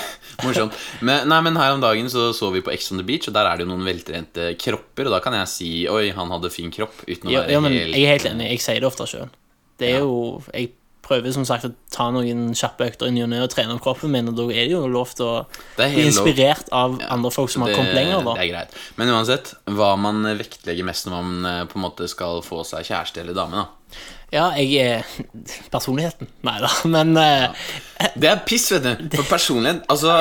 Morsomt. 0.44 0.76
Men, 1.04 1.28
nei, 1.30 1.40
men 1.46 1.56
her 1.60 1.74
om 1.76 1.82
dagen 1.82 2.10
så 2.12 2.30
så 2.36 2.50
vi 2.54 2.62
på 2.64 2.72
Ex 2.74 2.90
on 2.94 3.00
the 3.00 3.06
Beach, 3.06 3.28
og 3.28 3.36
der 3.36 3.48
er 3.50 3.60
det 3.60 3.66
jo 3.66 3.72
noen 3.72 3.86
veltrente 3.86 4.50
kropper. 4.60 5.08
Og 5.10 5.14
da 5.16 5.22
kan 5.24 5.36
jeg 5.40 5.52
si 5.52 5.70
oi, 5.90 6.10
han 6.16 6.32
hadde 6.34 6.52
fin 6.54 6.72
kropp, 6.74 7.02
uten 7.06 7.30
å 7.30 7.34
Ja, 7.34 7.44
være 7.44 7.56
ja, 7.56 7.62
men 7.64 7.76
helt 7.76 7.96
jeg 7.96 8.04
er 8.04 8.14
helt 8.16 8.28
enig. 8.34 8.50
Jeg 8.54 8.64
sier 8.66 8.82
det 8.84 8.90
ofte 8.90 9.08
sjøl. 9.10 9.32
Det 9.80 9.94
er 9.94 10.04
jo 10.04 10.42
Jeg 10.52 10.72
prøver 11.10 11.32
som 11.34 11.42
sagt 11.48 11.64
å 11.66 11.72
ta 11.90 12.04
noen 12.14 12.52
kjappe 12.54 12.86
økter 12.86 13.08
i 13.10 13.14
ny 13.14 13.24
og 13.24 13.30
ne 13.32 13.40
og 13.42 13.48
trene 13.50 13.74
opp 13.74 13.82
kroppen 13.82 14.12
min, 14.12 14.28
og 14.30 14.36
da 14.38 14.44
er 14.52 14.68
det 14.68 14.74
jo 14.76 14.84
lov 14.86 15.10
til 15.18 15.26
å 15.26 15.32
bli 15.74 16.04
inspirert 16.04 16.68
av 16.70 17.00
andre 17.10 17.32
folk 17.34 17.50
som 17.50 17.64
har 17.64 17.72
det, 17.72 17.78
kommet 17.80 17.96
lenger, 17.98 18.20
da. 18.22 18.36
det 18.38 18.44
er 18.44 18.50
greit. 18.52 18.76
Men 19.00 19.10
uansett, 19.16 19.50
hva 19.66 19.96
man 19.98 20.22
vektlegger 20.38 20.86
mest 20.86 21.08
når 21.08 21.16
man 21.16 21.50
eh, 21.50 21.64
på 21.66 21.80
en 21.80 21.86
måte 21.88 22.06
skal 22.12 22.44
få 22.46 22.62
seg 22.68 22.86
kjæreste 22.86 23.24
eller 23.24 23.34
dame, 23.34 23.64
da. 23.64 23.98
Ja, 24.30 24.50
jeg 24.54 24.78
er 24.78 25.08
Personligheten? 25.72 26.28
Nei 26.46 26.56
da, 26.62 26.70
men 26.90 27.16
eh, 27.18 27.66
Det 28.14 28.30
er 28.30 28.42
piss, 28.46 28.68
vet 28.74 28.86
du. 28.86 29.08
For 29.16 29.26
personlighet 29.30 29.82
Altså, 29.90 30.20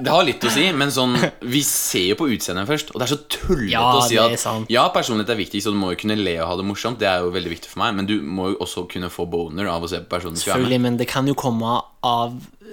det 0.00 0.08
har 0.08 0.24
litt 0.24 0.44
å 0.48 0.50
si, 0.52 0.64
men 0.72 0.92
sånn 0.94 1.18
Vi 1.54 1.60
ser 1.66 2.06
jo 2.14 2.18
på 2.22 2.30
utseendet 2.32 2.68
først, 2.70 2.94
og 2.94 3.00
det 3.02 3.06
er 3.06 3.12
så 3.12 3.20
tullete 3.36 3.74
Ja, 3.74 3.84
å 3.98 4.04
si 4.06 4.16
det 4.16 4.22
at 4.24 4.36
er 4.38 4.40
sant. 4.40 4.72
Ja, 4.72 4.86
personlighet 4.94 5.34
er 5.34 5.40
viktig, 5.42 5.60
så 5.64 5.74
du 5.74 5.76
må 5.80 5.92
jo 5.92 6.00
kunne 6.00 6.16
le 6.16 6.38
og 6.40 6.48
ha 6.48 6.56
det 6.60 6.64
morsomt. 6.70 7.00
Det 7.02 7.10
er 7.10 7.26
jo 7.26 7.32
veldig 7.34 7.52
viktig 7.52 7.72
for 7.74 7.82
meg, 7.84 7.98
men 7.98 8.08
du 8.08 8.16
må 8.24 8.54
jo 8.54 8.60
også 8.64 8.86
kunne 8.92 9.12
få 9.12 9.28
boner 9.28 9.68
av 9.68 9.84
å 9.84 9.90
se 9.92 10.00
på 10.00 10.08
personen 10.14 10.38
du 10.38 10.40
skal 10.40 10.54
med. 10.56 10.62
Selvfølgelig, 10.64 10.80
men 10.86 10.96
det 11.02 11.08
kan 11.12 11.28
jo 11.28 11.36
komme 11.38 11.76
av 12.02 12.32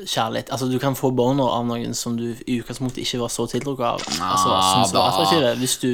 kjærlighet. 0.09 0.47
Altså, 0.53 0.65
du 0.71 0.77
kan 0.81 0.95
få 0.97 1.11
boner 1.13 1.43
av 1.51 1.65
noen 1.67 1.91
som 1.93 2.15
du 2.17 2.31
i 2.47 2.55
utgangspunktet 2.61 3.01
ikke 3.03 3.19
var 3.19 3.29
så 3.29 3.43
tiltrukket 3.51 3.85
av. 3.85 3.99
Altså, 4.25 4.53
synes 4.71 4.93
var 4.95 5.09
attraktive, 5.11 5.49
hvis 5.59 5.75
du 5.83 5.89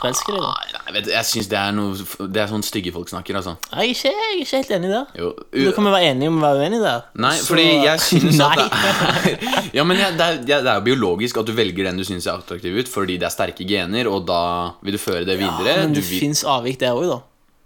forelsker 0.00 0.36
deg, 0.36 0.44
da. 0.44 0.52
Nei, 0.52 0.70
nei, 0.76 0.94
vet 0.96 1.04
du, 1.08 1.10
jeg 1.12 1.28
syns 1.28 1.48
det 1.50 1.58
er 1.58 1.74
noe 1.76 2.28
Det 2.32 2.40
er 2.42 2.48
sånn 2.52 2.64
stygge 2.64 2.92
folk 2.94 3.10
snakker, 3.12 3.36
altså. 3.40 3.56
Jeg 3.74 3.78
er 3.82 3.90
ikke, 3.92 4.12
jeg 4.14 4.30
er 4.30 4.40
ikke 4.44 4.60
helt 4.62 4.72
enig 4.78 4.92
der. 4.94 5.12
Jo, 5.20 5.28
Da 5.66 5.74
kan 5.76 5.88
vi 5.88 5.92
være 5.96 6.08
enige 6.14 6.32
om 6.32 6.38
å 6.40 6.44
være 6.46 6.62
uenige 6.64 6.82
der. 6.86 7.04
Nei, 7.26 7.34
Så- 7.36 7.46
fordi 7.50 7.66
jeg 7.84 8.04
syns 8.06 8.40
at 8.46 8.56
det 8.62 9.36
er 9.36 9.70
Ja, 9.80 9.84
men 9.84 9.96
jeg, 10.00 10.16
det, 10.18 10.26
er, 10.30 10.42
det 10.48 10.72
er 10.72 10.74
jo 10.80 10.86
biologisk 10.88 11.42
at 11.42 11.46
du 11.46 11.52
velger 11.58 11.90
den 11.90 12.00
du 12.00 12.04
syns 12.08 12.26
er 12.26 12.38
attraktiv 12.40 12.78
ut, 12.78 12.88
fordi 12.88 13.18
det 13.18 13.28
er 13.28 13.34
sterke 13.36 13.66
gener, 13.68 14.08
og 14.08 14.24
da 14.30 14.40
vil 14.82 14.96
du 14.96 15.02
føre 15.02 15.26
det 15.28 15.36
videre. 15.40 15.76
Ja, 15.76 15.82
men 15.86 15.92
det 15.98 16.06
vil, 16.08 16.20
fins 16.24 16.44
avvik 16.48 16.78
der 16.80 16.94
òg, 16.96 17.08
da. 17.10 17.20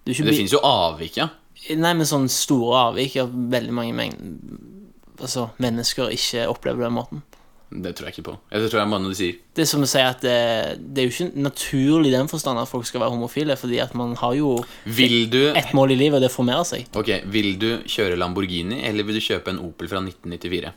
Det 0.06 0.18
bi- 0.24 0.36
fins 0.42 0.52
jo 0.56 0.60
avvik, 0.66 1.16
ja. 1.22 1.28
Nei, 1.76 1.92
men 1.98 2.06
sånn 2.06 2.28
store 2.30 2.88
avvik 2.92 3.16
av 3.22 3.30
veldig 3.32 3.72
mange 3.74 3.94
meng- 3.96 4.74
altså, 5.20 5.48
mennesker 5.62 6.12
ikke 6.14 6.46
opplever 6.48 6.86
den 6.86 6.92
måten. 6.96 7.22
Det 7.66 7.96
tror 7.96 8.06
jeg 8.06 8.14
ikke 8.14 8.28
på. 8.30 8.34
Jeg 8.52 8.70
tror 8.70 8.78
det 8.78 8.82
er 8.94 9.00
noe 9.02 9.14
sier. 9.18 9.38
Det 9.56 9.64
er 9.64 9.66
som 9.66 9.82
å 9.82 9.88
si 9.90 9.98
at 9.98 10.20
det, 10.22 10.78
det 10.94 11.02
er 11.02 11.08
jo 11.08 11.14
ikke 11.14 11.42
naturlig 11.42 12.12
i 12.12 12.14
den 12.14 12.28
forstand 12.30 12.60
at 12.62 12.68
folk 12.70 12.86
skal 12.86 13.02
være 13.02 13.10
homofile, 13.10 13.56
fordi 13.58 13.80
at 13.82 13.94
man 13.98 14.14
har 14.20 14.36
jo 14.38 14.52
Vil 14.86 15.28
du 15.32 15.40
et 15.50 15.72
mål 15.74 15.90
i 15.90 15.98
livet, 15.98 16.20
og 16.20 16.22
det 16.22 16.30
formerer 16.30 16.62
seg. 16.68 16.86
Ok, 16.94 17.10
vil 17.26 17.56
du 17.58 17.68
kjøre 17.90 18.16
Lamborghini, 18.22 18.84
eller 18.86 19.02
vil 19.08 19.18
du 19.18 19.24
kjøpe 19.24 19.50
en 19.50 19.58
Opel 19.66 19.90
fra 19.90 19.98
1994? 19.98 20.72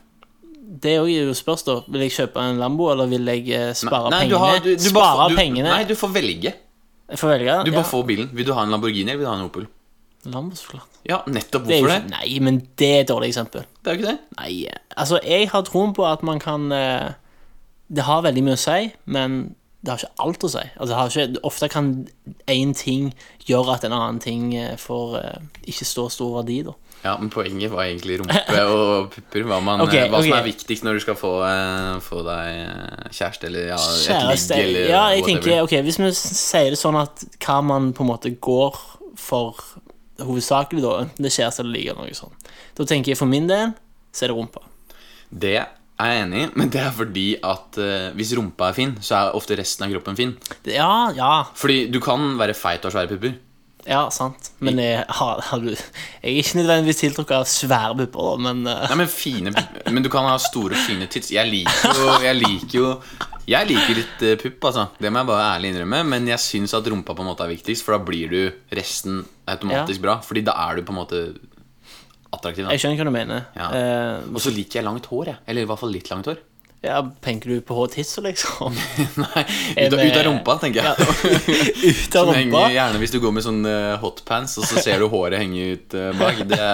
Det 0.82 0.96
er 0.96 1.06
jo 1.06 1.32
spørs, 1.34 1.62
da. 1.66 1.78
Vil 1.90 2.04
jeg 2.08 2.16
kjøpe 2.18 2.42
en 2.42 2.58
Lambo, 2.58 2.90
eller 2.92 3.06
vil 3.10 3.26
jeg 3.26 3.46
eh, 3.54 3.70
spare 3.74 4.10
Nei, 4.10 4.24
nei, 4.26 4.26
pengene? 4.26 4.38
har- 4.44 4.60
du- 4.66 4.74
du 4.76 4.88
spare 4.90 5.16
får- 5.24 5.30
du- 5.30 5.36
pengene? 5.36 5.70
Nei, 5.70 5.84
du 5.84 5.94
får 5.94 6.12
velge. 6.14 6.52
Jeg 7.10 7.18
får 7.18 7.28
velge. 7.38 7.64
Du 7.66 7.70
bare 7.72 7.82
ja. 7.86 7.90
får 7.90 8.04
bilen. 8.06 8.28
Vil 8.34 8.46
du 8.46 8.52
ha 8.52 8.62
en 8.62 8.70
Lamborghini, 8.70 9.10
eller 9.10 9.18
vil 9.18 9.26
du 9.26 9.30
ha 9.30 9.38
en 9.38 9.46
Opel? 9.46 9.66
Lambo. 10.24 10.56
Ja, 11.08 11.22
nettopp. 11.26 11.64
Det 11.66 11.76
er 11.78 11.80
jo 11.80 11.86
Hvorfor 11.86 11.96
ikke, 11.96 12.08
det? 12.08 12.10
nei, 12.18 12.40
men 12.44 12.58
det 12.76 12.88
er 12.96 13.00
et 13.00 13.08
dårlig 13.08 13.30
eksempel. 13.32 13.64
Det 13.80 13.88
er 13.88 13.94
jo 13.96 14.00
ikke 14.02 14.10
det. 14.12 14.18
Nei, 14.36 14.66
altså, 14.96 15.20
jeg 15.24 15.48
har 15.48 15.62
troen 15.64 15.94
på 15.96 16.04
at 16.04 16.22
man 16.22 16.38
kan 16.42 16.66
eh, 16.76 17.12
Det 17.88 18.04
har 18.04 18.20
veldig 18.22 18.42
mye 18.44 18.58
å 18.58 18.60
si, 18.60 18.92
men 19.06 19.54
det 19.82 19.88
har 19.94 20.02
ikke 20.02 20.20
alt 20.26 20.44
å 20.44 20.50
si. 20.52 20.60
Altså, 20.76 20.90
det 20.92 20.98
har 20.98 21.08
ikke, 21.08 21.40
ofte 21.48 21.68
kan 21.72 21.88
én 22.52 22.74
ting 22.76 23.14
gjøre 23.48 23.74
at 23.78 23.84
en 23.88 23.94
annen 23.96 24.20
ting 24.20 24.54
eh, 24.54 24.76
får 24.76 25.16
eh, 25.22 25.40
ikke 25.72 25.88
stå 25.88 26.04
stor 26.12 26.36
verdi, 26.42 26.58
da. 26.68 26.76
Ja, 27.00 27.14
men 27.16 27.30
poenget 27.32 27.72
var 27.72 27.86
egentlig 27.88 28.18
rumpe 28.20 28.60
og 28.68 29.08
pupper. 29.14 29.46
Hva, 29.48 29.62
man, 29.64 29.80
Ok, 29.86 29.94
hva 30.12 30.20
som 30.20 30.34
ok. 30.34 30.36
er 30.36 30.44
viktigst 30.50 30.84
når 30.84 30.98
du 31.00 31.04
skal 31.06 31.16
få, 31.16 31.32
eh, 31.48 31.96
få 32.04 32.20
deg 32.28 32.60
eh, 32.60 33.08
kjæreste 33.16 33.48
eller 33.48 33.70
ja, 33.72 33.80
et 33.80 34.04
Kjæreste 34.04 34.58
ligg 34.60 34.66
eller 34.68 34.90
Ja, 34.92 35.02
jeg 35.16 35.24
whatever. 35.24 35.40
tenker, 35.48 35.62
ok, 35.64 35.76
hvis 35.88 35.98
vi 36.04 36.10
s- 36.12 36.26
sier 36.44 36.74
det 36.76 36.78
sånn 36.84 37.00
at 37.00 37.24
hva 37.40 37.62
man 37.64 37.94
på 37.96 38.04
en 38.04 38.12
måte 38.12 38.34
går 38.36 38.76
for 39.16 39.56
hovedsakelig, 40.26 40.82
da, 40.84 40.94
enten 41.04 41.24
det 41.24 41.30
er 41.32 41.36
kjæreste 41.38 41.62
eller 41.64 41.76
ligger 41.76 41.92
eller 41.96 42.08
noe 42.10 42.18
sånt, 42.18 42.48
da 42.78 42.86
tenker 42.88 43.12
jeg 43.14 43.18
for 43.20 43.30
min 43.30 43.46
del, 43.50 43.72
så 44.12 44.24
er 44.26 44.32
det 44.32 44.36
rumpa. 44.38 44.62
Det 45.30 45.52
er 45.60 45.68
jeg 46.00 46.22
enig 46.24 46.40
i, 46.46 46.48
men 46.56 46.70
det 46.72 46.80
er 46.80 46.90
fordi 46.96 47.26
at 47.44 47.76
uh, 47.78 48.08
hvis 48.16 48.32
rumpa 48.38 48.70
er 48.70 48.76
fin, 48.78 48.96
så 49.04 49.18
er 49.18 49.36
ofte 49.36 49.56
resten 49.60 49.84
av 49.86 49.92
kroppen 49.92 50.16
fin. 50.18 50.32
Det- 50.64 50.74
Ja, 50.78 51.10
ja, 51.14 51.44
Fordi 51.54 51.86
du 51.92 52.00
kan 52.00 52.36
være 52.40 52.54
feit 52.56 52.84
og 52.84 52.90
ha 52.92 52.96
svære 52.98 53.12
pupper. 53.14 53.34
ja, 53.86 54.08
sant. 54.10 54.50
Men 54.60 54.78
jeg, 54.78 55.04
har, 55.08 55.40
har 55.40 55.58
du, 55.60 55.68
jeg 55.70 55.78
er 56.22 56.40
ikke 56.42 56.56
nødvendigvis 56.60 56.96
tiltrukket 57.04 57.36
av 57.36 57.44
svære 57.48 57.94
pupper, 58.00 58.38
men 58.40 58.64
uh... 58.66 58.86
Nei, 58.88 58.96
men 59.04 59.08
fine. 59.12 59.52
Men 59.90 60.02
du 60.02 60.08
kan 60.12 60.24
ha 60.28 60.36
store, 60.40 60.74
fine 60.86 61.06
tits. 61.06 61.30
Jeg 61.32 61.48
liker 61.52 61.94
jo 62.00 62.18
Jeg 62.24 62.36
liker 62.42 62.78
jo 62.78 62.90
Jeg 63.50 63.66
liker 63.66 63.96
litt 63.98 64.20
uh, 64.22 64.34
pupp, 64.38 64.66
altså. 64.70 64.84
Det 65.02 65.10
må 65.10 65.22
jeg 65.24 65.30
bare 65.32 65.46
ærlig 65.56 65.72
innrømme. 65.74 66.02
Men 66.12 66.28
jeg 66.30 66.38
syns 66.42 66.74
at 66.78 66.86
rumpa 66.86 67.16
på 67.18 67.24
en 67.24 67.30
måte 67.32 67.42
er 67.46 67.50
viktigst, 67.54 67.82
for 67.86 67.96
da 67.96 68.02
blir 68.06 68.30
du 68.30 68.76
resten 68.78 69.24
automatisk 69.50 70.04
bra. 70.04 70.20
Fordi 70.22 70.44
da 70.46 70.54
er 70.68 70.78
du 70.78 70.84
på 70.86 70.94
en 70.94 71.00
måte 71.00 71.22
attraktiv. 72.30 72.68
jeg 72.70 72.78
skjønner 72.84 73.00
hva 73.02 73.08
du 73.10 73.14
mener. 73.16 73.48
Ja. 73.58 73.66
Uh, 73.74 74.30
Og 74.36 74.44
så 74.44 74.52
liker 74.54 74.78
jeg 74.80 74.86
langt 74.86 75.08
hår, 75.10 75.32
jeg. 75.32 75.42
Eller 75.50 75.66
i 75.66 75.70
hvert 75.72 75.82
fall 75.82 75.90
litt 75.94 76.10
langt 76.12 76.30
hår. 76.30 76.38
ja, 76.86 77.00
tenker 77.20 77.50
du 77.52 77.58
på 77.66 77.74
H-tisser, 77.76 78.22
liksom? 78.24 78.72
Nei, 79.24 79.42
ut 79.82 79.96
ut 79.98 80.14
av 80.16 80.22
rumpa, 80.28 80.54
tenker 80.62 80.86
jeg. 80.86 81.10
Ut 81.90 82.16
av 82.16 82.30
Som 82.30 82.30
rumpa? 82.30 82.38
henger, 82.38 82.70
gjerne 82.78 83.02
hvis 83.02 83.12
du 83.12 83.18
går 83.20 83.34
med 83.36 83.44
sånn 83.44 83.60
eh, 83.68 83.98
hotpants, 84.00 84.54
og 84.62 84.64
så 84.70 84.80
ser 84.80 85.02
du 85.02 85.08
håret 85.12 85.42
henge 85.42 85.66
ut 85.74 85.98
eh, 85.98 86.08
bak. 86.16 86.40
Det, 86.48 86.70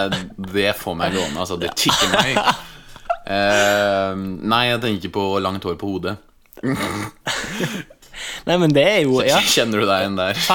det 0.52 0.68
får 0.78 0.94
meg 1.00 1.16
gående. 1.16 1.40
Altså, 1.42 1.56
det 1.58 1.72
tikker 1.80 2.12
meg. 2.14 2.38
Uh, 3.26 4.12
nei, 4.52 4.62
jeg 4.74 4.84
tenker 4.84 5.14
på 5.16 5.26
langt 5.42 5.64
hår 5.66 5.80
på 5.80 5.90
hodet. 5.96 6.14
Nei, 8.46 8.56
men 8.56 8.72
det 8.72 8.84
er 8.88 9.00
jo 9.04 9.20
ja. 9.26 9.38
Kjenner 9.54 9.82
du 9.82 9.86
deg 9.86 9.98
igjen 10.06 10.16
der? 10.16 10.34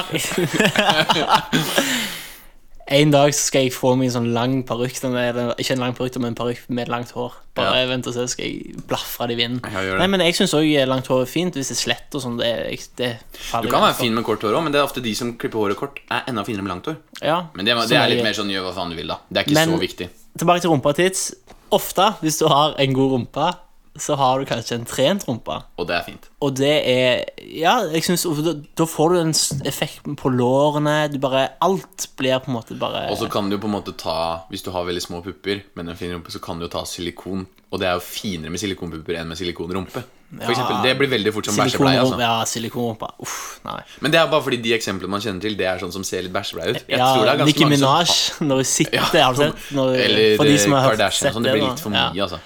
En 2.91 3.07
dag 3.13 3.31
skal 3.31 3.63
jeg 3.69 3.71
få 3.71 3.93
meg 3.95 4.09
en 4.09 4.13
sånn 4.17 4.25
lang 4.35 4.53
parykk. 4.67 4.97
er- 5.15 5.53
Ikke 5.61 5.71
en 5.77 5.79
lang 5.79 5.93
parykk, 5.95 6.17
men 6.19 6.33
en 6.33 6.35
parykk 6.35 6.65
med 6.75 6.89
langt 6.91 7.11
hår. 7.15 7.31
Bare 7.55 7.77
Ja. 7.79 7.85
vent 7.87 8.07
og 8.09 8.13
se, 8.13 8.25
skal 8.27 8.43
jeg 8.45 8.75
blafre 8.89 9.27
det 9.29 9.37
i 9.37 9.47
vinden. 9.47 9.61
Nei, 9.97 10.07
men 10.07 10.19
jeg 10.19 10.33
syns 10.35 10.51
òg 10.53 10.67
langt 10.89 11.07
hår 11.07 11.21
er 11.21 11.25
fint, 11.31 11.53
hvis 11.55 11.69
det 11.71 11.77
er 11.77 11.81
slett 11.85 12.15
og 12.15 12.21
sånn. 12.21 12.35
Det, 12.37 12.51
det 12.97 13.11
faller 13.31 13.69
Du 13.69 13.71
kan 13.71 13.81
være 13.85 13.95
fin 13.95 14.13
med 14.13 14.25
kort 14.27 14.41
hår 14.43 14.57
òg, 14.57 14.63
men 14.65 14.73
det 14.73 14.79
er 14.81 14.83
ofte 14.89 14.99
de 15.01 15.13
som 15.15 15.37
klipper 15.37 15.59
håret 15.61 15.77
kort, 15.79 15.99
er 16.11 16.23
enda 16.27 16.43
finere 16.43 16.63
med 16.63 16.71
langt 16.73 16.85
hår. 16.91 16.97
Ja, 17.21 17.45
Men 17.55 17.63
det, 17.63 17.77
det 17.87 17.95
er 17.97 18.09
litt 18.11 18.17
jeg- 18.19 18.27
mer 18.27 18.33
sånn 18.33 18.51
gjør 18.51 18.67
hva 18.67 18.73
faen 18.75 18.89
du 18.91 18.95
vil, 18.99 19.07
da. 19.07 19.19
Det 19.31 19.37
er 19.39 19.43
ikke 19.47 19.53
Men- 19.53 19.69
så 19.71 19.79
viktig. 19.79 20.09
Tilbake 20.37 20.61
til 20.61 20.69
rumpa 20.75 20.93
tids. 20.93 21.33
Ofte, 21.71 22.15
hvis 22.19 22.39
du 22.39 22.47
har 22.49 22.75
en 22.77 22.93
god 22.93 23.11
rumpe, 23.11 23.53
så 23.99 24.15
har 24.15 24.39
du 24.39 24.45
kanskje 24.47 24.77
en 24.79 24.85
trent 24.87 25.25
rumpe. 25.27 25.57
Og 25.77 25.87
det 25.89 25.95
er 25.97 26.05
fint. 26.05 26.29
Og 26.41 26.55
det 26.55 26.75
er 26.87 27.25
Ja, 27.43 27.81
jeg 27.91 28.05
synes 28.07 28.23
da, 28.45 28.53
da 28.77 28.85
får 28.87 29.09
du 29.09 29.17
den 29.19 29.33
effekten 29.67 30.15
på 30.15 30.31
lårene. 30.31 31.09
Du 31.11 31.19
bare 31.19 31.49
Alt 31.61 32.07
blir 32.17 32.39
på 32.39 32.51
en 32.51 32.55
måte 32.55 32.77
bare 32.79 33.09
Og 33.11 33.17
så 33.19 33.27
kan 33.31 33.49
du 33.51 33.57
på 33.59 33.67
en 33.67 33.75
måte 33.75 33.93
ta 33.97 34.45
Hvis 34.49 34.63
du 34.63 34.71
har 34.71 34.87
veldig 34.87 35.03
små 35.03 35.21
pupper, 35.25 35.63
men 35.75 35.89
en 35.91 35.99
fin 35.99 36.13
rumpe, 36.13 36.31
så 36.31 36.39
kan 36.39 36.57
du 36.59 36.65
jo 36.65 36.71
ta 36.71 36.85
silikon. 36.87 37.45
Og 37.71 37.79
det 37.79 37.87
er 37.87 37.99
jo 37.99 38.03
finere 38.03 38.51
med 38.51 38.59
silikonpupper 38.59 39.19
enn 39.19 39.29
med 39.31 39.39
silikonrumpe. 39.39 40.03
For 40.31 40.47
Ja. 40.47 40.49
eksempel, 40.51 40.81
det 40.83 40.97
blir 40.97 41.09
veldig 41.11 41.33
fort 41.33 41.45
som 41.45 41.55
bæsjebleie. 41.59 41.99
Altså. 41.99 42.19
Ja, 42.19 42.43
silikonrumpe. 42.47 43.07
Uff, 43.19 43.59
nei. 43.65 43.81
Men 43.99 44.11
det 44.11 44.19
er 44.19 44.27
bare 44.31 44.43
fordi 44.43 44.61
de 44.63 44.73
eksemplene 44.75 45.11
man 45.11 45.23
kjenner 45.23 45.41
til, 45.43 45.57
det 45.59 45.67
er 45.67 45.79
sånn 45.79 45.91
som 45.91 46.03
ser 46.07 46.23
litt 46.23 46.31
bæsjebleie 46.35 46.71
ut. 46.71 46.83
Jeg 46.87 46.99
ja, 46.99 47.09
tror 47.13 47.25
det 47.25 47.33
er 47.33 47.41
ganske 47.41 47.51
Nicki 47.51 47.67
Minaj, 47.67 48.05
som 48.11 48.47
når 48.47 48.61
hun 48.61 48.69
sitter, 48.71 48.95
Ja, 48.95 49.25
har 49.25 49.33
du 49.33 49.39
sett? 49.43 49.65
Når, 49.75 49.95
Eller 50.05 50.37
for 50.39 50.51
de 50.51 50.57
som 50.57 50.75
har 50.75 50.89
Kardashian 50.89 51.27
sett 51.27 51.35
sånn. 51.35 51.43
Det 51.47 51.55
blir 51.57 51.67
litt 51.67 51.83
for 51.83 51.95
mye, 51.95 52.11
ja. 52.15 52.27
altså. 52.27 52.39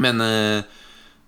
Men 0.00 0.20
eh, 0.24 0.62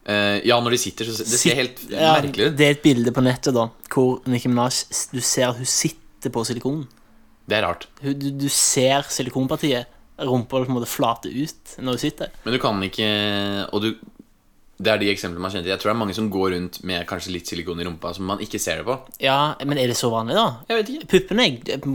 eh, 0.09 0.37
ja, 0.48 0.59
når 0.62 0.76
de 0.76 0.81
sitter, 0.83 1.11
så 1.11 1.24
det 1.26 1.40
ser 1.40 1.59
helt 1.61 1.83
Ja, 1.90 2.16
merkelig 2.20 2.50
ut. 2.50 2.57
Det 2.59 2.66
er 2.66 2.76
et 2.76 2.85
bilde 2.85 3.12
på 3.14 3.24
nettet 3.24 3.55
da 3.57 3.68
hvor 3.92 4.20
Nicki 4.29 4.50
Minaj 4.50 4.85
Du 5.14 5.20
ser 5.20 5.50
at 5.50 5.61
hun 5.61 5.68
sitter 5.70 6.33
på 6.35 6.44
silikon. 6.48 6.85
Det 7.46 7.59
er 7.59 7.66
rart. 7.68 7.87
Hun, 8.02 8.16
du, 8.18 8.31
du 8.46 8.48
ser 8.50 9.07
silikonpartiet. 9.12 9.92
Rumpa 10.16 10.62
på 10.62 10.64
en 10.64 10.72
måte 10.79 10.88
flater 10.88 11.29
ut 11.29 11.74
når 11.79 11.98
hun 11.98 12.00
sitter. 12.00 12.31
Men 12.46 12.55
du 12.57 12.61
kan 12.62 12.79
ikke 12.87 13.09
Og 13.76 13.83
du 13.85 13.90
Det 14.76 14.92
er 14.92 14.98
de 15.00 15.06
eksemplene 15.08 15.40
man 15.40 15.50
kjenner 15.52 15.64
til. 15.64 15.72
Jeg 15.72 15.80
tror 15.80 15.88
det 15.90 15.94
er 15.94 16.00
mange 16.02 16.14
som 16.16 16.26
går 16.32 16.50
rundt 16.52 16.82
med 16.84 17.06
kanskje 17.08 17.32
litt 17.32 17.48
silikon 17.48 17.78
i 17.80 17.84
rumpa 17.86 18.10
som 18.14 18.26
man 18.28 18.42
ikke 18.44 18.58
ser 18.60 18.82
det 18.82 18.84
på. 18.84 18.96
Ja, 19.24 19.54
Men 19.64 19.78
er 19.80 19.88
det 19.88 19.96
så 19.96 20.10
vanlig, 20.12 20.36
da? 20.36 20.46
Jeg 20.68 20.76
vet 20.82 20.90
ikke. 20.92 21.06
Puppene 21.14 21.46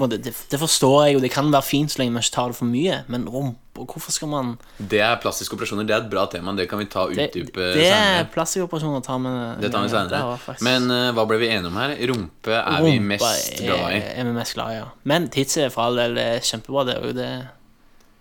det, 0.10 0.22
det, 0.26 0.60
forstår 0.60 1.06
jeg, 1.06 1.16
og 1.20 1.22
det 1.22 1.30
kan 1.32 1.52
være 1.54 1.68
fint 1.68 1.94
så 1.94 2.02
lenge 2.02 2.16
man 2.16 2.26
ikke 2.26 2.34
tar 2.40 2.48
det 2.54 2.58
for 2.58 2.66
mye. 2.66 3.04
Men 3.08 3.28
rumpa 3.30 3.60
Hvorfor 3.82 4.12
skal 4.12 4.28
man 4.28 4.50
Det 4.78 5.00
er 5.00 5.16
plastiske 5.24 5.56
operasjoner. 5.56 5.86
Det 5.88 5.94
er 5.96 6.04
et 6.04 6.10
bra 6.12 6.26
tema. 6.30 6.52
Det 6.54 6.68
kan 6.70 6.78
vi 6.82 6.86
ta 6.92 7.06
Det, 7.08 7.30
utdype 7.32 7.70
det 7.74 7.86
er 7.88 8.26
plastiske 8.34 8.66
operasjoner 8.68 9.02
ta 9.06 9.16
med 9.18 9.62
Det 9.62 9.72
tar 9.72 9.86
vi 9.86 9.90
senere. 9.90 10.38
faktisk- 10.38 10.62
Men 10.68 10.92
uh, 10.92 11.12
hva 11.16 11.26
ble 11.30 11.38
vi 11.42 11.48
enige 11.48 11.68
om 11.72 11.78
her? 11.80 11.96
Rumpe 12.12 12.52
er 12.52 12.82
vi 12.84 12.98
Rumpa 12.98 13.08
mest 13.14 13.56
glad 13.62 13.86
i. 13.88 14.02
Er, 14.02 14.10
er 14.20 14.28
vi 14.28 14.34
mest 14.36 14.54
glad 14.58 14.72
i, 14.74 14.76
ja. 14.82 14.86
Men 15.04 15.30
tids 15.30 15.58
er 15.58 15.70
for 15.70 15.88
all 15.88 15.96
del 16.02 16.20
kjempebra. 16.42 16.86
Det 16.86 16.98
er 16.98 17.08
jo 17.08 17.14
det 17.14 17.30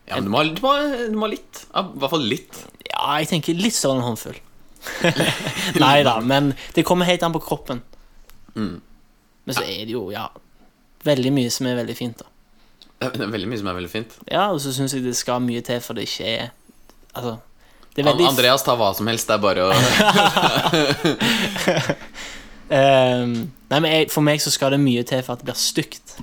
Ja, 0.08 0.14
men 0.20 0.24
du 0.24 0.30
må, 0.30 0.44
du 0.54 0.62
må, 0.62 0.76
du 1.10 1.18
må 1.18 1.28
litt. 1.30 1.66
I 1.74 1.82
hvert 1.82 2.10
fall 2.14 2.24
litt. 2.30 2.62
Ja, 2.90 3.18
jeg 3.18 3.28
tenker 3.28 3.54
litt 3.58 3.74
større 3.74 3.98
enn 3.98 4.04
en 4.04 4.08
håndfull. 4.12 4.38
Nei 5.84 6.02
da, 6.06 6.18
men 6.20 6.54
det 6.74 6.84
kommer 6.88 7.08
helt 7.08 7.22
an 7.22 7.34
på 7.34 7.42
kroppen. 7.44 7.82
Mm. 8.54 8.80
Men 9.44 9.56
så 9.56 9.64
er 9.64 9.84
det 9.86 9.94
jo, 9.94 10.10
ja 10.12 10.28
Veldig 11.04 11.30
mye 11.32 11.50
som 11.52 11.64
er 11.70 11.78
veldig 11.78 11.94
fint, 11.96 12.18
da. 12.20 12.26
Det 13.00 13.24
er 13.24 13.30
veldig 13.32 13.48
mye 13.48 13.60
som 13.60 13.70
er 13.70 13.76
veldig 13.78 13.90
fint. 13.90 14.16
Ja, 14.28 14.50
og 14.52 14.58
så 14.60 14.74
syns 14.76 14.92
jeg 14.92 15.04
det 15.06 15.14
skal 15.16 15.40
mye 15.40 15.62
til 15.64 15.80
for 15.80 15.96
det 15.96 16.04
ikke 16.08 16.26
er 16.28 16.50
Altså 17.14 17.38
Det 17.94 18.02
er 18.02 18.10
veldig 18.10 18.26
Andreas 18.28 18.62
tar 18.66 18.76
hva 18.76 18.90
som 18.96 19.08
helst. 19.08 19.30
Det 19.30 19.38
er 19.38 19.40
bare 19.40 19.64
å 19.64 19.70
um, 22.76 23.32
Nei, 23.70 23.78
men 23.78 23.88
jeg, 23.88 24.10
for 24.12 24.26
meg 24.26 24.42
så 24.44 24.52
skal 24.52 24.76
det 24.76 24.82
mye 24.82 25.06
til 25.08 25.24
for 25.24 25.32
at 25.34 25.40
det 25.40 25.48
blir 25.48 25.58
stygt. 25.58 26.20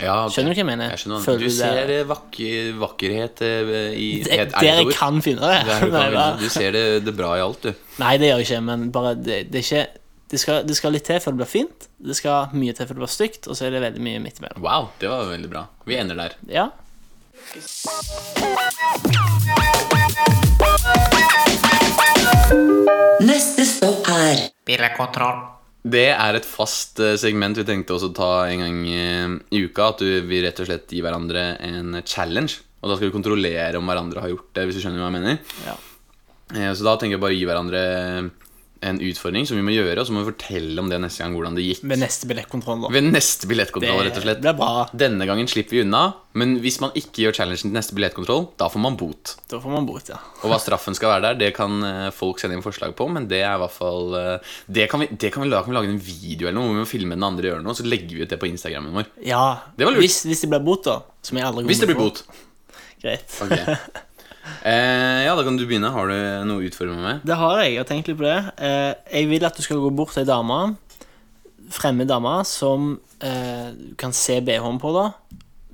Ja, 0.00 0.14
okay. 0.24 0.34
Skjønner 0.34 0.50
du 0.50 0.54
hva 0.56 0.62
jeg 0.62 0.66
mener? 0.70 0.90
Jeg 0.94 0.98
skjønner. 1.04 1.20
Føler 1.24 1.38
Du 1.38 1.44
du 1.44 1.50
det- 1.50 1.58
ser 1.58 1.90
eh, 1.94 2.04
vakker, 2.10 2.70
vakkerhet 2.82 3.42
eh, 3.46 3.92
i 3.94 4.08
Det, 4.24 4.38
ord. 4.40 4.54
der 4.60 4.80
jeg 4.82 4.94
kan 4.98 5.20
finne 5.22 5.50
det. 5.52 5.60
Der 5.68 5.84
du, 5.84 5.90
Nei, 5.98 6.06
kan 6.14 6.38
du 6.40 6.48
ser 6.50 6.72
det, 6.74 6.84
det 7.06 7.14
bra 7.16 7.34
i 7.38 7.44
alt, 7.44 7.62
du. 7.62 7.74
Nei, 8.02 8.16
det 8.18 8.30
gjør 8.32 8.42
jeg 8.42 8.48
ikke, 8.48 8.62
men 8.70 8.88
bare 8.94 9.14
det, 9.14 9.38
det 9.52 9.60
er 9.62 9.68
ikke 9.68 9.84
det 10.34 10.40
skal, 10.40 10.62
det 10.66 10.74
skal 10.74 10.90
litt 10.96 11.04
til 11.06 11.20
før 11.22 11.34
det 11.36 11.42
blir 11.44 11.46
fint. 11.52 11.86
Det 12.02 12.16
skal 12.18 12.48
mye 12.58 12.72
til 12.74 12.88
før 12.88 12.96
det 12.96 13.04
blir 13.04 13.12
stygt, 13.12 13.46
og 13.46 13.54
så 13.54 13.68
er 13.68 13.76
det 13.76 13.82
veldig 13.84 14.02
mye 14.02 14.22
midt 14.24 14.40
imellom. 14.42 14.64
Wow, 14.64 14.88
det 14.98 15.12
var 15.12 15.28
veldig 15.30 15.50
bra. 15.52 15.66
Vi 15.86 15.94
ender 16.00 16.18
der. 16.18 16.34
Ja. 16.50 16.70
Neste 23.24 23.64
stopp 23.68 24.08
er 24.10 24.40
Bilkontroll. 24.66 25.42
Det 25.84 26.06
er 26.14 26.38
et 26.38 26.46
fast 26.48 27.00
eh, 27.04 27.16
segment 27.20 27.58
vi 27.60 27.64
tenkte 27.68 27.92
også 27.92 28.08
å 28.08 28.16
ta 28.16 28.28
en 28.48 28.62
gang 28.64 28.78
eh, 28.88 29.34
i 29.52 29.64
uka. 29.66 29.90
At 29.92 30.04
vil 30.04 30.44
rett 30.46 30.62
og 30.62 30.68
slett 30.70 30.94
gi 30.96 31.02
hverandre 31.04 31.42
en 31.60 31.98
challenge. 32.08 32.62
Og 32.80 32.88
da 32.90 32.96
skal 32.96 33.10
du 33.10 33.16
kontrollere 33.16 33.80
om 33.80 33.88
hverandre 33.88 34.22
har 34.24 34.32
gjort 34.32 34.48
det. 34.56 34.64
Hvis 34.68 34.78
du 34.78 34.84
skjønner 34.84 35.02
hva 35.04 35.10
jeg 35.10 35.18
mener 35.18 35.38
Ja. 35.66 35.76
Eh, 36.54 36.72
Så 36.76 36.84
da 36.88 36.96
tenker 36.96 37.16
jeg 37.18 37.24
bare 37.24 37.36
å 37.36 37.38
gi 37.38 37.46
hverandre 37.48 37.84
en 38.84 38.98
utfordring 39.00 39.46
som 39.48 39.56
vi 39.58 39.64
må 39.64 39.72
gjøre, 39.74 39.96
og 40.02 40.06
så 40.08 40.14
må 40.14 40.22
vi 40.22 40.30
fortelle 40.32 40.76
om 40.82 40.90
det 40.92 40.98
neste 41.02 41.24
gang 41.24 41.34
hvordan 41.36 41.56
det 41.56 41.64
gikk. 41.64 41.80
Ved 41.88 42.00
neste 42.02 42.28
billettkontroll, 42.30 42.84
da. 42.84 42.90
Ved 42.94 43.06
neste 43.08 43.48
billettkontroll, 43.50 44.02
rett 44.06 44.20
og 44.20 44.26
slett. 44.26 44.42
Det 44.44 44.52
bra. 44.58 44.84
Denne 45.04 45.26
gangen 45.28 45.48
slipper 45.50 45.78
vi 45.78 45.82
unna, 45.86 46.02
men 46.38 46.56
hvis 46.62 46.80
man 46.82 46.94
ikke 46.98 47.24
gjør 47.24 47.36
challengen 47.38 47.62
til 47.64 47.74
neste 47.74 47.96
billettkontroll, 47.96 48.46
da 48.60 48.68
får 48.72 48.82
man 48.84 48.98
bot. 49.00 49.34
Da 49.50 49.60
får 49.62 49.74
man 49.74 49.88
bot, 49.88 50.10
ja. 50.12 50.20
Og 50.42 50.52
hva 50.52 50.60
straffen 50.62 50.96
skal 50.98 51.14
være 51.14 51.26
der, 51.30 51.40
det 51.46 51.50
kan 51.56 51.78
eh, 51.88 52.08
folk 52.14 52.42
sende 52.42 52.58
inn 52.58 52.64
forslag 52.64 52.94
på, 52.98 53.08
men 53.12 53.28
det 53.30 53.40
er 53.42 53.56
i 53.56 53.62
hvert 53.64 53.74
fall 53.74 54.16
eh, 54.20 54.54
Det 54.68 54.88
kan 54.92 55.04
vi, 55.04 55.08
det 55.10 55.30
kan 55.34 55.44
vi, 55.44 55.50
lage, 55.52 55.64
kan 55.66 55.74
vi 55.74 55.78
lage 55.80 55.92
en 55.94 56.02
video 56.04 56.48
eller 56.50 56.58
noe 56.60 56.68
hvor 56.68 56.78
vi 56.78 56.84
må 56.84 56.90
filme 56.90 57.16
den 57.16 57.28
andre 57.32 57.52
gjør 57.52 57.62
noe, 57.64 57.76
så 57.78 57.86
legger 57.88 58.18
vi 58.18 58.26
ut 58.26 58.34
det 58.34 58.40
på 58.42 58.50
Instagrammen 58.50 58.94
vår. 59.00 59.12
Ja, 59.24 59.44
Det 59.78 59.88
var 59.88 59.96
lurt. 59.96 60.04
Hvis, 60.04 60.22
hvis 60.28 60.44
det 60.44 60.52
blir 60.52 60.64
bot, 60.66 60.84
da. 60.90 61.00
Som 61.24 61.40
jeg 61.40 61.48
aldri 61.48 61.64
Hvis 61.70 61.80
det 61.80 61.88
blir 61.92 62.02
bot. 62.02 62.20
til 62.20 62.28
å 62.28 62.34
få. 62.34 62.50
Greit. 63.04 63.38
Ok. 63.44 64.02
Eh, 64.64 65.24
ja, 65.26 65.34
da 65.36 65.44
kan 65.46 65.56
du 65.58 65.64
begynne. 65.66 65.90
Har 65.94 66.10
du 66.10 66.16
noe 66.48 66.62
å 66.62 66.66
utfordre 66.68 66.96
meg 66.96 67.04
med? 67.06 67.26
Det 67.28 67.38
har 67.40 67.62
jeg. 67.62 67.74
Jeg 67.74 67.80
har 67.82 67.88
tenkt 67.90 68.10
litt 68.10 68.20
på 68.20 68.26
det. 68.26 68.38
Eh, 68.58 68.90
jeg 69.18 69.30
vil 69.32 69.46
at 69.48 69.56
du 69.56 69.64
skal 69.64 69.82
gå 69.82 69.92
bort 69.94 70.14
til 70.16 70.24
ei 70.24 70.28
dame, 70.28 70.58
fremmed 71.74 72.10
dame, 72.10 72.36
som 72.48 72.94
eh, 73.24 73.68
du 73.76 73.94
kan 74.00 74.12
se 74.16 74.40
BH-en 74.44 74.80
på, 74.82 74.92
da. 74.96 75.08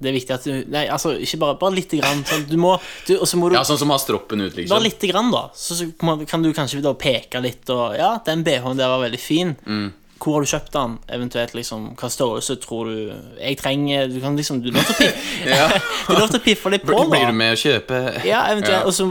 Det 0.01 0.09
er 0.09 0.17
viktig 0.17 0.33
at 0.33 0.47
du 0.49 0.71
Nei, 0.73 0.87
altså, 0.89 1.13
ikke 1.21 1.39
bare, 1.43 1.59
bare 1.61 1.77
lite 1.77 1.99
grann. 2.01 2.23
Sånn, 2.25 2.47
du 2.49 2.57
må 2.57 2.73
du, 3.05 3.19
Og 3.19 3.27
så 3.29 3.37
må 3.37 3.51
du 3.51 3.57
Ja, 3.59 3.67
Sånn 3.69 3.83
som 3.83 3.91
har 3.93 4.01
stroppen 4.01 4.41
ut, 4.41 4.55
liksom? 4.57 4.73
Bare 4.73 4.87
lite 4.87 5.11
grann, 5.11 5.29
da. 5.35 5.43
Så, 5.53 5.77
så 5.77 5.91
kan 6.31 6.47
du 6.47 6.55
kanskje 6.57 6.81
da 6.85 6.95
peke 6.97 7.43
litt, 7.45 7.69
og 7.75 7.99
Ja, 7.99 8.15
den 8.25 8.45
BH-en 8.47 8.81
der 8.81 8.89
var 8.95 9.03
veldig 9.05 9.21
fin. 9.21 9.53
Mm. 9.67 9.91
Hvor 10.21 10.37
har 10.37 10.45
du 10.45 10.51
kjøpt 10.51 10.73
den? 10.77 10.99
Eventuelt 11.17 11.55
liksom 11.57 11.89
Hva 11.97 12.11
størrelse 12.13 12.57
tror 12.61 12.91
du 12.91 13.13
jeg 13.41 13.57
trenger? 13.61 14.07
Du 14.13 14.19
kan 14.21 14.37
liksom 14.37 14.61
Du 14.63 14.69
er 14.69 14.77
lov 14.77 14.85
til 14.87 14.95
å 14.95 15.01
piffe, 15.01 16.15
lov 16.21 16.29
til 16.29 16.41
å 16.41 16.45
piffe 16.45 16.73
litt 16.75 16.85
på, 16.85 16.93
da. 16.97 17.05
blir 17.15 17.27
du 17.33 17.37
med 17.41 17.55
å 17.57 17.61
kjøpe 17.61 18.01
Ja, 18.29 18.43
eventuelt. 18.53 18.83
Ja. 18.83 18.87
Og 18.89 18.95
så 18.97 19.09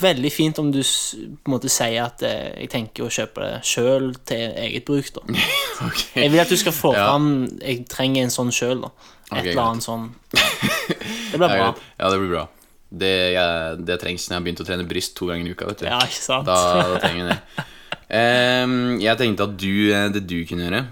veldig 0.00 0.30
fint 0.34 0.58
om 0.58 0.72
du 0.74 0.80
på 0.82 1.46
en 1.46 1.52
måte 1.52 1.70
sier 1.70 2.00
at 2.08 2.22
eh, 2.26 2.48
jeg 2.64 2.70
tenker 2.72 3.04
å 3.06 3.10
kjøpe 3.14 3.44
det 3.44 3.60
sjøl 3.66 4.08
til 4.26 4.56
eget 4.64 4.84
bruk, 4.88 5.06
da. 5.14 5.22
okay. 5.86 6.24
Jeg 6.24 6.32
vil 6.32 6.42
at 6.42 6.50
du 6.50 6.56
skal 6.58 6.74
få 6.74 6.90
Ja. 6.96 7.04
fram 7.12 7.28
Jeg 7.62 7.84
trenger 7.92 8.26
en 8.26 8.34
sånn 8.34 8.50
sjøl, 8.54 8.82
da. 8.82 8.90
Et 9.30 9.38
okay, 9.38 9.52
eller 9.52 9.62
annet 9.68 9.86
sånn. 9.86 10.08
Det 11.30 11.38
blir 11.38 11.46
bra. 11.50 11.68
ja, 11.98 12.10
det 12.10 12.18
blir 12.20 12.30
bra. 12.34 12.42
Det, 12.94 13.12
jeg, 13.34 13.78
det 13.88 13.96
trengs 14.02 14.26
når 14.28 14.34
jeg 14.34 14.38
har 14.38 14.44
begynt 14.48 14.60
å 14.62 14.66
trene 14.68 14.84
bryst 14.86 15.14
to 15.18 15.26
ganger 15.30 15.46
i 15.50 15.54
uka. 15.54 15.66
vet 15.70 15.80
du 15.82 15.86
Ja, 15.88 15.98
ikke 16.06 16.20
sant? 16.22 16.46
Da, 16.46 16.58
da 16.94 16.98
trenger 17.02 17.24
jeg 17.24 17.30
det. 17.34 17.64
Ehm, 18.14 19.00
jeg 19.02 19.18
tenkte 19.18 19.48
at 19.48 19.56
du, 19.58 19.90
eh, 19.90 20.08
det 20.14 20.24
du 20.30 20.36
kunne 20.46 20.68
gjøre, 20.68 20.84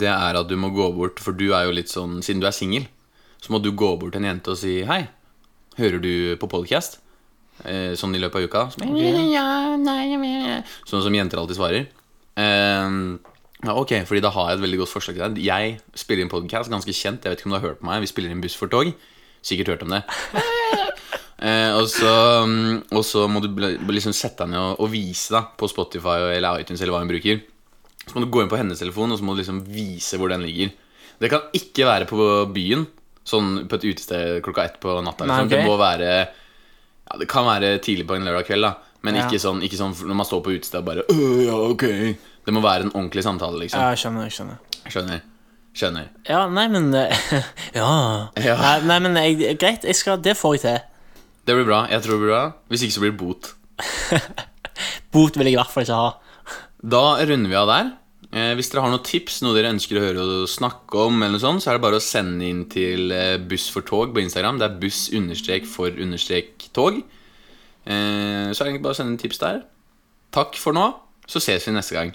det 0.00 0.08
er 0.10 0.38
at 0.40 0.48
du 0.48 0.56
må 0.58 0.72
gå 0.74 0.88
bort 0.96 1.20
For 1.22 1.36
du 1.36 1.52
er 1.54 1.68
jo 1.68 1.74
litt 1.76 1.86
sånn 1.92 2.16
Siden 2.18 2.40
du 2.42 2.48
er 2.48 2.54
singel, 2.56 2.88
så 3.38 3.52
må 3.54 3.60
du 3.62 3.68
gå 3.70 3.92
bort 4.00 4.16
til 4.16 4.24
en 4.24 4.32
jente 4.32 4.50
og 4.50 4.58
si 4.58 4.80
hei. 4.88 5.04
Hører 5.76 6.00
du 6.02 6.12
på 6.40 6.48
podcast? 6.50 6.98
Eh, 7.64 7.92
sånn 7.96 8.16
i 8.16 8.20
løpet 8.20 8.40
av 8.40 8.48
uka. 8.48 8.64
Ja, 9.30 9.76
nei. 9.76 10.58
Sånn 10.88 11.04
som 11.04 11.14
jenter 11.14 11.40
alltid 11.40 11.60
svarer. 11.60 11.86
Ehm, 12.40 13.20
ja, 13.62 13.76
ok, 13.76 13.94
fordi 14.08 14.24
da 14.24 14.32
har 14.34 14.50
jeg 14.50 14.58
et 14.58 14.64
veldig 14.66 14.82
godt 14.82 14.94
forslag 14.96 15.16
til 15.16 15.24
deg. 15.28 15.44
Jeg 15.44 15.78
spiller 15.96 16.24
inn 16.24 16.32
podcast, 16.32 16.72
ganske 16.72 16.96
kjent. 16.96 17.24
Jeg 17.24 17.32
vet 17.32 17.40
ikke 17.44 17.52
om 17.52 17.56
du 17.56 17.60
har 17.60 17.68
hørt 17.68 17.80
på 17.80 17.88
meg. 17.88 18.02
Vi 18.04 18.12
spiller 18.12 18.32
inn 18.32 18.44
Buss 18.44 18.56
for 18.58 18.72
tog. 18.72 18.92
Sikkert 19.46 19.76
hørt 19.76 19.86
om 19.86 19.96
det. 19.96 20.04
Eh, 21.36 21.72
og, 21.76 21.84
så, 21.92 22.08
mm, 22.48 22.86
og 22.96 23.02
så 23.04 23.26
må 23.28 23.42
du 23.44 23.50
liksom 23.92 24.14
sette 24.16 24.46
deg 24.46 24.54
ned 24.54 24.62
og, 24.62 24.80
og 24.86 24.88
vise 24.94 25.34
da 25.34 25.42
på 25.52 25.68
Spotify 25.68 26.32
eller 26.38 26.62
iTunes 26.62 26.80
eller 26.80 26.96
hva 26.96 27.02
hun 27.04 27.10
bruker. 27.12 27.42
Så 28.06 28.14
må 28.16 28.22
du 28.24 28.30
gå 28.32 28.42
inn 28.44 28.50
på 28.52 28.56
hennes 28.60 28.80
telefon 28.80 29.12
og 29.12 29.20
så 29.20 29.26
må 29.26 29.34
du 29.34 29.42
liksom 29.42 29.60
vise 29.68 30.16
hvor 30.20 30.32
den 30.32 30.46
ligger. 30.46 30.72
Det 31.20 31.30
kan 31.32 31.46
ikke 31.56 31.88
være 31.88 32.08
på 32.08 32.24
byen, 32.54 32.86
sånn 33.26 33.66
på 33.68 33.78
et 33.78 33.86
utested 33.90 34.40
klokka 34.46 34.64
ett 34.68 34.80
på 34.80 34.96
natta. 35.04 35.28
Nei, 35.28 35.42
okay. 35.44 35.58
Det 35.58 35.68
må 35.68 35.76
være 35.80 36.10
ja, 36.12 37.18
Det 37.20 37.28
kan 37.30 37.46
være 37.48 37.76
tidlig 37.84 38.06
på 38.08 38.16
en 38.16 38.26
lørdag 38.26 38.48
kveld, 38.48 38.68
da. 38.68 38.74
Men 39.06 39.20
Ja. 39.20 39.26
ikke, 39.26 39.38
sånn, 39.38 39.60
ikke 39.62 39.78
sånn 39.78 39.94
når 40.08 40.16
man 40.18 40.26
står 40.26 40.42
på 40.42 40.56
utested 40.56 40.80
og 40.80 40.86
bare 40.88 41.04
«Øh, 41.12 41.44
ja, 41.46 41.54
ok 41.54 41.84
Det 42.46 42.54
må 42.54 42.62
være 42.64 42.88
en 42.88 42.92
ordentlig 42.94 43.22
samtale, 43.22 43.60
liksom. 43.60 43.78
Ja, 43.80 43.92
jeg 43.92 44.00
skjønner. 44.02 44.24
jeg 44.24 44.32
skjønner 44.38 44.58
Skjønner. 44.86 45.20
Skjønner. 45.76 46.08
Ja, 46.28 46.46
nei, 46.48 46.68
men 46.72 46.90
Ja. 47.76 47.88
Ja. 48.40 48.78
Nei, 48.86 48.98
men 49.04 49.16
jeg, 49.20 49.58
greit, 49.60 49.84
jeg 49.84 49.98
skal, 49.98 50.18
det 50.22 50.36
får 50.38 50.56
jeg 50.56 50.62
til. 50.64 50.95
Det 51.46 51.54
blir 51.54 51.68
bra. 51.68 51.84
Jeg 51.90 52.02
tror 52.02 52.16
det 52.16 52.22
blir 52.24 52.34
bra. 52.34 52.44
Hvis 52.72 52.82
ikke 52.86 52.96
så 52.96 53.04
blir 53.04 53.14
det 53.14 53.20
bot. 53.20 53.52
Bot 55.14 55.38
vil 55.38 55.48
jeg 55.48 55.54
i 55.54 55.60
hvert 55.60 55.70
fall 55.72 55.86
ikke 55.86 56.00
ha. 56.00 56.10
Da 56.82 57.04
runder 57.22 57.52
vi 57.52 57.58
av 57.58 57.70
der. 57.70 57.92
Eh, 58.36 58.52
hvis 58.58 58.68
dere 58.72 58.82
har 58.84 58.92
noen 58.92 59.04
tips, 59.06 59.38
noe 59.44 59.54
dere 59.54 59.70
ønsker 59.72 60.00
å 60.00 60.02
høre 60.02 60.24
og 60.24 60.50
snakke 60.50 61.06
om, 61.06 61.20
eller 61.20 61.36
noe 61.36 61.44
sånt, 61.44 61.62
så 61.62 61.70
er 61.70 61.78
det 61.78 61.84
bare 61.86 62.00
å 62.00 62.04
sende 62.04 62.48
inn 62.48 62.64
til 62.72 63.14
eh, 63.14 63.38
Buss 63.38 63.68
for 63.72 63.86
tog 63.86 64.12
på 64.12 64.24
Instagram. 64.24 64.58
Det 64.60 64.66
er 64.66 64.78
buss 64.82 65.06
understrek 65.14 65.68
for 65.70 66.02
understrek 66.02 66.66
tog. 66.76 66.98
Eh, 67.86 68.50
så 68.50 68.58
er 68.58 68.60
det 68.60 68.70
egentlig 68.72 68.86
bare 68.88 68.98
å 68.98 69.00
sende 69.00 69.14
inn 69.14 69.22
tips 69.22 69.40
der. 69.44 69.62
Takk 70.34 70.58
for 70.60 70.76
nå. 70.76 70.90
Så 71.30 71.40
ses 71.42 71.64
vi 71.66 71.74
neste 71.74 71.96
gang. 71.96 72.12